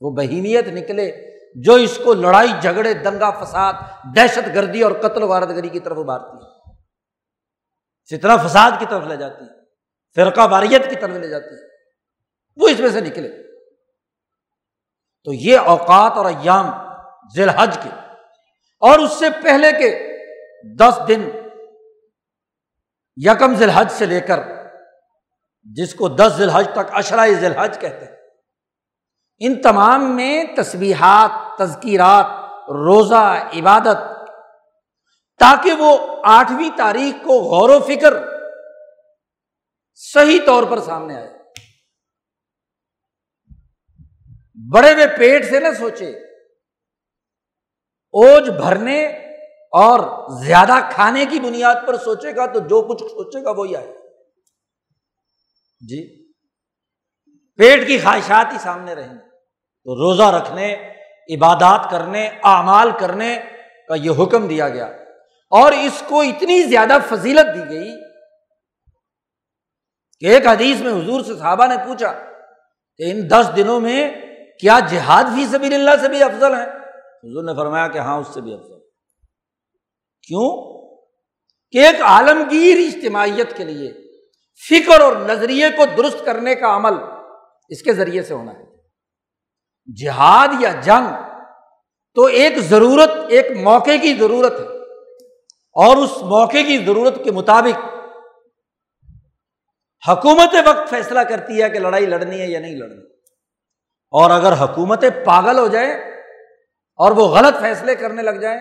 وہ 0.01 0.11
بہیمیت 0.11 0.69
نکلے، 0.69 1.13
جو 1.55 1.75
اس 1.75 2.01
کو 2.05 2.15
لڑائی، 2.15 2.49
جھگڑے، 2.61 2.95
دنگا، 2.95 3.31
فساد، 3.31 3.73
دہشت 4.17 4.55
گردی 4.55 4.83
اور 4.83 4.93
قتل 4.93 5.23
وارد 5.23 5.51
گری 5.51 5.69
کی 5.69 5.81
طرف 5.81 5.99
ابھارتی 5.99 6.45
ہے۔ 6.45 6.75
فتنا 8.11 8.37
فساد 8.37 8.71
کی 8.79 8.87
طرف 8.91 9.07
لے 9.07 9.17
جاتی 9.17 9.45
ہے، 9.45 9.49
فرقہ 10.17 10.47
باریت 10.47 10.91
کی 10.91 10.97
طرف 10.97 11.17
لے 11.17 11.29
جاتی 11.29 11.55
ہے، 11.55 11.69
وہ 12.57 12.69
اس 12.69 12.81
میں 12.81 12.91
سے 12.91 13.01
نکلے۔ 13.01 13.29
تو 15.25 15.33
یہ 15.33 15.59
اوقات 15.59 16.13
اور 16.13 16.27
ایام 16.27 16.71
ذی 17.35 17.43
الحج 17.43 17.79
کے 17.83 18.08
اور 18.81 18.99
اس 18.99 19.13
سے 19.13 19.27
پہلے 19.43 19.73
کے 19.73 19.89
دس 20.77 20.99
دن 21.09 21.29
یکم 23.17 23.55
ذی 23.55 23.65
الحج 23.65 23.91
سے 23.91 24.07
لے 24.07 24.21
کر 24.21 24.41
جس 25.63 25.95
کو 25.95 26.09
دس 26.09 26.33
ذی 26.37 26.43
الحج 26.43 26.69
تک 26.73 26.93
اشرائے 26.93 27.35
ذی 27.35 27.47
الحج 27.47 27.79
کہتے 27.79 28.05
ہیں، 28.05 28.17
ان 29.39 29.63
تمام 29.63 30.17
میں 30.17 30.45
تصویحات 30.57 31.59
تذکیرات، 31.59 32.27
روزہ، 32.71 33.49
عبادت، 33.59 33.99
تاکہ 35.39 35.73
وہ 35.73 36.17
آٹھویں 36.25 36.71
تاریخ 36.77 37.25
کو 37.25 37.33
غور 37.33 37.71
و 37.71 37.81
فکر 37.81 38.15
صحیح 39.95 40.39
طور 40.47 40.63
پر 40.63 40.81
سامنے 40.81 41.17
آئے۔ 41.17 41.35
بڑے 44.73 44.95
ہوئے 44.95 45.07
پیٹ 45.19 45.45
سے 45.45 45.61
نہ 45.61 45.69
سوچے۔ 45.79 46.28
اوج 48.15 48.51
بھرنے 48.51 49.07
اور 49.73 50.01
زیادہ 50.45 50.79
کھانے 50.91 51.25
کی 51.25 51.41
بنیاد 51.41 51.75
پر 51.87 51.97
سوچے 51.97 52.37
گا 52.37 52.47
تو 52.47 52.61
جو 52.61 52.83
کچھ 52.83 53.03
سوچے 53.03 53.45
گا 53.45 53.51
وہی 53.51 53.77
آئے 53.77 53.95
جی۔ 55.81 56.29
پیٹ 57.59 57.87
کی 57.87 57.99
خواہشات 57.99 58.53
ہی 58.53 58.59
سامنے 58.59 58.95
رہیں 58.95 59.15
گے 59.15 59.29
تو 59.85 59.95
روزہ 59.95 60.23
رکھنے، 60.23 60.73
عبادات 61.35 61.91
کرنے، 61.91 62.31
اعمال 62.45 62.91
کرنے 62.91 63.39
کا 63.89 63.95
یہ 63.95 64.11
حکم 64.23 64.49
دیا 64.49 64.69
گیا۔ 64.69 64.87
اور 65.53 65.73
اس 65.73 66.03
کو 66.09 66.21
اتنی 66.21 66.63
زیادہ 66.63 66.99
فضیلت 67.09 67.47
دی 67.55 67.69
گئی 67.69 67.91
کہ 70.23 70.27
ایک 70.27 70.47
حدیث 70.47 70.81
میں 70.81 70.93
حضور 70.93 71.25
سے 71.25 71.35
صحابہ 71.35 71.67
نے 71.67 71.77
پوچھا 71.87 72.13
کہ 72.97 73.11
ان 73.11 73.31
دس 73.31 73.51
دنوں 73.57 73.81
میں 73.81 74.11
کیا 74.61 74.79
جہاد 74.91 75.25
فی 75.35 75.47
سبیل 75.47 75.75
اللہ 75.75 75.91
سے 76.01 76.09
بھی 76.09 76.23
افضل 76.23 76.55
ہے 76.55 76.78
حضور 77.25 77.45
نے 77.45 77.55
فرمایا 77.55 77.89
کہ 77.89 77.99
ہاں 77.99 78.17
اس 78.17 78.29
سے 78.35 78.41
بھی 78.41 78.55
افضل۔ 78.55 78.79
کیوں؟ 80.23 80.79
کہ 81.71 81.79
ایک 81.79 82.03
عالمگیر 82.03 82.77
اجتماعیت 82.77 83.57
کے 83.57 83.65
لیے 83.65 83.93
فکر 84.69 85.01
اور 85.01 85.17
نظریے 85.17 85.71
کو 85.71 85.85
درست 85.97 86.25
کرنے 86.25 86.55
کا 86.55 86.77
عمل 86.77 86.93
اس 87.69 87.83
کے 87.83 87.93
ذریعے 87.93 88.23
سے 88.23 88.35
ہونا 88.35 88.53
ہے۔ 88.53 88.65
جہاد 90.03 90.49
یا 90.61 90.73
جنگ 90.83 91.07
تو 92.15 92.25
ایک 92.25 92.59
ضرورت، 92.59 93.11
ایک 93.29 93.47
موقع 93.63 93.91
کی 94.03 94.15
ضرورت 94.15 94.53
ہے۔ 94.53 94.79
اور 95.73 95.97
اس 95.97 96.11
موقع 96.11 96.63
کی 96.67 96.85
ضرورت 96.87 97.15
کے 97.25 97.31
مطابق 97.31 97.95
حکومت 100.09 100.55
وقت 100.67 100.91
فیصلہ 100.91 101.21
کرتی 101.21 101.63
ہے 101.63 101.71
کہ 101.71 101.79
لڑائی 101.79 102.07
لڑنی 102.07 102.41
ہے 102.41 102.47
یا 102.47 102.61
نہیں 102.61 102.75
لڑنی۔ 102.75 103.05
اور 104.11 104.31
اگر 104.31 104.53
حکومتیں 104.53 105.11
پاگل 105.25 105.59
ہو 105.59 105.69
جائیں 105.69 106.18
اور 106.99 107.13
وہ 107.13 107.29
غلط 107.29 107.61
فیصلے 107.61 107.95
کرنے 107.95 108.23
لگ 108.23 108.31
جائیں، 108.31 108.61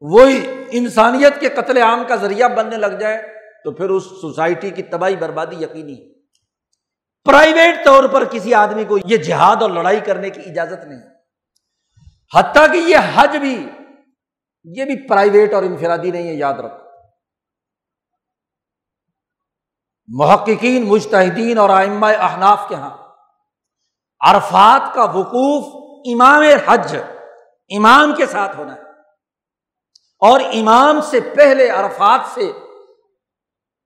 وہی 0.00 0.64
انسانیت 0.70 1.40
کے 1.40 1.48
قتل 1.48 1.76
عام 1.76 2.04
کا 2.08 2.16
ذریعہ 2.16 2.48
بننے 2.48 2.76
لگ 2.76 2.96
جائے 3.00 3.22
تو 3.64 3.72
پھر 3.72 3.90
اس 3.90 4.04
سوسائٹی 4.04 4.70
کی 4.70 4.82
تباہی 4.82 5.16
بربادی 5.16 5.62
یقینی 5.62 6.14
پرائیویٹ 7.24 7.84
طور 7.84 8.04
پر 8.04 8.24
کسی 8.24 8.54
آدمی 8.54 8.84
کو 8.84 8.98
یہ 9.04 9.16
جہاد 9.16 9.62
اور 9.62 9.70
لڑائی 9.70 10.00
کرنے 10.00 10.30
کی 10.30 10.40
اجازت 10.40 10.84
نہیں۔ 10.84 11.00
حتیٰ 12.36 12.72
کہ 12.72 12.76
یہ 12.76 12.96
حج 13.14 13.36
بھی، 13.36 13.70
یہ 14.64 14.84
بھی 14.84 15.08
پرائیویٹ 15.08 15.54
اور 15.54 15.62
انفرادی 15.62 16.10
نہیں 16.10 16.28
ہے، 16.28 16.34
یاد 16.34 16.54
رکھو۔ 16.54 16.84
محققین 20.08 20.84
مشتحدین 20.84 21.58
اور 21.58 21.70
آئمہ 21.70 22.06
احناف 22.06 22.68
کے 22.68 22.74
یہاں 22.74 22.90
عرفات 24.20 24.94
کا 24.94 25.04
وقوف 25.04 25.83
امام 26.12 26.42
حج 26.66 26.96
امام 27.76 28.14
کے 28.14 28.26
ساتھ 28.26 28.56
ہونا 28.56 28.74
ہے۔ 28.74 28.80
اور 30.20 30.40
امام 30.40 31.00
سے 31.00 31.20
پہلے 31.20 31.68
عرفات 31.68 32.20
سے 32.34 32.52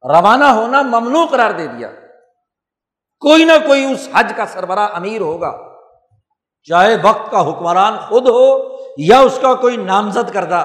روانہ 0.02 0.44
ہونا 0.44 0.82
ممنوع 0.82 1.26
قرار 1.26 1.50
دے 1.50 1.66
دیا۔ 1.66 1.88
کوئی 3.20 3.44
نہ 3.44 3.52
کوئی 3.66 3.92
اس 3.92 4.08
حج 4.14 4.32
کا 4.36 4.46
سربراہ 4.46 4.88
امیر 4.92 5.20
ہوگا۔ 5.20 5.58
چاہے 6.62 6.96
وقت 7.02 7.30
کا 7.30 7.50
حکمران 7.50 7.96
خود 7.98 8.28
ہو 8.28 8.76
یا 8.98 9.18
اس 9.18 9.38
کا 9.42 9.54
کوئی 9.54 9.76
نامزد 9.76 10.32
کردہ۔ 10.32 10.64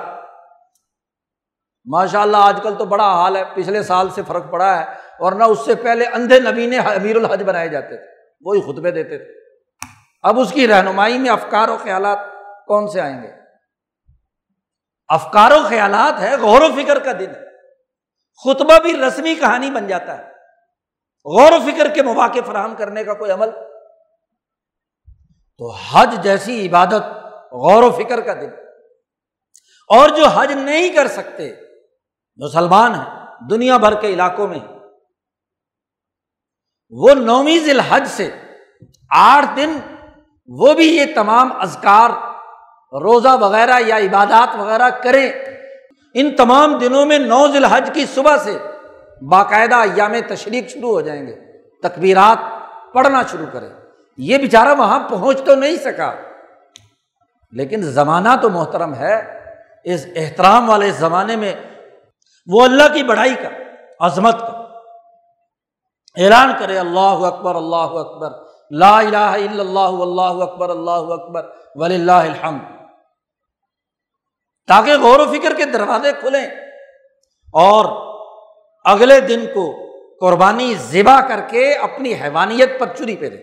ماشاء 1.85 2.21
اللہ 2.21 2.37
آج 2.37 2.59
کل 2.63 2.75
تو 2.75 2.85
بڑا 2.85 3.13
حال 3.13 3.35
ہے، 3.35 3.43
پچھلے 3.55 3.83
سال 3.83 4.09
سے 4.09 4.21
فرق 4.27 4.51
پڑا 4.51 4.79
ہے۔ 4.79 4.83
اور 5.19 5.31
نہ 5.31 5.43
اس 5.43 5.59
سے 5.65 5.75
پہلے 5.75 6.05
اندھے 6.05 6.39
نبی 6.39 6.65
نے 6.65 6.77
امیر 6.77 7.15
الحج 7.15 7.43
بنائے 7.43 7.69
جاتے 7.69 7.97
تھے، 7.97 8.05
وہی 8.41 8.61
خطبے 8.61 8.91
دیتے 8.91 9.17
تھے۔ 9.17 9.42
اب 10.23 10.39
اس 10.39 10.51
کی 10.51 10.67
رہنمائی 10.67 11.17
میں 11.17 11.29
افکار 11.29 11.67
و 11.69 11.77
خیالات 11.77 12.19
کون 12.67 12.87
سے 12.87 13.01
آئیں 13.01 13.23
گے؟ 13.23 13.31
افکار 15.07 15.51
و 15.51 15.67
خیالات 15.69 16.19
ہے، 16.19 16.37
غور 16.37 16.61
و 16.61 16.83
فکر 16.83 16.99
کا 16.99 17.11
دن 17.11 17.29
ہے۔ 17.29 17.53
خطبہ 18.43 18.79
بھی 18.79 18.97
رسمی 18.97 19.35
کہانی 19.35 19.71
بن 19.71 19.87
جاتا 19.87 20.17
ہے۔ 20.17 20.23
غور 21.25 21.51
و 21.51 21.71
فکر 21.71 21.89
کے 21.89 22.01
مواقع 22.01 22.39
فراہم 22.45 22.75
کرنے 22.75 23.03
کا 23.03 23.13
کوئی 23.13 23.31
عمل؟ 23.31 23.49
تو 25.57 25.71
حج 25.71 26.23
جیسی 26.23 26.67
عبادت 26.67 27.03
غور 27.51 27.83
و 27.83 27.91
فکر 27.91 28.21
کا 28.21 28.33
دن 28.33 28.49
اور 29.87 30.09
جو 30.09 30.27
حج 30.27 30.51
نہیں 30.51 30.89
کر 30.89 31.07
سکتے، 31.07 31.55
مسلمان 32.35 32.95
ہیں، 32.95 33.25
دنیا 33.49 33.77
بھر 33.77 34.01
کے 34.01 34.07
علاقوں 34.07 34.47
میں۔ 34.47 34.59
وہ 36.89 37.13
نومی 37.13 37.59
ذیل 37.59 37.79
حج 37.79 38.07
سے 38.07 38.31
آٹھ 39.09 39.45
دن 39.55 39.79
وہ 40.47 40.73
بھی 40.73 40.97
یہ 40.97 41.05
تمام 41.15 41.49
ازکار 41.59 42.09
روزہ 43.01 43.37
وغیرہ 43.39 43.79
یا 43.85 43.97
عبادات 43.97 44.55
وغیرہ 44.55 44.89
کریں۔ 44.89 45.31
ان 46.13 46.35
تمام 46.35 46.77
دنوں 46.77 47.05
میں 47.05 47.19
نو 47.19 47.47
ذیل 47.47 47.65
کی 47.93 48.05
صبح 48.05 48.37
سے 48.37 48.57
باقاعدہ 49.21 49.75
ایام 49.75 50.11
تشریق 50.29 50.67
شروع 50.67 50.89
ہو 50.89 51.01
جائیں 51.01 51.27
گے۔ 51.27 51.61
تقبیرات 51.81 52.37
پڑھنا 52.93 53.21
شروع 53.31 53.45
کریں۔ 53.53 53.69
یہ 54.17 54.37
بیچارہ 54.37 54.69
وہاں 54.77 55.09
پہنچ 55.09 55.43
تو 55.45 55.55
نہیں 55.55 55.75
سکا۔ 55.75 56.13
لیکن 57.51 57.81
زمانہ 57.81 58.29
تو 58.41 58.49
محترم 58.49 58.95
ہے۔ 58.95 59.43
اس 59.83 60.05
احترام 60.15 60.69
والے 60.69 60.91
زمانے 60.91 61.35
میں 61.35 61.53
وہ 62.47 62.63
اللہ 62.63 62.93
کی 62.93 63.03
بڑھائی 63.03 63.35
کا، 63.35 63.49
عظمت 63.99 64.39
کا۔ 64.39 64.63
اعلان 66.17 66.51
کرے، 66.59 66.77
اللہ 66.79 66.99
اکبر 66.99 67.55
اللہ 67.55 67.75
اکبر۔ 67.75 68.52
لا 68.81 68.97
الہ 68.97 69.17
الا 69.17 69.61
اللہ 69.61 70.01
اللہ 70.03 70.43
اکبر 70.43 70.69
اللہ 70.69 71.11
اکبر 71.13 71.49
ولی 71.75 71.95
اللہ 71.95 72.27
الحمد. 72.29 72.61
تاکہ 74.69 74.97
غور 74.97 75.19
و 75.19 75.31
فکر 75.31 75.53
کے 75.57 75.65
دروازے 75.65 76.11
کھلیں 76.19 76.45
اور 77.53 77.85
اگلے 78.85 79.19
دن 79.19 79.45
کو 79.53 79.65
قربانی 80.19 80.73
ذبح 80.75 81.19
کر 81.27 81.39
کے 81.49 81.73
اپنی 81.77 82.13
حیوانیت 82.13 82.79
پر 82.79 82.93
چری 82.95 83.15
پہ 83.15 83.29
دے 83.29 83.37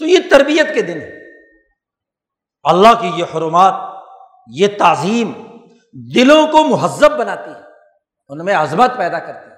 تو 0.00 0.06
یہ 0.06 0.18
تربیت 0.30 0.74
کے 0.74 0.82
دن 0.82 1.00
ہے 1.00 1.12
اللہ 2.64 3.00
کی 3.00 3.10
یہ 3.16 3.24
حرمات، 3.34 3.74
یہ 4.50 4.68
تعظیم 4.78 5.32
دلوں 6.14 6.46
کو 6.46 6.62
مہذب 6.68 7.16
بناتی 7.18 7.50
ہے 7.50 7.62
ان 8.30 8.44
میں 8.44 8.54
عظمت 8.54 8.96
پیدا 8.96 9.18
کرتی 9.18 9.50
ہے 9.50 9.56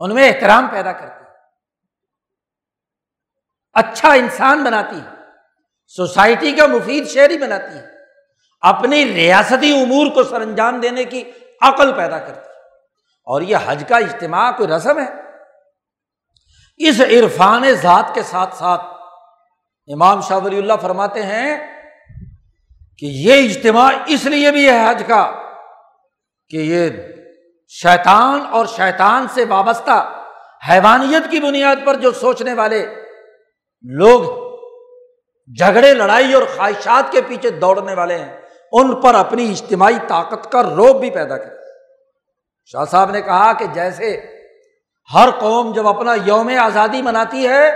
ان 0.00 0.14
میں 0.14 0.28
احترام 0.28 0.66
پیدا 0.72 0.92
کرتی 0.92 1.24
ہے 1.24 1.27
اچھا 3.78 4.12
انسان 4.12 4.64
بناتی 4.64 4.96
ہے، 4.96 5.08
سوسائٹی 5.86 6.52
کا 6.52 6.66
مفید 6.66 7.08
شہری 7.08 7.38
بناتی 7.38 7.78
ہے، 7.78 7.86
اپنی 8.60 9.04
ریاستی 9.14 9.82
امور 9.82 10.06
کو 10.06 10.24
سر 10.24 10.40
انجام 10.40 10.80
دینے 10.80 11.04
کی 11.04 11.24
عقل 11.60 11.92
پیدا 11.92 12.18
کرتی 12.18 12.40
ہے۔ 12.40 12.56
اور 13.26 13.42
یہ 13.42 13.56
حج 13.66 13.84
کا 13.88 13.96
اجتماع 13.96 14.50
کوئی 14.50 14.68
رسم 14.68 14.98
ہے؟ 14.98 15.06
اس 16.76 17.00
عرفان 17.00 17.62
ذات 17.74 18.14
کے 18.14 18.22
ساتھ 18.22 18.54
ساتھ 18.54 18.82
امام 19.92 20.20
شاہ 20.20 20.38
ولی 20.38 20.58
اللہ 20.58 20.72
فرماتے 20.82 21.22
ہیں 21.22 21.56
کہ 22.98 23.06
یہ 23.06 23.44
اجتماع 23.44 23.90
اس 24.06 24.24
لیے 24.24 24.50
بھی 24.50 24.68
ہے 24.70 24.90
حج 24.90 25.02
کا 25.06 25.32
کہ 26.48 26.56
یہ 26.56 26.90
شیطان 27.68 28.40
اور 28.50 28.66
شیطان 28.66 29.26
سے 29.34 29.44
وابستہ 29.44 30.24
حیوانیت 30.68 31.30
کی 31.30 31.40
بنیاد 31.40 31.76
پر 31.86 31.94
جو 31.94 32.12
سوچنے 32.12 32.54
والے 32.54 32.86
لوگ 33.82 34.48
جھگڑے، 35.58 35.94
لڑائی 35.94 36.34
اور 36.34 36.42
خواہشات 36.56 37.12
کے 37.12 37.20
پیچھے 37.22 37.50
دوڑنے 37.50 37.94
والے 37.94 38.18
ہیں۔ 38.18 38.36
ان 38.72 39.00
پر 39.00 39.14
اپنی 39.14 39.50
اجتماعی 39.50 39.98
طاقت 40.08 40.52
کا 40.52 40.62
روب 40.62 41.00
بھی 41.00 41.10
پیدا 41.10 41.36
کر 41.36 41.50
شاہ 42.64 42.84
صاحب 42.84 43.10
نے 43.10 43.22
کہا 43.22 43.52
کہ 43.52 43.66
جیسے 43.66 44.36
ہر 45.14 45.28
قوم 45.40 45.72
جب 45.72 45.88
اپنا 45.88 46.14
یوم 46.24 46.50
آزادی 46.60 47.02
مناتی 47.02 47.48
ہے، 47.48 47.70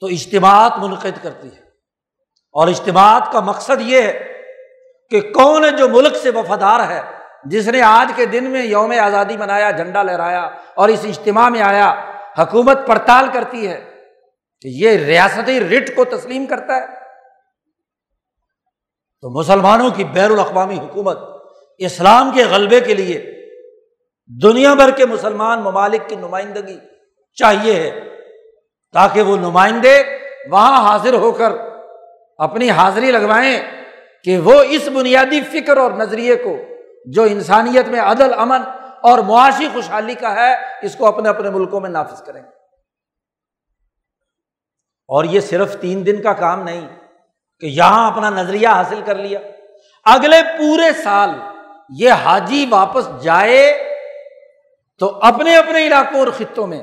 تو 0.00 0.06
اجتماعات 0.06 0.72
منعقد 0.78 1.22
کرتی 1.22 1.48
ہے۔ 1.48 1.60
اور 2.52 2.68
اجتماعات 2.68 3.32
کا 3.32 3.40
مقصد 3.40 3.80
یہ 3.80 4.02
ہے 4.02 4.42
کہ 5.10 5.20
کون 5.20 5.76
جو 5.76 5.88
ملک 5.88 6.16
سے 6.16 6.30
وفادار 6.30 6.80
ہے، 6.90 7.00
جس 7.44 7.68
نے 7.68 7.82
آج 7.82 8.12
کے 8.16 8.26
دن 8.26 8.44
میں 8.44 8.62
یوم 8.62 8.92
آزادی 9.00 9.36
منایا، 9.36 9.70
جھنڈا 9.70 10.02
لہرایا 10.02 10.50
اور 10.74 10.88
اس 10.88 11.00
اجتماع 11.04 11.48
میں 11.48 11.62
آیا، 11.62 11.94
حکومت 12.38 12.78
پڑتال 12.86 13.28
کرتی 13.32 13.68
ہے 13.68 13.89
کہ 14.60 14.68
یہ 14.68 14.90
ریاستی 14.90 15.60
رٹ 15.60 15.96
کو 15.96 16.04
تسلیم 16.04 16.46
کرتا 16.46 16.76
ہے۔ 16.76 17.00
تو 19.20 19.30
مسلمانوں 19.30 19.90
کی 19.90 20.04
بین 20.04 20.32
الاقوامی 20.32 20.78
حکومت 20.78 21.18
اسلام 21.78 22.30
کے 22.34 22.44
غلبے 22.44 22.80
کے 22.80 22.94
لیے 22.94 23.46
دنیا 24.42 24.74
بھر 24.74 24.90
کے 24.90 25.06
مسلمان 25.06 25.60
ممالک 25.60 26.08
کی 26.08 26.16
نمائندگی 26.16 26.78
چاہیے 27.34 27.74
ہے 27.74 28.00
تاکہ 28.92 29.22
وہ 29.22 29.36
نمائندے 29.36 30.02
وہاں 30.50 30.88
حاضر 30.88 31.14
ہو 31.14 31.32
کر 31.32 31.52
اپنی 32.38 32.70
حاضری 32.70 33.10
لگوائیں 33.10 33.60
کہ 34.24 34.38
وہ 34.38 34.62
اس 34.68 34.88
بنیادی 34.88 35.40
فکر 35.40 35.76
اور 35.76 35.92
نظریے 35.92 36.36
کو 36.36 36.56
جو 37.06 37.22
انسانیت 37.22 37.88
میں 37.88 38.00
عدل، 38.00 38.34
امن 38.34 38.60
اور 39.02 39.18
معاشی 39.18 39.68
خوشحالی 39.72 40.14
کا 40.14 40.34
ہے، 40.34 40.54
اس 40.82 40.96
کو 40.96 41.06
اپنے 41.06 41.28
اپنے 41.28 41.50
ملکوں 41.50 41.80
میں 41.80 41.90
نافذ 41.90 42.22
کریں۔ 42.22 42.42
گے 42.42 42.59
اور 45.10 45.24
یہ 45.24 45.40
صرف 45.40 45.76
تین 45.80 46.04
دن 46.06 46.22
کا 46.22 46.32
کام 46.32 46.62
نہیں، 46.62 46.86
کہ 47.60 47.66
یہاں 47.66 48.10
اپنا 48.10 48.30
نظریہ 48.30 48.68
حاصل 48.68 49.00
کر 49.04 49.14
لیا۔ 49.14 49.38
اگلے 50.06 50.42
پورے 50.58 50.92
سال 51.02 51.30
یہ 51.96 52.12
حاجی 52.24 52.66
واپس 52.70 53.08
جائے 53.22 53.62
تو 55.00 55.18
اپنے 55.22 55.56
اپنے 55.56 55.86
علاقوں 55.86 56.18
اور 56.18 56.28
خطوں 56.28 56.66
میں 56.66 56.82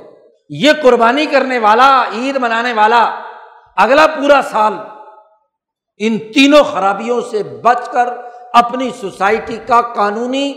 یہ 0.50 0.72
قربانی 0.82 1.26
کرنے 1.26 1.60
والا، 1.60 1.90
عید 2.12 2.36
منانے 2.36 2.74
والا، 2.74 3.04
اگلا 3.78 4.06
پورا 4.08 4.40
سال 4.52 4.74
ان 6.00 6.18
تینوں 6.34 6.64
خرابیوں 6.64 7.22
سے 7.22 7.44
بچ 7.44 7.90
کر 7.90 8.10
اپنی 8.54 8.90
سوسائٹی 9.00 9.58
کا 9.68 9.82
قانونی، 9.96 10.54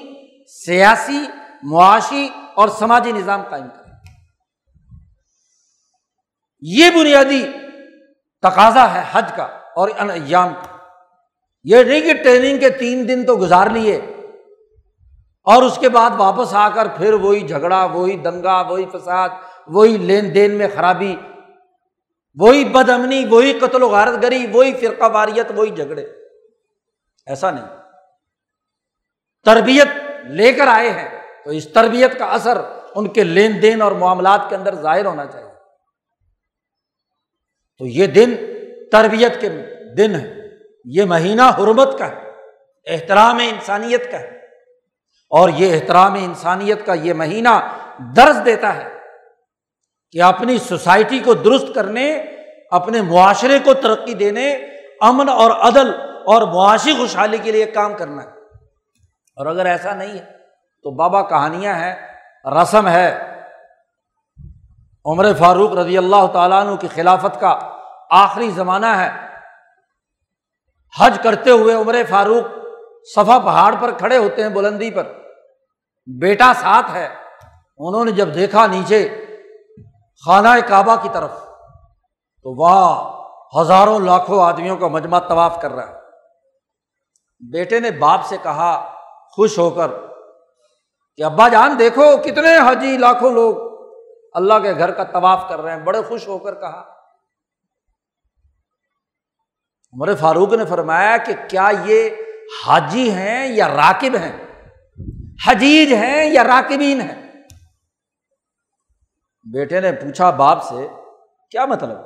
سیاسی، 0.66 1.24
معاشی 1.62 2.28
اور 2.54 2.68
سماجی 2.68 3.12
نظام 3.12 3.42
قائم 3.50 3.68
کرے۔ 3.68 3.88
یہ 6.62 6.90
بنیادی 6.90 7.42
تقاضا 8.42 8.94
ہے 8.94 9.02
حج 9.12 9.32
کا 9.36 9.42
اور 9.76 9.88
ان 9.98 10.10
ایام 10.10 10.54
کا۔ 10.54 10.76
یہ 11.64 11.84
نہیں 11.84 12.00
کہ 12.00 12.14
ٹریننگ 12.14 12.58
کے 12.58 12.70
تین 12.70 13.08
دن 13.08 13.26
تو 13.26 13.36
گزار 13.36 13.66
لیے 13.66 13.96
اور 15.42 15.62
اس 15.62 15.78
کے 15.78 15.88
بعد 15.88 16.10
واپس 16.18 16.54
آ 16.54 16.68
کر 16.68 16.88
پھر 16.88 17.14
وہی 17.14 17.46
جھگڑا، 17.46 17.84
وہی 17.84 18.16
دنگا، 18.16 18.60
وہی 18.60 18.84
فساد، 18.92 19.28
وہی 19.66 19.96
لین 19.96 20.34
دین 20.34 20.54
میں 20.54 20.68
خرابی، 20.74 21.16
وہی 22.34 22.64
بد 22.64 22.90
امنی 22.90 23.24
وہی 23.24 23.52
قتل 23.52 23.82
و 23.82 23.88
غارت 23.88 24.22
گری، 24.22 24.46
وہی 24.52 24.72
فرقہ 24.74 25.04
واریت، 25.12 25.52
وہی 25.56 25.70
جھگڑے۔ 25.70 26.02
ایسا 27.26 27.50
نہیں۔ 27.50 27.64
تربیت 29.44 29.88
لے 30.24 30.52
کر 30.52 30.66
آئے 30.66 30.90
ہیں 30.90 31.20
تو 31.44 31.50
اس 31.50 31.68
تربیت 31.68 32.18
کا 32.18 32.24
اثر 32.24 32.58
ان 32.94 33.08
کے 33.08 33.24
لین 33.24 33.62
دین 33.62 33.82
اور 33.82 33.92
معاملات 33.92 34.40
کے 34.48 34.56
اندر 34.56 34.74
ظاہر 34.74 35.06
ہونا 35.06 35.26
چاہیے۔ 35.26 35.49
تو 37.80 37.86
یہ 37.86 38.06
دن 38.06 38.34
تربیت 38.92 39.40
کے 39.40 39.48
دن 39.94 40.14
ہے۔ 40.14 40.34
یہ 40.84 41.04
مہینہ 41.04 41.42
حرمت 41.42 41.98
کا 41.98 42.08
ہے، 42.08 42.30
احترام 42.86 43.38
انسانیت 43.38 44.12
کا 44.12 44.20
ہے۔ 44.20 44.28
اور 45.30 45.48
یہ 45.48 45.74
احترام 45.74 46.14
انسانیت 46.14 46.86
کا 46.86 46.94
یہ 46.94 47.12
مہینہ 47.12 47.48
درس 48.16 48.44
دیتا 48.44 48.76
ہے 48.76 48.88
کہ 50.10 50.22
اپنی 50.22 50.58
سوسائٹی 50.58 51.18
کو 51.18 51.34
درست 51.34 51.66
کرنے، 51.74 52.22
اپنے 52.70 53.02
معاشرے 53.02 53.58
کو 53.58 53.74
ترقی 53.74 54.14
دینے، 54.14 54.52
امن 55.00 55.28
اور 55.28 55.50
عدل 55.50 55.90
اور 56.26 56.42
معاشی 56.42 56.92
خوشحالی 56.92 57.38
کے 57.38 57.52
لیے 57.52 57.64
کام 57.64 57.94
کرنا 57.94 58.22
ہے۔ 58.22 58.28
اور 59.36 59.46
اگر 59.46 59.66
ایسا 59.66 59.94
نہیں 59.94 60.18
ہے 60.18 60.24
تو 60.82 60.90
بابا 60.90 61.22
کہانیاں 61.22 61.74
ہیں، 61.74 61.94
رسم 62.62 62.88
ہے۔ 62.88 63.29
عمر 65.04 65.26
فاروق 65.38 65.72
رضی 65.72 65.98
اللہ 65.98 66.26
تعالیٰ 66.32 66.66
عنہ 66.66 66.76
کی 66.76 66.88
خلافت 66.88 67.40
کا 67.40 67.58
آخری 68.10 68.50
زمانہ 68.50 68.86
ہے۔ 68.86 69.10
حج 71.00 71.18
کرتے 71.22 71.50
ہوئے 71.50 71.74
عمر 71.74 71.96
فاروق 72.10 72.44
صفا 73.04 73.38
پہاڑ 73.38 73.74
پر 73.80 73.90
کھڑے 73.98 74.16
ہوتے 74.16 74.42
ہیں 74.42 74.48
بلندی 74.48 74.90
پر۔ 74.90 75.02
بیٹا 76.06 76.52
ساتھ 76.54 76.90
ہے۔ 76.90 77.08
انہوں 77.78 78.04
نے 78.04 78.10
جب 78.10 78.34
دیکھا 78.34 78.66
نیچے 78.66 79.24
خانہ 80.26 80.48
کعبہ 80.68 80.96
کی 81.02 81.08
طرف، 81.12 81.30
تو 82.42 82.54
وہاں 82.56 83.12
ہزاروں 83.60 84.00
لاکھوں 84.00 84.44
آدمیوں 84.44 84.76
کا 84.76 84.88
مجمع 84.88 85.18
طواف 85.18 85.60
کر 85.62 85.72
رہا 85.72 85.88
ہے۔ 85.88 85.94
بیٹے 87.40 87.80
نے 87.80 87.90
باپ 87.90 88.20
سے 88.24 88.36
کہا، 88.42 88.94
خوش 89.32 89.58
ہو 89.58 89.70
کر 89.70 89.88
کہ 91.16 91.22
ابا 91.22 91.48
جان 91.48 91.78
دیکھو، 91.78 92.16
کتنے 92.24 92.56
حجی 92.70 92.96
لاکھوں 92.96 93.30
لوگ 93.30 93.69
اللہ 94.34 94.54
کے 94.62 94.72
گھر 94.72 94.90
کا 94.90 95.04
طواف 95.04 95.44
کر 95.48 95.60
رہے 95.60 95.72
ہیں، 95.72 95.84
بڑے 95.84 96.02
خوش 96.02 96.28
ہو 96.28 96.38
کر 96.38 96.54
کہا۔ 96.54 96.94
عمر 99.92 100.14
فاروق 100.14 100.52
نے 100.52 100.64
فرمایا 100.64 101.16
کہ 101.16 101.32
کیا 101.48 101.70
یہ 101.84 102.10
حاجی 102.66 103.10
ہیں 103.10 103.46
یا 103.46 103.68
راکب 103.68 104.16
ہیں؟ 104.16 104.46
حجیج 105.46 105.92
ہیں 105.92 106.24
یا 106.24 106.44
راکبین 106.44 107.00
ہیں؟ 107.00 107.32
بیٹے 109.52 109.80
نے 109.80 109.92
پوچھا 109.92 110.30
باپ 110.30 110.62
سے، 110.62 110.88
کیا 111.50 111.66
مطلب؟ 111.66 111.98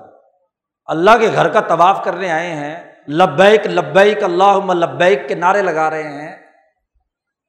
اللہ 0.87 1.11
کے 1.21 1.33
گھر 1.33 1.49
کا 1.49 1.61
طواف 1.61 2.05
کرنے 2.05 2.31
آئے 2.31 2.55
ہیں، 2.55 2.93
لبیک 3.09 3.67
لبیک 3.67 4.25
اللہ 4.25 4.73
لبیک 4.73 5.29
کے 5.29 5.35
نعرے 5.35 5.63
لگا 5.63 5.91
رہے 5.91 6.03
ہیں۔ 6.03 6.37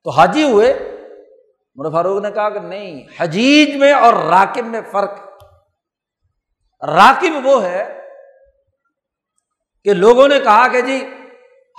تو 0.03 0.09
حاجی 0.09 0.43
ہوئے۔ 0.43 0.94
عمر 1.77 1.91
فاروق 1.91 2.21
نے 2.21 2.31
کہا 2.31 2.49
کہ 2.49 2.59
نہیں، 2.59 3.01
حجیج 3.19 3.75
میں 3.75 3.93
اور 3.93 4.13
راکب 4.13 4.65
میں 4.65 4.81
فرق 4.91 5.11
راکب 6.81 7.45
وہ 7.45 7.63
ہے 7.63 7.99
کہ 9.83 9.93
لوگوں 9.93 10.27
نے 10.27 10.39
کہا 10.39 10.67
کہ 10.67 10.81
جی 10.81 11.05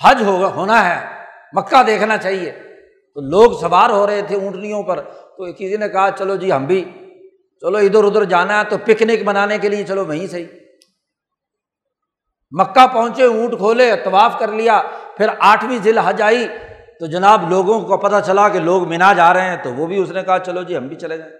حج 0.04 0.22
ہوگا 0.22 0.46
ہونا 0.46 0.78
ہے، 0.88 1.24
مکہ 1.52 1.82
دیکھنا 1.82 2.16
چاہیے۔ 2.16 2.50
تو 3.14 3.20
لوگ 3.20 3.52
سوار 3.52 3.90
ہو 3.90 4.06
رہے 4.06 4.22
تھے 4.22 4.36
اونٹنیوں 4.36 4.82
پر، 4.82 5.00
تو 5.00 5.52
کسی 5.52 5.76
نے 5.76 5.88
کہا، 5.88 6.10
چلو 6.10 6.36
جی 6.36 6.52
ہم 6.52 6.64
بھی، 6.64 6.84
چلو 7.60 7.78
ادھر 7.78 8.04
ادھر 8.04 8.24
جانا 8.24 8.58
ہے، 8.58 8.64
تو 8.64 8.78
پکنک 8.78 9.22
منانے 9.24 9.58
کے 9.58 9.68
لیے 9.68 9.84
چلو 9.84 10.04
وہیں 10.06 10.26
صحیح 10.26 10.46
مکہ 12.52 12.86
پہنچے، 12.86 13.24
اونٹ 13.24 13.58
کھولے، 13.58 13.96
طواف 14.04 14.38
کر 14.38 14.52
لیا، 14.52 14.82
پھر 15.16 15.28
آٹھویں 15.38 15.78
ضلع 15.82 16.02
حج 16.04 16.22
آئی۔ 16.22 16.46
تو 17.00 17.06
جناب 17.06 17.50
لوگوں 17.50 17.80
کو 17.80 17.96
پتہ 17.96 18.16
چلا 18.26 18.48
کہ 18.48 18.58
لوگ 18.58 18.88
مینا 18.88 19.12
جا 19.12 19.34
رہے 19.34 19.42
ہیں 19.42 19.56
تو 19.56 19.74
وہ 19.74 19.86
بھی 19.86 20.02
اس 20.02 20.10
نے 20.10 20.22
کہا 20.22 20.38
چلو 20.38 20.62
جی 20.62 20.76
ہم 20.76 20.86
بھی 20.86 20.96
چلے 20.96 21.18
جائیں۔ 21.18 21.32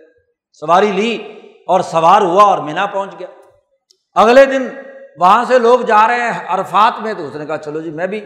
سواری 0.53 0.93
لی 0.93 1.41
اور 1.67 1.81
سوار 1.81 2.23
ہوا 2.23 2.43
اور 2.43 2.59
مینا 2.59 2.87
پہنچ 2.87 3.19
گیا۔ 3.19 3.27
اگلے 4.15 4.47
دن 4.47 4.69
وہاں 5.21 5.45
سے 5.45 5.59
لوگ 5.59 5.81
جا 5.81 6.09
رہے 6.09 6.21
ہیں 6.21 6.45
عرفات 6.49 7.03
میں 7.03 7.15
تو 7.15 7.27
اس 7.27 7.37
نے 7.37 7.47
کہا 7.47 7.59
چلو 7.59 7.81
جی 7.81 7.91
میں 7.91 8.07
بھی 8.07 8.25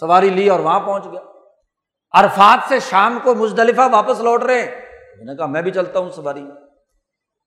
سواری 0.00 0.28
لی 0.28 0.48
اور 0.48 0.60
وہاں 0.60 0.80
پہنچ 0.80 1.04
گیا۔ 1.04 1.20
عرفات 2.12 2.58
سے 2.68 2.80
شام 2.80 3.18
کو 3.22 3.34
مزدلفہ 3.34 3.88
واپس 3.92 4.20
لوٹ 4.20 4.42
رہے 4.42 4.62
ہیں۔ 4.62 4.70
نے 5.24 5.36
کہا 5.36 5.46
میں 5.46 5.62
بھی 5.62 5.70
چلتا 5.70 5.98
ہوں 5.98 6.10
سواری 6.10 6.44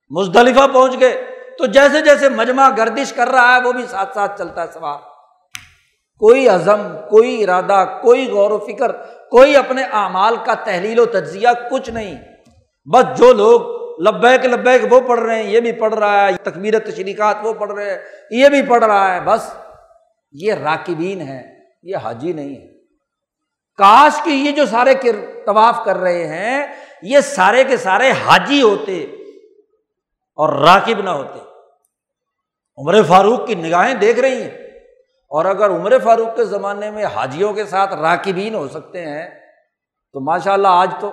مزدلفہ 0.10 0.68
پہنچ 0.74 1.00
گئے۔ 1.00 1.26
تو 1.58 1.66
جیسے 1.66 2.02
جیسے 2.02 2.30
مجمع 2.30 2.70
گردش 2.78 3.14
کر 3.14 3.28
رہا 3.28 3.56
ہے، 3.56 3.68
وہ 3.68 3.72
بھی 3.72 3.86
ساتھ 3.86 4.14
ساتھ 4.14 4.38
چلتا 4.38 4.62
ہے 4.62 4.68
سوار۔ 4.74 5.15
کوئی 6.20 6.50
عزم، 6.50 6.96
کوئی 7.10 7.44
ارادہ، 7.44 8.00
کوئی 8.02 8.30
غور 8.32 8.52
و 8.52 8.58
فکر، 8.58 8.92
کوئی 9.30 9.58
اپنے 9.58 9.84
اعمال 9.84 10.36
کا 10.46 10.54
تحلیل 10.54 11.00
و 11.00 11.06
تجزیہ، 11.06 11.48
کچھ 11.72 11.90
نہیں۔ 11.90 12.22
بس 12.86 13.18
جو 13.18 13.34
لوگ 13.34 13.76
لبیک 14.08 14.46
لبیک 14.46 14.94
وہ 14.94 15.00
پڑھ 15.00 15.20
رہے 15.20 15.44
ہیں، 15.44 15.52
یہ 15.52 15.60
بھی 15.60 15.72
پڑھ 15.72 15.96
رہا 15.96 16.28
ہے 16.28 16.34
تقبیر 16.44 16.80
تشریقات 16.80 17.36
وہ 17.44 17.54
پڑھ 17.54 17.74
رہے 17.74 17.92
ہیں، 17.92 17.98
یہ 18.32 18.50
بھی 18.50 18.62
پڑھ 18.62 18.84
رہا 18.84 19.16
ہے۔ 19.16 19.20
بس 19.22 19.54
یہ 20.32 20.54
راکبین 20.54 21.22
ہے 21.22 21.60
یہ 21.84 21.96
حاجی 21.96 22.34
نہیں 22.34 22.56
ہے 22.56 22.68
کاش 23.78 24.22
کی 24.24 24.32
یہ 24.32 24.52
جو 24.52 24.66
سارے 24.66 24.94
طواف 25.46 25.86
کر 25.86 25.98
رہے 25.98 26.28
ہیں، 26.28 26.68
یہ 27.02 27.20
سارے 27.20 27.64
کے 27.64 27.78
سارے 27.78 28.12
حاجی 28.12 28.62
ہوتے 28.62 29.04
اور 30.36 30.50
راکب 30.54 31.02
نہ 31.02 31.10
ہوتے۔ 31.10 31.40
عمر 32.78 33.04
فاروق 33.04 33.48
کی 33.48 33.56
نگاہیں 33.56 33.94
دیکھ 33.94 34.20
رہی 34.20 34.42
ہیں۔ 34.42 34.65
اور 35.30 35.46
اگر 35.46 35.70
عمر 35.70 36.00
فاروق 36.04 36.36
کے 36.36 36.46
زمانے 36.46 36.92
میں 36.92 37.06
حاجیوں 37.06 37.54
کے 37.54 37.66
ساتھ 37.66 37.94
راکبین 37.94 38.56
ہو 38.56 38.68
سکتے 38.68 39.06
ہیں، 39.06 39.30
تو 40.14 40.20
ماشاء 40.20 40.54
اللہ 40.54 40.68
آج 40.68 40.92
تو 41.00 41.12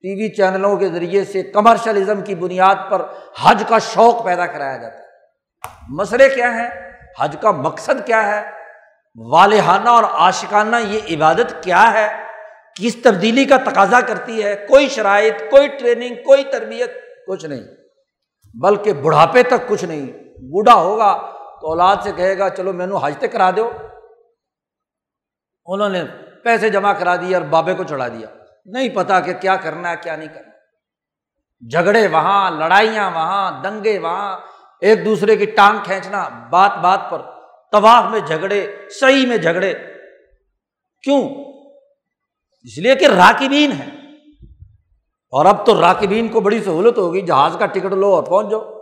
ٹی 0.00 0.22
وی 0.22 0.34
چینلوں 0.34 0.76
کے 0.76 0.88
ذریعے 0.88 1.24
سے 1.24 1.42
کمرشلزم 1.42 2.20
کی 2.20 2.34
بنیاد 2.34 2.74
پر 2.90 3.02
حج 3.42 3.62
کا 3.68 3.78
شوق 3.78 4.24
پیدا 4.24 4.46
کرایا 4.46 4.76
جاتا 4.76 4.98
ہے۔ 4.98 5.02
مسئلے 5.88 6.28
کیا 6.28 6.54
ہیں؟ 6.54 6.70
حج 7.20 7.36
کا 7.40 7.50
مقصد 7.50 8.06
کیا 8.06 8.26
ہے؟ 8.26 8.50
والہانہ 9.16 9.88
اور 9.88 10.04
عاشقانہ 10.04 10.76
یہ 10.76 11.16
عبادت 11.16 11.64
کیا 11.64 11.92
ہے؟ 11.92 12.22
کس 12.80 12.96
تبدیلی 13.02 13.44
کا 13.44 13.56
تقاضا 13.56 14.00
کرتی 14.00 14.44
ہے؟ 14.44 14.56
کوئی 14.56 14.88
شرائط، 14.88 15.40
کوئی 15.50 15.68
ٹریننگ، 15.68 16.14
کوئی 16.14 16.44
تربیت، 16.44 16.90
کچھ 17.26 17.46
نہیں۔ 17.46 17.64
بلکہ 18.54 18.92
بڑھاپے 18.92 19.42
تک 19.42 19.68
کچھ 19.68 19.84
نہیں۔ 19.84 20.06
بوڑھا 20.50 20.74
ہوگا 20.74 21.31
تو 21.62 21.68
اولاد 21.68 21.96
سے 22.02 22.12
کہے 22.12 22.38
گا، 22.38 22.50
چلو 22.50 22.72
مینو 22.72 22.96
حج 22.96 23.14
تک 23.18 23.32
کرا 23.32 23.50
دو 23.56 23.70
انہوں 25.66 25.88
نے 25.88 26.04
پیسے 26.44 26.70
جمع 26.70 26.92
کرا 26.92 27.16
دیے 27.16 27.34
اور 27.34 27.42
بابے 27.42 27.74
کو 27.74 27.84
چڑھا 27.84 28.08
دیا۔ 28.08 28.28
نہیں 28.66 28.88
پتا 28.88 29.20
کہ 29.20 29.32
کیا 29.32 29.56
کرنا 29.56 29.90
ہے، 29.90 29.94
کیا 30.02 30.16
نہیں 30.16 30.28
کرنا۔ 30.28 30.50
جھگڑے 31.70 32.06
وہاں، 32.06 32.50
لڑائیاں 32.50 33.10
وہاں، 33.10 33.62
دنگے 33.62 33.98
وہاں، 33.98 34.38
ایک 34.80 35.04
دوسرے 35.04 35.36
کی 35.36 35.46
ٹانگ 35.46 35.78
کھینچنا، 35.84 36.28
بات 36.50 36.72
بات 36.82 37.00
پر 37.10 37.22
طواف 37.72 38.10
میں 38.10 38.20
جھگڑے 38.20 38.76
صحیح 39.00 39.26
میں 39.26 39.36
جھگڑے۔ 39.36 39.74
کیوں؟ 41.02 41.28
اس 42.62 42.78
لیے 42.78 42.94
کہ 42.94 43.04
راکبین 43.04 43.72
ہے 43.72 43.88
اور 45.30 45.46
اب 45.46 45.66
تو 45.66 45.80
راکبین 45.80 46.28
کو 46.28 46.40
بڑی 46.40 46.64
سہولت 46.64 46.98
ہوگی، 46.98 47.20
جہاز 47.20 47.56
کا 47.58 47.66
ٹکٹ 47.66 47.92
لو 47.92 48.14
اور 48.14 48.22
پہنچ 48.22 48.50
جاؤ۔ 48.50 48.78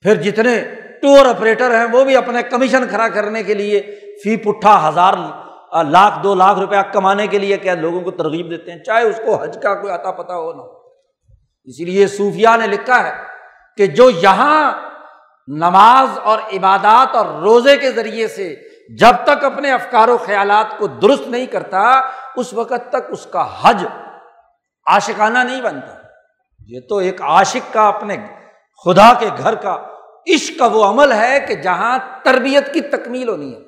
پھر 0.00 0.14
جتنے 0.14 0.81
ٹور 1.02 1.26
آپریٹر 1.26 1.74
ہیں، 1.74 1.86
وہ 1.92 2.04
بھی 2.04 2.16
اپنے 2.16 2.42
کمیشن 2.42 2.86
کھڑا 2.88 3.08
کرنے 3.08 3.42
کے 3.42 3.54
لیے 3.54 3.80
فی 4.22 4.36
پٹھا 4.36 4.76
ہزار 4.88 5.14
لاکھ، 5.84 6.22
دو 6.22 6.34
لاکھ 6.34 6.58
روپیہ 6.58 6.78
کمانے 6.92 7.26
کے 7.26 7.38
لیے 7.38 7.56
کیا 7.58 7.74
لوگوں 7.74 8.00
کو 8.00 8.10
ترغیب 8.10 8.50
دیتے 8.50 8.72
ہیں؟ 8.72 8.78
چاہے 8.78 9.02
اس 9.02 9.20
کو 9.26 9.34
حج 9.42 9.58
کا 9.62 9.74
کوئی 9.74 9.92
عطا 9.94 10.10
پتا 10.10 10.34
ہو 10.36 10.52
نہ 10.52 10.62
اسی 11.64 11.84
لیے 11.84 12.06
صوفیہ 12.06 12.56
نے 12.60 12.66
لکھا 12.66 13.02
ہے 13.04 13.12
کہ 13.78 13.86
جو 13.86 14.08
یہاں 14.10 14.72
نماز 15.48 16.18
اور 16.22 16.38
عبادات 16.52 17.16
اور 17.16 17.26
روزے 17.42 17.76
کے 17.76 17.90
ذریعے 17.90 18.26
سے 18.28 18.54
جب 18.98 19.24
تک 19.24 19.44
اپنے 19.44 19.72
افکار 19.72 20.08
و 20.08 20.16
خیالات 20.16 20.78
کو 20.78 20.86
درست 20.86 21.26
نہیں 21.28 21.46
کرتا، 21.46 21.80
اس 22.36 22.52
وقت 22.54 22.88
تک 22.88 23.10
اس 23.10 23.26
کا 23.26 23.46
حج 23.62 23.84
عاشقانہ 24.86 25.38
نہیں 25.38 25.62
بنتا۔ 25.62 25.94
یہ 26.66 26.80
تو 26.88 26.96
ایک 26.96 27.22
عاشق 27.22 27.72
کا، 27.72 27.88
اپنے 27.88 28.16
خدا 28.86 29.12
کے 29.18 29.28
گھر 29.38 29.54
کا 29.54 29.76
عشق 30.26 30.58
کا 30.58 30.66
وہ 30.66 30.84
عمل 30.84 31.12
ہے 31.12 31.38
کہ 31.48 31.54
جہاں 31.54 31.98
تربیت 32.24 32.74
کی 32.74 32.80
تکمیل 32.80 33.28
ہونی 33.28 33.54
ہے۔ 33.54 33.58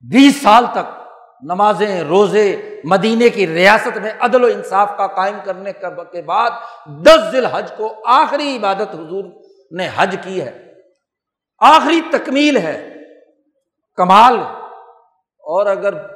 بیس 0.00 0.42
سال 0.42 0.64
تک 0.72 1.02
نمازیں، 1.42 2.00
روزے، 2.00 2.80
مدینے 2.84 3.28
کی 3.28 3.46
ریاست 3.46 3.98
میں 3.98 4.10
عدل 4.20 4.44
و 4.44 4.46
انصاف 4.46 4.96
کا 4.96 5.06
قائم 5.06 5.38
کرنے 5.44 5.72
کے 6.12 6.22
بعد 6.22 6.50
دس 6.86 7.32
ذیل 7.32 7.46
حج 7.46 7.72
کو 7.76 8.02
آخری 8.06 8.56
عبادت 8.56 8.94
حضور 8.94 9.24
نے 9.70 9.88
حج 9.96 10.16
کی 10.22 10.42
ہے۔ 10.42 10.72
آخری 11.58 12.00
تکمیل 12.12 12.56
ہے۔ 12.56 12.94
کمال 13.96 14.38
اور 15.38 15.66
اگر 15.66 16.06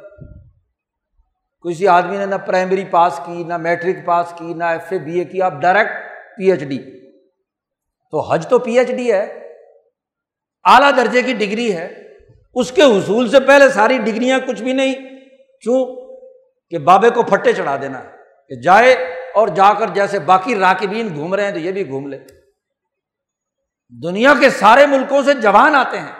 کسی 1.61 1.89
آدمی 1.89 2.17
نے 2.17 2.27
نہ 2.27 2.35
پرائمری 2.35 2.85
پاس 2.85 3.21
کی، 3.27 3.45
نہ 3.45 3.57
میٹرک 3.57 3.97
پاس 4.05 4.33
کی، 4.37 4.55
نہ 4.55 4.65
ایف 4.65 4.85
اے 4.91 4.99
بی 4.99 5.19
اے 5.19 5.25
کی، 5.25 5.43
آپ 5.43 5.53
ڈائریکٹ 5.53 5.91
پی 6.37 6.51
ایچ 6.51 6.61
ڈی 6.61 7.00
تو 8.11 8.21
حج 8.21 8.47
تو 8.49 8.59
پی 8.59 8.79
ایچ 8.79 8.89
ڈی 8.89 9.13
ہے، 9.13 9.53
اعلیٰ 10.65 10.97
درجے 10.97 11.23
کی 11.23 11.33
ڈگری 11.33 11.77
ہے۔ 11.77 12.03
اس 12.55 12.73
کے 12.73 12.83
حصول 12.83 13.31
سے 13.31 13.41
پہلے 13.41 13.69
ساری 13.69 13.99
ڈگریاں 13.99 14.39
کچھ 14.39 14.63
بھی 14.63 14.73
نہیں۔ 14.73 14.95
کیوں؟ 15.63 15.97
کہ 16.71 16.79
بابے 16.79 17.11
کو 17.11 17.23
پھٹے 17.23 17.53
چڑھا 17.53 17.77
دینا 17.83 18.03
کہ 18.49 18.61
جائے 18.61 18.93
اور 19.35 19.49
جا 19.49 19.73
کر 19.79 19.87
جیسے 19.89 20.19
باقی 20.19 20.55
راکبین 20.55 21.15
گھوم 21.15 21.35
رہے 21.35 21.45
ہیں 21.45 21.53
تو 21.53 21.59
یہ 21.59 21.73
بھی 21.73 21.89
گھوم 21.89 22.07
لے۔ 22.07 22.19
دنیا 24.03 24.35
کے 24.41 24.51
سارے 24.51 24.87
ملکوں 24.87 25.23
سے 25.23 25.35
جوان 25.35 25.75
آتے 25.75 25.99
ہیں۔ 25.99 26.13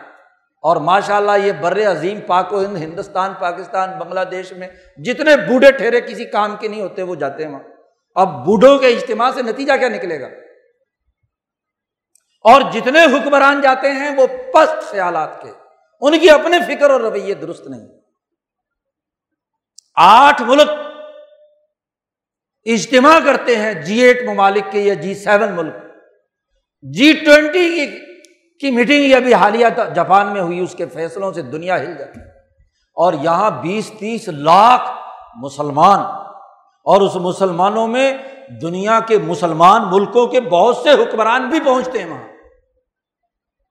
اور 0.63 0.77
ماشاء 0.77 1.17
اللہ 1.17 1.47
یہ 1.47 1.53
بر 1.53 1.91
عظیم 1.91 2.21
پاک 2.21 2.53
و 2.53 2.61
ہند، 2.61 2.77
ہندوستان، 2.77 3.33
پاکستان، 3.41 3.99
بنگلہ 3.99 4.21
دیش 4.31 4.53
میں 4.53 4.69
جتنے 5.05 5.37
بوڑھے 5.37 5.73
ٹھہرے 5.73 6.01
کسی 6.01 6.25
کام 6.25 6.57
کے 6.61 6.69
نہیں 6.69 6.83
ہوتے، 6.83 7.03
وہ 7.03 7.15
جاتے 7.15 7.45
ہیں 7.45 7.51
وہاں۔ 7.51 7.63
اب 8.15 8.45
بوڑھوں 8.45 8.79
کے 8.79 8.87
اجتماع 8.87 9.31
سے 9.31 9.43
نتیجہ 9.43 9.73
کیا 9.79 9.89
نکلے 9.89 10.21
گا؟ 10.21 10.29
اور 12.45 12.61
جتنے 12.73 13.05
حکمران 13.07 13.61
جاتے 13.61 13.93
ہیں 13.93 14.11
وہ 14.17 14.27
پست 14.53 14.91
خیالات 14.91 15.41
کے، 15.43 15.51
ان 16.03 16.19
کی 16.19 16.31
اپنے 16.31 16.59
فکر 16.69 16.91
اور 16.91 17.01
رویے 17.01 17.35
درست 17.37 17.67
نہیں۔ 17.67 17.87
آٹھ 19.97 20.43
ملک 20.43 20.69
اجتماع 22.67 23.19
کرتے 23.25 23.57
ہیں 23.57 23.73
جی 23.83 24.01
ایٹ 24.03 24.23
ممالک 24.27 24.71
کے 24.73 24.81
یا 24.81 24.95
جی 24.95 25.15
سیون 25.17 25.53
ملک۔ 25.55 25.75
جی 26.85 27.13
ٹوینٹی 27.25 27.87
کی 28.61 28.71
میٹنگ 28.71 29.05
یہ 29.05 29.17
ابھی 29.17 29.35
حالیہ 29.35 29.67
جاپان 29.95 30.33
میں 30.33 30.41
ہوئی، 30.41 30.61
اس 30.61 30.75
کے 30.75 30.87
فیصلوں 30.87 31.33
سے 31.33 31.43
دنیا 31.45 31.77
ہل 31.77 31.95
جاتی 31.99 32.21
اور 32.97 33.13
یہاں 33.23 33.51
بیس 33.63 33.91
تیس 33.99 34.29
لاکھ 34.29 34.91
مسلمان، 35.37 36.01
اور 36.87 37.01
اس 37.01 37.17
مسلمانوں 37.21 37.87
میں 37.89 38.13
دنیا 38.63 38.99
کے 39.09 39.19
مسلمان 39.19 39.91
ملکوں 39.91 40.27
کے 40.27 40.41
بہت 40.51 40.77
سے 40.77 40.91
حکمران 41.03 41.49
بھی 41.51 41.61
پہنچتے 41.61 41.99
ہیں 41.99 42.11
وہاں۔ 42.11 42.29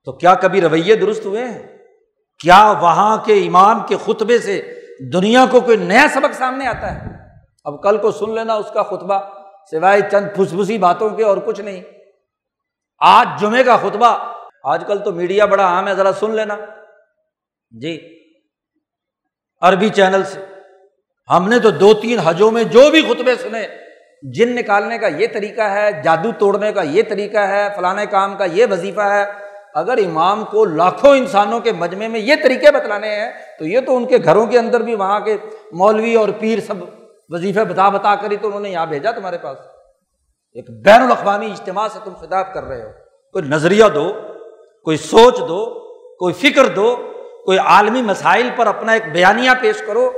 تو 0.04 0.12
کیا 0.12 0.34
کبھی 0.34 0.60
رویے 0.60 0.94
درست 0.94 1.26
ہوئے 1.26 1.44
ہیں؟ 1.44 1.78
کیا 2.38 2.70
وہاں 2.70 3.16
کے 3.16 3.46
امام 3.46 3.86
کے 3.88 3.96
خطبے 4.04 4.38
سے 4.38 4.80
دنیا 5.12 5.46
کو 5.50 5.60
کوئی 5.60 5.76
نیا 5.76 6.06
سبق 6.14 6.34
سامنے 6.34 6.66
آتا 6.66 6.94
ہے؟ 6.94 7.10
اب 7.64 7.82
کل 7.82 7.98
کو 7.98 8.10
سن 8.10 8.34
لینا 8.34 8.54
اس 8.54 8.70
کا 8.74 8.82
خطبہ، 8.82 9.20
سوائے 9.70 10.00
چند 10.10 10.26
پھسپھسی 10.36 10.78
باتوں 10.78 11.10
کے 11.10 11.24
اور 11.24 11.36
کچھ 11.36 11.60
نہیں۔ 11.60 11.82
آج 12.98 13.28
جمعے 13.40 13.64
کا 13.64 13.76
خطبہ، 13.76 14.34
آج 14.64 14.84
کل 14.86 14.98
تو 14.98 15.12
میڈیا 15.12 15.44
بڑا 15.44 15.64
عام 15.64 15.88
ہے، 15.88 15.94
ذرا 15.94 16.12
سن 16.12 16.30
لینا۔ 16.30 16.56
جی۔ 17.70 18.18
عربی 19.60 19.88
چینل 19.88 20.24
سے۔ 20.24 20.44
ہم 21.30 21.48
نے 21.48 21.58
تو 21.58 21.70
دو 21.70 21.94
تین 21.94 22.18
حجوں 22.18 22.50
میں 22.50 22.64
جو 22.64 22.90
بھی 22.90 23.02
خطبے 23.02 23.36
سنے، 23.36 23.66
جن 24.22 24.56
نکالنے 24.56 24.98
کا 24.98 25.06
یہ 25.06 25.26
طریقہ 25.32 25.62
ہے، 25.62 26.02
جادو 26.02 26.32
توڑنے 26.38 26.72
کا 26.72 26.82
یہ 26.82 27.02
طریقہ 27.08 27.38
ہے، 27.38 27.68
فلاں 27.76 28.04
کام 28.10 28.36
کا 28.36 28.44
یہ 28.44 28.66
وظیفہ 28.70 29.00
ہے 29.00 29.49
اگر 29.74 29.98
امام 30.06 30.44
کو 30.44 30.64
لاکھوں 30.64 31.16
انسانوں 31.16 31.60
کے 31.60 31.72
مجمے 31.72 32.08
میں 32.08 32.20
یہ 32.20 32.34
طریقے 32.42 32.70
بتلانے 32.70 33.16
ہیں، 33.16 33.32
تو 33.58 33.64
یہ 33.64 33.80
تو 33.80 33.96
ان 33.96 34.06
کے 34.06 34.18
گھروں 34.24 34.46
کے 34.46 34.58
اندر 34.58 34.80
بھی 34.80 34.94
وہاں 34.94 35.20
کے 35.20 35.36
مولوی 35.72 36.14
اور 36.14 36.28
پیر 36.38 36.60
سب 36.60 36.74
وظیفے 37.28 37.64
بتا 37.64 37.88
بتا 37.88 38.14
کر 38.14 38.30
ہی 38.30 38.36
تو 38.36 38.46
انہوں 38.46 38.60
نے 38.60 38.70
یہاں 38.70 38.86
بھیجا 38.86 39.10
تمہارے 39.10 39.38
پاس۔ 39.38 39.58
ایک 40.54 40.70
بین 40.70 41.02
الاقوامی 41.02 41.46
اجتماع 41.46 41.88
سے 41.88 41.98
تم 42.04 42.10
خطاب 42.14 42.54
کر 42.54 42.64
رہے 42.64 42.82
ہو۔ 42.82 42.88
کوئی 43.32 43.44
نظریہ 43.44 43.84
دو، 43.94 44.12
کوئی 44.84 44.96
سوچ 44.96 45.38
دو، 45.38 45.64
کوئی 46.16 46.34
فکر 46.34 46.66
دو، 46.66 46.96
کوئی 47.44 47.58
عالمی 47.58 48.02
مسائل 48.02 48.50
پر 48.56 48.66
اپنا 48.66 48.92
ایک 48.92 49.12
بیانیہ 49.12 49.50
پیش 49.60 49.82
کرو، 49.86 50.10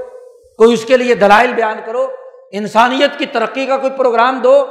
کوئی 0.57 0.75
اس 0.75 0.85
کے 0.85 0.97
لیے 0.97 1.15
دلائل 1.15 1.53
بیان 1.53 1.79
کرو۔ 1.85 2.07
انسانیت 2.53 3.19
کی 3.19 3.27
ترقی 3.27 3.67
کا 3.67 3.77
کوئی 3.77 3.93
پروگرام 3.97 4.41
دو، 4.45 4.67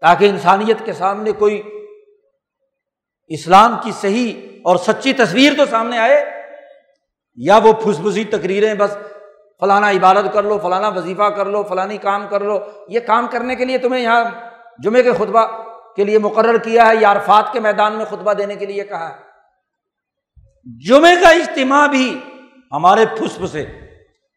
تاکہ 0.00 0.24
انسانیت 0.24 0.76
کے 0.84 0.92
سامنے 0.92 1.32
کوئی 1.32 1.62
اسلام 3.30 3.76
کی 3.82 3.92
صحیح 4.00 4.32
اور 4.64 4.76
سچی 4.76 5.12
تصویر 5.12 5.52
تو 5.56 5.64
سامنے 5.70 5.98
آئے، 5.98 6.24
یا 7.38 7.58
وہ 7.64 7.72
پھسبسی 7.72 8.24
تقریریں 8.24 8.74
بس 8.74 8.96
فلانا 9.62 9.90
عبادت 9.90 10.32
کر 10.32 10.42
لو، 10.42 10.58
فلانا 10.58 10.88
وظیفہ 10.88 11.28
کر 11.36 11.46
لو، 11.46 11.62
فلانی 11.62 11.96
کام 11.98 12.26
کر 12.28 12.40
لو، 12.40 12.58
یہ 12.88 13.00
کام 13.06 13.26
کرنے 13.26 13.54
کے 13.56 13.64
لیے 13.64 13.78
تمہیں 13.78 14.02
یہاں 14.02 14.24
جمعے 14.84 15.02
کے 15.02 15.12
خطبہ 15.12 15.44
کے 15.96 16.04
لیے 16.04 16.18
مقرر 16.18 16.56
کیا 16.58 16.86
ہے، 16.86 16.96
یا 17.00 17.12
عرفات 17.12 17.52
کے 17.52 17.60
میدان 17.60 17.96
میں 17.96 18.04
خطبہ 18.04 18.32
دینے 18.32 18.54
کے 18.56 18.66
لیے 18.66 18.84
کہا 18.84 19.08
ہے۔ 19.08 19.24
جمعے 20.88 21.14
کا 21.22 21.28
اجتماع 21.28 21.86
بھی 21.86 22.08
ہمارے 22.72 23.06
پھسپ 23.18 23.46
سے 23.52 23.64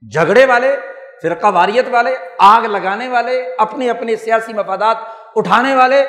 جھگڑے 0.03 0.45
والے، 0.45 0.75
فرقہ 1.21 1.47
واریت 1.53 1.85
والے، 1.91 2.15
آگ 2.39 2.65
لگانے 2.65 3.07
والے، 3.07 3.41
اپنے 3.59 3.89
اپنے 3.89 4.15
سیاسی 4.15 4.53
مفادات 4.53 4.97
اٹھانے 5.35 5.75
والے، 5.75 6.01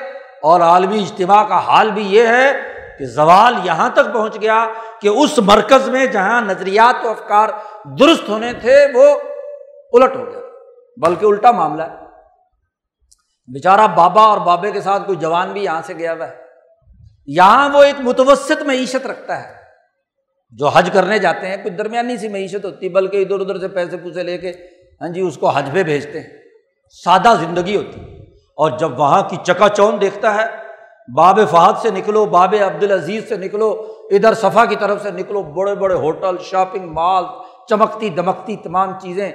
اور 0.43 0.61
عالمی 0.61 0.99
اجتماع 0.99 1.43
کا 1.45 1.59
حال 1.67 1.91
بھی 1.91 2.03
یہ 2.09 2.27
ہے 2.27 2.53
کہ 3.01 3.07
زوال 3.07 3.55
یہاں 3.65 3.91
تک 3.91 4.13
پہنچ 4.13 4.41
گیا 4.41 4.67
کہ 5.01 5.09
اس 5.09 5.39
مرکز 5.39 5.89
میں 5.89 6.07
جہاں 6.07 6.41
نظریات 6.41 7.05
و 7.05 7.09
افکار 7.09 7.49
درست 7.85 8.29
ہونے 8.29 8.53
تھے، 8.53 8.87
وہ 8.95 9.19
الٹ 9.93 10.17
ہو 10.17 10.27
گیا۔ 10.27 10.41
بلکہ 10.97 11.27
الٹا 11.27 11.51
معاملہ 11.51 11.83
ہے۔ 11.83 11.95
بیچارہ 13.49 13.87
بابا 13.95 14.23
اور 14.23 14.39
بابے 14.39 14.71
کے 14.71 14.81
ساتھ 14.81 15.03
کوئی 15.07 15.19
جوان 15.19 15.53
بھی 15.53 15.65
یہاں 15.65 15.83
سے 15.85 15.95
گیا 15.95 16.13
ہوا 16.13 16.29
ہے۔ 16.29 16.35
یہاں 17.27 17.69
وہ 17.69 17.83
ایک 17.83 17.95
متوسط 18.01 18.63
معیشت 18.63 19.07
رکھتا 19.07 19.49
ہے۔ 19.49 19.55
جو 20.51 20.69
حج 20.69 20.91
کرنے 20.93 21.19
جاتے 21.19 21.47
ہیں، 21.47 21.57
کوئی 21.57 21.75
درمیانی 21.75 22.17
سی 22.17 22.29
معیشت 22.29 22.65
ہوتی 22.65 22.87
ہے 22.87 22.91
بلکہ 22.91 23.17
ادھر 23.17 23.41
ادھر 23.41 23.59
سے 23.59 23.69
پیسے 23.69 23.97
پوسے 23.97 24.23
لے 24.23 24.39
کے 24.39 24.53
ہاں 25.01 25.09
جی 25.09 25.21
اس 25.21 25.37
کو 25.37 25.49
حج 25.49 25.71
پہ 25.73 25.83
بھیجتے 25.83 26.21
ہیں۔ 26.21 26.29
سادہ 27.05 27.35
زندگی 27.41 27.77
ہوتی۔ 27.77 28.01
ہے 28.01 28.23
اور 28.35 28.79
جب 28.79 29.01
وہاں 29.01 29.23
کی 29.23 29.37
چکا 29.45 29.69
چون 29.69 30.01
دیکھتا 30.01 30.35
ہے 30.35 30.70
باب 31.15 31.39
فہد 31.51 31.79
سے 31.83 31.91
نکلو، 31.91 32.25
باب 32.25 32.55
عبد 32.67 32.83
العزیز 32.83 33.29
سے 33.29 33.37
نکلو، 33.37 33.71
ادھر 34.11 34.35
صفا 34.35 34.65
کی 34.65 34.77
طرف 34.77 35.03
سے 35.03 35.11
نکلو، 35.11 35.43
بڑے 35.43 35.75
بڑے 35.75 35.95
ہوٹل، 35.95 36.37
شاپنگ 36.39 36.93
مال، 36.93 37.25
چمکتی 37.69 38.09
دمکتی 38.11 38.57
تمام 38.57 38.99
چیزیں۔ 38.99 39.33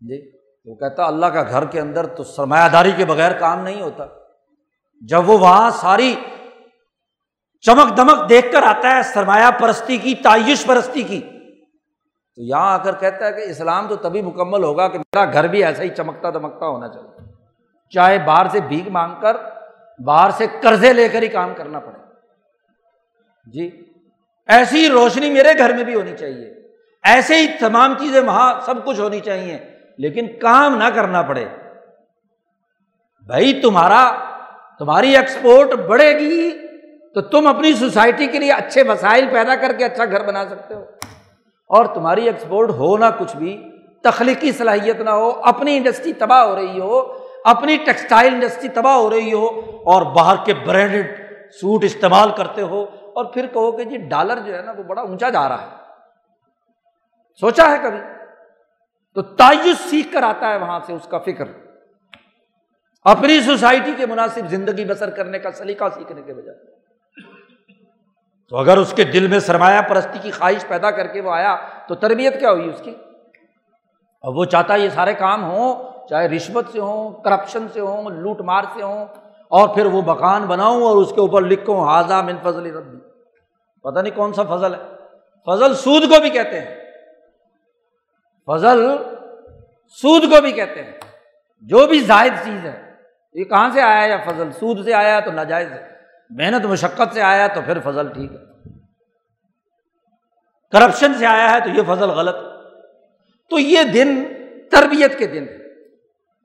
جی 0.00 0.30
وہ 0.64 0.74
کہتا، 0.74 1.06
اللہ 1.06 1.26
کا 1.26 1.42
گھر 1.42 1.64
کے 1.64 1.80
اندر 1.80 2.06
تو 2.06 2.24
سرمایہ 2.24 2.68
داری 2.68 2.92
کے 2.96 3.04
بغیر 3.04 3.32
کام 3.32 3.62
نہیں 3.62 3.82
ہوتا۔ 3.82 4.06
جب 5.00 5.30
وہ 5.30 5.38
وہاں 5.38 5.70
ساری 5.70 6.14
چمک 7.60 7.96
دمک 7.96 8.28
دیکھ 8.28 8.52
کر 8.52 8.62
آتا 8.62 8.96
ہے، 8.96 9.02
سرمایہ 9.02 9.50
پرستی 9.60 9.96
کی، 9.96 10.14
تعیش 10.14 10.66
پرستی 10.66 11.02
کی، 11.02 11.20
تو 11.20 12.42
یہاں 12.42 12.72
آ 12.72 12.76
کر 12.76 12.94
کہتا 12.94 13.26
ہے 13.26 13.32
کہ 13.32 13.40
اسلام 13.40 13.88
تو 13.88 13.96
تبھی 13.96 14.22
مکمل 14.22 14.64
ہوگا 14.64 14.88
کہ 14.88 14.98
میرا 14.98 15.24
گھر 15.32 15.46
بھی 15.46 15.64
ایسا 15.64 15.82
ہی 15.82 15.88
چمکتا 15.88 16.30
دمکتا 16.30 16.66
ہونا 16.66 16.88
چاہیے۔ 16.88 17.24
چاہے 17.90 18.18
باہر 18.18 18.48
سے 18.48 18.60
بھیگ 18.60 18.88
مانگ 18.88 19.14
کر 19.20 19.36
باہر 20.04 20.30
سے 20.30 20.46
قرضے 20.62 20.92
لے 20.92 21.08
کر 21.08 21.22
ہی 21.22 21.28
کام 21.28 21.54
کرنا 21.54 21.80
پڑے۔ 21.80 21.98
جی 23.46 23.92
ایسی 24.48 24.88
روشنی 24.88 25.30
میرے 25.30 25.58
گھر 25.58 25.74
میں 25.74 25.84
بھی 25.84 25.94
ہونی 25.94 26.16
چاہیے۔ 26.16 26.54
ایسے 27.02 27.34
ہی 27.36 27.46
تمام 27.60 27.94
چیزیں 27.98 28.20
وہاں 28.20 28.60
سب 28.60 28.84
کچھ 28.84 29.00
ہونی 29.00 29.20
چاہیے، 29.20 29.58
لیکن 29.98 30.26
کام 30.38 30.76
نہ 30.76 30.84
کرنا 30.84 31.22
پڑے۔ 31.22 31.44
بھائی، 33.26 33.60
تمہارا، 33.60 34.12
تمہاری 34.78 35.16
ایکسپورٹ 35.16 35.68
بڑھے 35.68 36.18
گی، 36.18 36.50
تو 37.14 37.20
تم 37.20 37.46
اپنی 37.46 37.74
سوسائٹی 37.74 38.26
کے 38.26 38.38
لیے 38.38 38.52
اچھے 38.52 38.82
وسائل 38.82 39.26
پیدا 39.32 39.56
کر 39.56 39.72
کے 39.72 39.84
اچھا 39.84 40.04
گھر 40.04 40.24
بنا 40.24 40.48
سکتے 40.48 40.74
ہو۔ 40.74 40.84
اور 41.66 41.86
تمہاری 41.86 42.26
ایکسپورٹ 42.26 42.70
ہو 42.70 42.96
نہ 42.96 43.04
کچھ 43.18 43.36
بھی، 43.36 43.70
تخلیقی 44.02 44.52
صلاحیت 44.52 45.00
نہ 45.00 45.10
ہو، 45.10 45.30
اپنی 45.30 45.76
انڈسٹری 45.76 46.12
تباہ 46.12 46.44
ہو 46.44 46.56
رہی 46.56 46.80
ہو 46.80 47.25
اپنی 47.46 47.76
ٹیکسٹائل 47.76 48.34
انڈسٹری 48.34 48.68
تباہ 48.68 48.96
ہو 48.96 49.10
رہی 49.10 49.32
ہو 49.32 49.46
اور 49.84 50.02
باہر 50.02 50.44
کے 50.44 50.54
برانڈیڈ 50.54 51.32
سوٹ 51.52 51.84
استعمال 51.84 52.30
کرتے 52.30 52.60
ہو 52.60 52.82
اور 52.92 53.24
پھر 53.24 53.46
کہو 53.46 53.72
کہ 53.72 53.84
جی 53.84 53.96
ڈالر 53.96 54.38
جو 54.38 54.56
ہے 54.56 54.62
نا 54.62 54.72
وہ 54.72 54.82
بڑا 54.82 55.02
اونچا 55.02 55.30
جا 55.30 55.48
رہا 55.48 55.62
ہے۔ 55.62 55.76
سوچا 57.40 57.70
ہے 57.70 57.76
کبھی؟ 57.82 57.98
تو 59.14 59.22
تعیش 59.22 59.90
سیکھ 59.90 60.12
کر 60.12 60.22
آتا 60.22 60.48
ہے 60.48 60.56
وہاں 60.56 60.80
سے 60.86 60.92
اس 60.92 61.08
کا 61.08 61.18
فکر۔ 61.18 61.44
اپنی 63.04 63.40
سوسائٹی 63.40 63.92
کے 63.96 64.06
مناسب 64.06 64.46
زندگی 64.46 64.84
بسر 64.84 65.10
کرنے 65.10 65.38
کا 65.38 65.52
سلیقہ 65.52 65.84
سیکھنے 65.94 66.22
کے 66.22 66.34
بجائے۔ 66.34 66.58
تو 68.50 68.56
اگر 68.56 68.76
اس 68.76 68.92
کے 68.96 69.04
دل 69.04 69.26
میں 69.26 69.38
سرمایہ 69.38 69.80
پرستی 69.80 70.18
کی 70.22 70.30
خواہش 70.30 70.68
پیدا 70.68 70.90
کر 70.90 71.06
کے 71.06 71.20
وہ 71.20 71.30
آیا 71.30 71.56
تو 71.88 71.94
تربیت 71.94 72.40
کیا 72.40 72.50
ہوئی 72.50 72.68
اس 72.68 72.80
کی؟ 72.84 72.94
اب 74.22 74.36
وہ 74.36 74.44
چاہتا 74.44 74.74
ہے 74.74 74.78
یہ 74.78 74.88
سارے 74.88 75.14
کام 75.14 75.44
ہوں 75.44 75.95
چاہے 76.08 76.28
رشوت 76.28 76.64
سے 76.72 76.80
ہوں 76.80 77.12
کرپشن 77.12 77.66
سے 77.72 77.80
ہوں، 77.80 78.10
لوٹ 78.10 78.40
مار 78.40 78.62
سے 78.74 78.82
ہوں، 78.82 79.06
اور 79.48 79.68
پھر 79.68 79.86
وہ 79.86 80.02
مکان 80.02 80.42
بناؤں 80.42 80.82
اور 80.82 80.96
اس 80.96 81.12
کے 81.14 81.20
اوپر 81.20 81.42
لکھوں 81.42 81.88
حاضہ 81.88 82.22
من 82.22 82.36
فضل 82.42 82.76
ربی. 82.76 82.98
پتہ 83.82 84.00
نہیں 84.00 84.16
کون 84.16 84.32
سا 84.32 84.42
فضل 84.42 84.74
ہے۔ 84.74 84.78
فضل 85.46 85.74
سود 85.74 86.02
کو 86.02 86.20
بھی 86.20 86.30
کہتے 86.30 86.60
ہیں۔ 86.60 86.84
فضل 88.46 88.96
سود 89.88 90.22
کو 90.22 90.40
بھی 90.40 90.52
کہتے 90.52 90.84
ہیں۔ 90.84 90.92
جو 91.60 91.86
بھی 91.86 92.00
زائد 92.00 92.32
چیز 92.44 92.64
ہے، 92.64 92.92
یہ 93.34 93.44
کہاں 93.44 93.70
سے 93.70 93.82
آیا 93.82 94.06
یا 94.06 94.16
فضل 94.26 94.52
سود 94.52 94.84
سے 94.84 94.94
آیا 94.94 95.20
تو 95.20 95.32
ناجائز 95.32 95.72
ہے۔ 95.72 95.88
محنت، 96.30 96.66
مشقت 96.66 97.14
سے 97.14 97.22
آیا 97.22 97.46
تو 97.46 97.60
پھر 97.64 97.78
فضل 97.80 98.08
ٹھیک 98.12 98.32
ہے۔ 98.32 98.38
کرپشن 100.72 101.14
سے 101.14 101.26
آیا 101.26 101.50
ہے 101.50 101.60
تو 101.60 101.68
یہ 101.68 101.82
فضل 101.82 102.10
غلط 102.10 102.36
تو 103.50 103.58
یہ 103.58 103.82
دن 103.82 104.24
تربیت 104.70 105.18
کے 105.18 105.26
دن 105.26 105.46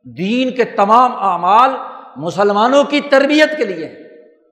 دین 0.03 0.55
کے 0.55 0.63
تمام 0.63 1.15
اعمال 1.15 1.69
مسلمانوں 2.15 2.83
کی 2.83 3.01
تربیت 3.01 3.57
کے 3.57 3.65
لیے 3.65 4.01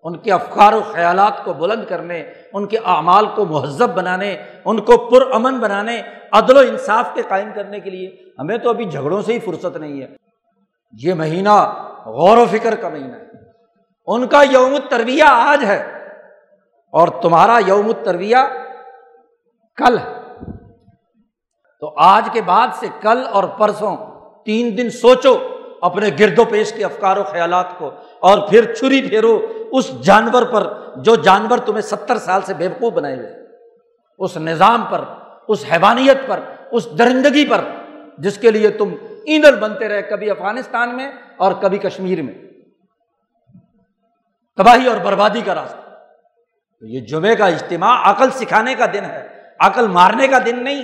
ان 0.04 0.18
کے 0.18 0.32
افکار 0.32 0.74
و 0.74 0.82
خیالات 0.92 1.44
کو 1.44 1.54
بلند 1.54 1.86
کرنے، 1.86 2.32
ان 2.54 2.68
کے 2.68 2.78
اعمال 2.78 3.26
کو 3.36 3.46
مہذب 3.46 3.90
بنانے، 3.90 4.38
ان 4.66 4.82
کو 4.82 4.98
پرامن 4.98 5.60
بنانے، 5.60 6.02
عدل 6.32 6.58
و 6.58 6.60
انصاف 6.60 7.10
کے 7.14 7.22
قائم 7.28 7.50
کرنے 7.56 7.80
کے 7.80 7.90
لیے 7.90 8.16
ہمیں 8.40 8.58
تو 8.58 8.70
ابھی 8.70 8.86
جھگڑوں 8.86 9.22
سے 9.22 9.34
ہی 9.34 9.40
فرصت 9.40 9.78
نہیں 9.78 10.02
ہے۔ 10.02 10.08
یہ 11.04 11.14
مہینہ 11.14 11.84
غور 12.06 12.38
و 12.38 12.46
فکر 12.46 12.76
کا 12.76 12.90
مہینہ 12.90 13.16
ہے۔ 13.16 13.26
ان 14.08 14.28
کا 14.28 14.44
یوم 14.52 14.78
تربیہ 14.90 15.24
آج 15.28 15.66
ہے 15.66 15.92
اور 16.92 17.08
تمہارا 17.08 17.60
یوم 17.68 17.92
تربیہ 17.92 18.38
کل 19.76 19.98
ہے۔ 19.98 20.14
تو 21.80 21.94
آج 21.98 22.30
کے 22.34 22.42
بعد 22.42 22.68
سے 22.74 22.88
کل 23.02 23.24
اور 23.32 23.44
پرسوں 23.44 23.98
تین 24.46 24.78
دن 24.78 24.90
سوچو 24.90 25.38
اپنے 25.82 26.10
گرد 26.20 26.40
و 26.40 26.46
پیش 26.46 26.74
کے 26.74 26.86
افکار 26.86 27.18
و 27.18 27.24
خیالات 27.24 27.66
کو 27.78 27.92
اور 28.20 28.50
پھر 28.50 28.74
چھری 28.74 29.10
پھیرو 29.10 29.48
اس 29.72 30.02
جانور 30.02 30.44
پر 30.44 30.74
جو 30.96 31.16
جانور 31.16 31.58
تمہیں 31.58 31.82
ستر 31.82 32.18
سال 32.18 32.42
سے 32.42 32.54
بیوقوف 32.54 32.94
بنائے 32.94 33.16
ہوئے 33.16 33.40
اس 34.20 34.38
نظام 34.38 34.86
پر، 34.92 35.02
اس 35.48 35.66
حیوانیت 35.72 36.18
پر، 36.28 36.40
اس 36.72 36.88
درندگی 36.98 37.46
پر، 37.46 37.62
جس 38.18 38.38
کے 38.38 38.52
لیے 38.52 38.70
تم 38.70 38.94
ایندھن 39.26 39.56
بنتے 39.56 39.88
رہے 39.88 40.02
کبھی 40.02 40.30
افغانستان 40.30 40.98
میں 40.98 41.12
اور 41.38 41.54
کبھی 41.62 41.78
کشمیر 41.78 42.22
میں۔ 42.22 42.34
تباہی 44.58 44.88
اور 44.88 44.98
بربادی 44.98 45.42
کا 45.42 45.56
راستہ۔ 45.56 45.90
تو 46.80 46.86
یہ 46.86 47.00
جمعے 47.00 47.36
کا 47.36 47.46
اجتماع 47.46 48.12
عقل 48.12 48.32
سکھانے 48.32 48.76
کا 48.76 48.86
دن 48.94 49.06
ہے۔ 49.06 49.28
عقل 49.60 49.88
مارنے 49.88 50.28
کا 50.28 50.38
دن 50.46 50.64
نہیں 50.64 50.82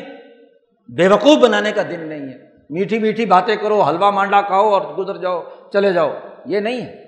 بے 0.88 1.08
وقوف 1.08 1.38
بنانے 1.38 1.72
کا 1.72 1.82
دن 1.84 2.00
نہیں 2.00 2.28
ہے۔ 2.28 2.45
میٹھی 2.70 3.00
میٹھی 3.00 3.26
باتیں 3.26 3.56
کرو، 3.56 3.82
حلوہ 3.82 4.12
مانڈا 4.12 4.42
کھاؤ 4.42 4.70
اور 4.70 4.82
گزر 4.82 5.18
جاؤ، 5.18 5.44
چلے 5.74 5.94
جاؤ۔ 5.94 6.14
یہ 6.46 6.60
نہیں 6.60 6.82
ہے۔ 6.82 7.06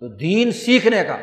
تو 0.00 0.08
دین 0.08 0.52
سیکھنے 0.52 1.04
کا۔ 1.04 1.16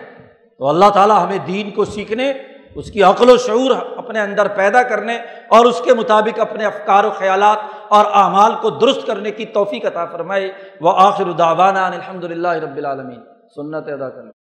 تو 0.57 0.67
اللہ 0.67 0.89
تعالیٰ 0.89 1.25
ہمیں 1.25 1.37
دین 1.37 1.71
کو 1.71 1.85
سیکھنے، 1.85 2.33
اس 2.75 2.91
کی 2.91 3.03
عقل 3.03 3.29
و 3.29 3.37
شعور 3.37 3.71
اپنے 3.97 4.19
اندر 4.19 4.47
پیدا 4.47 4.83
کرنے 4.83 5.15
اور 5.47 5.65
اس 5.65 5.81
کے 5.81 5.93
مطابق 5.93 6.39
اپنے 6.39 6.65
افکار 6.65 7.03
و 7.03 7.09
خیالات 7.09 7.57
اور 7.87 8.05
اعمال 8.13 8.51
کو 8.61 8.69
درست 8.69 9.07
کرنے 9.07 9.31
کی 9.31 9.45
توفیق 9.45 9.85
عطا 9.85 10.05
فرمائے۔ 10.05 10.51
وہ 10.81 10.93
آخر 10.95 11.25
الدعوانا 11.25 11.85
الحمد 11.85 12.23
للہ 12.23 12.47
رب 12.47 12.75
العالمین۔ 12.75 13.19
سنت 13.55 13.87
ادا 13.87 14.09
کرنے 14.09 14.44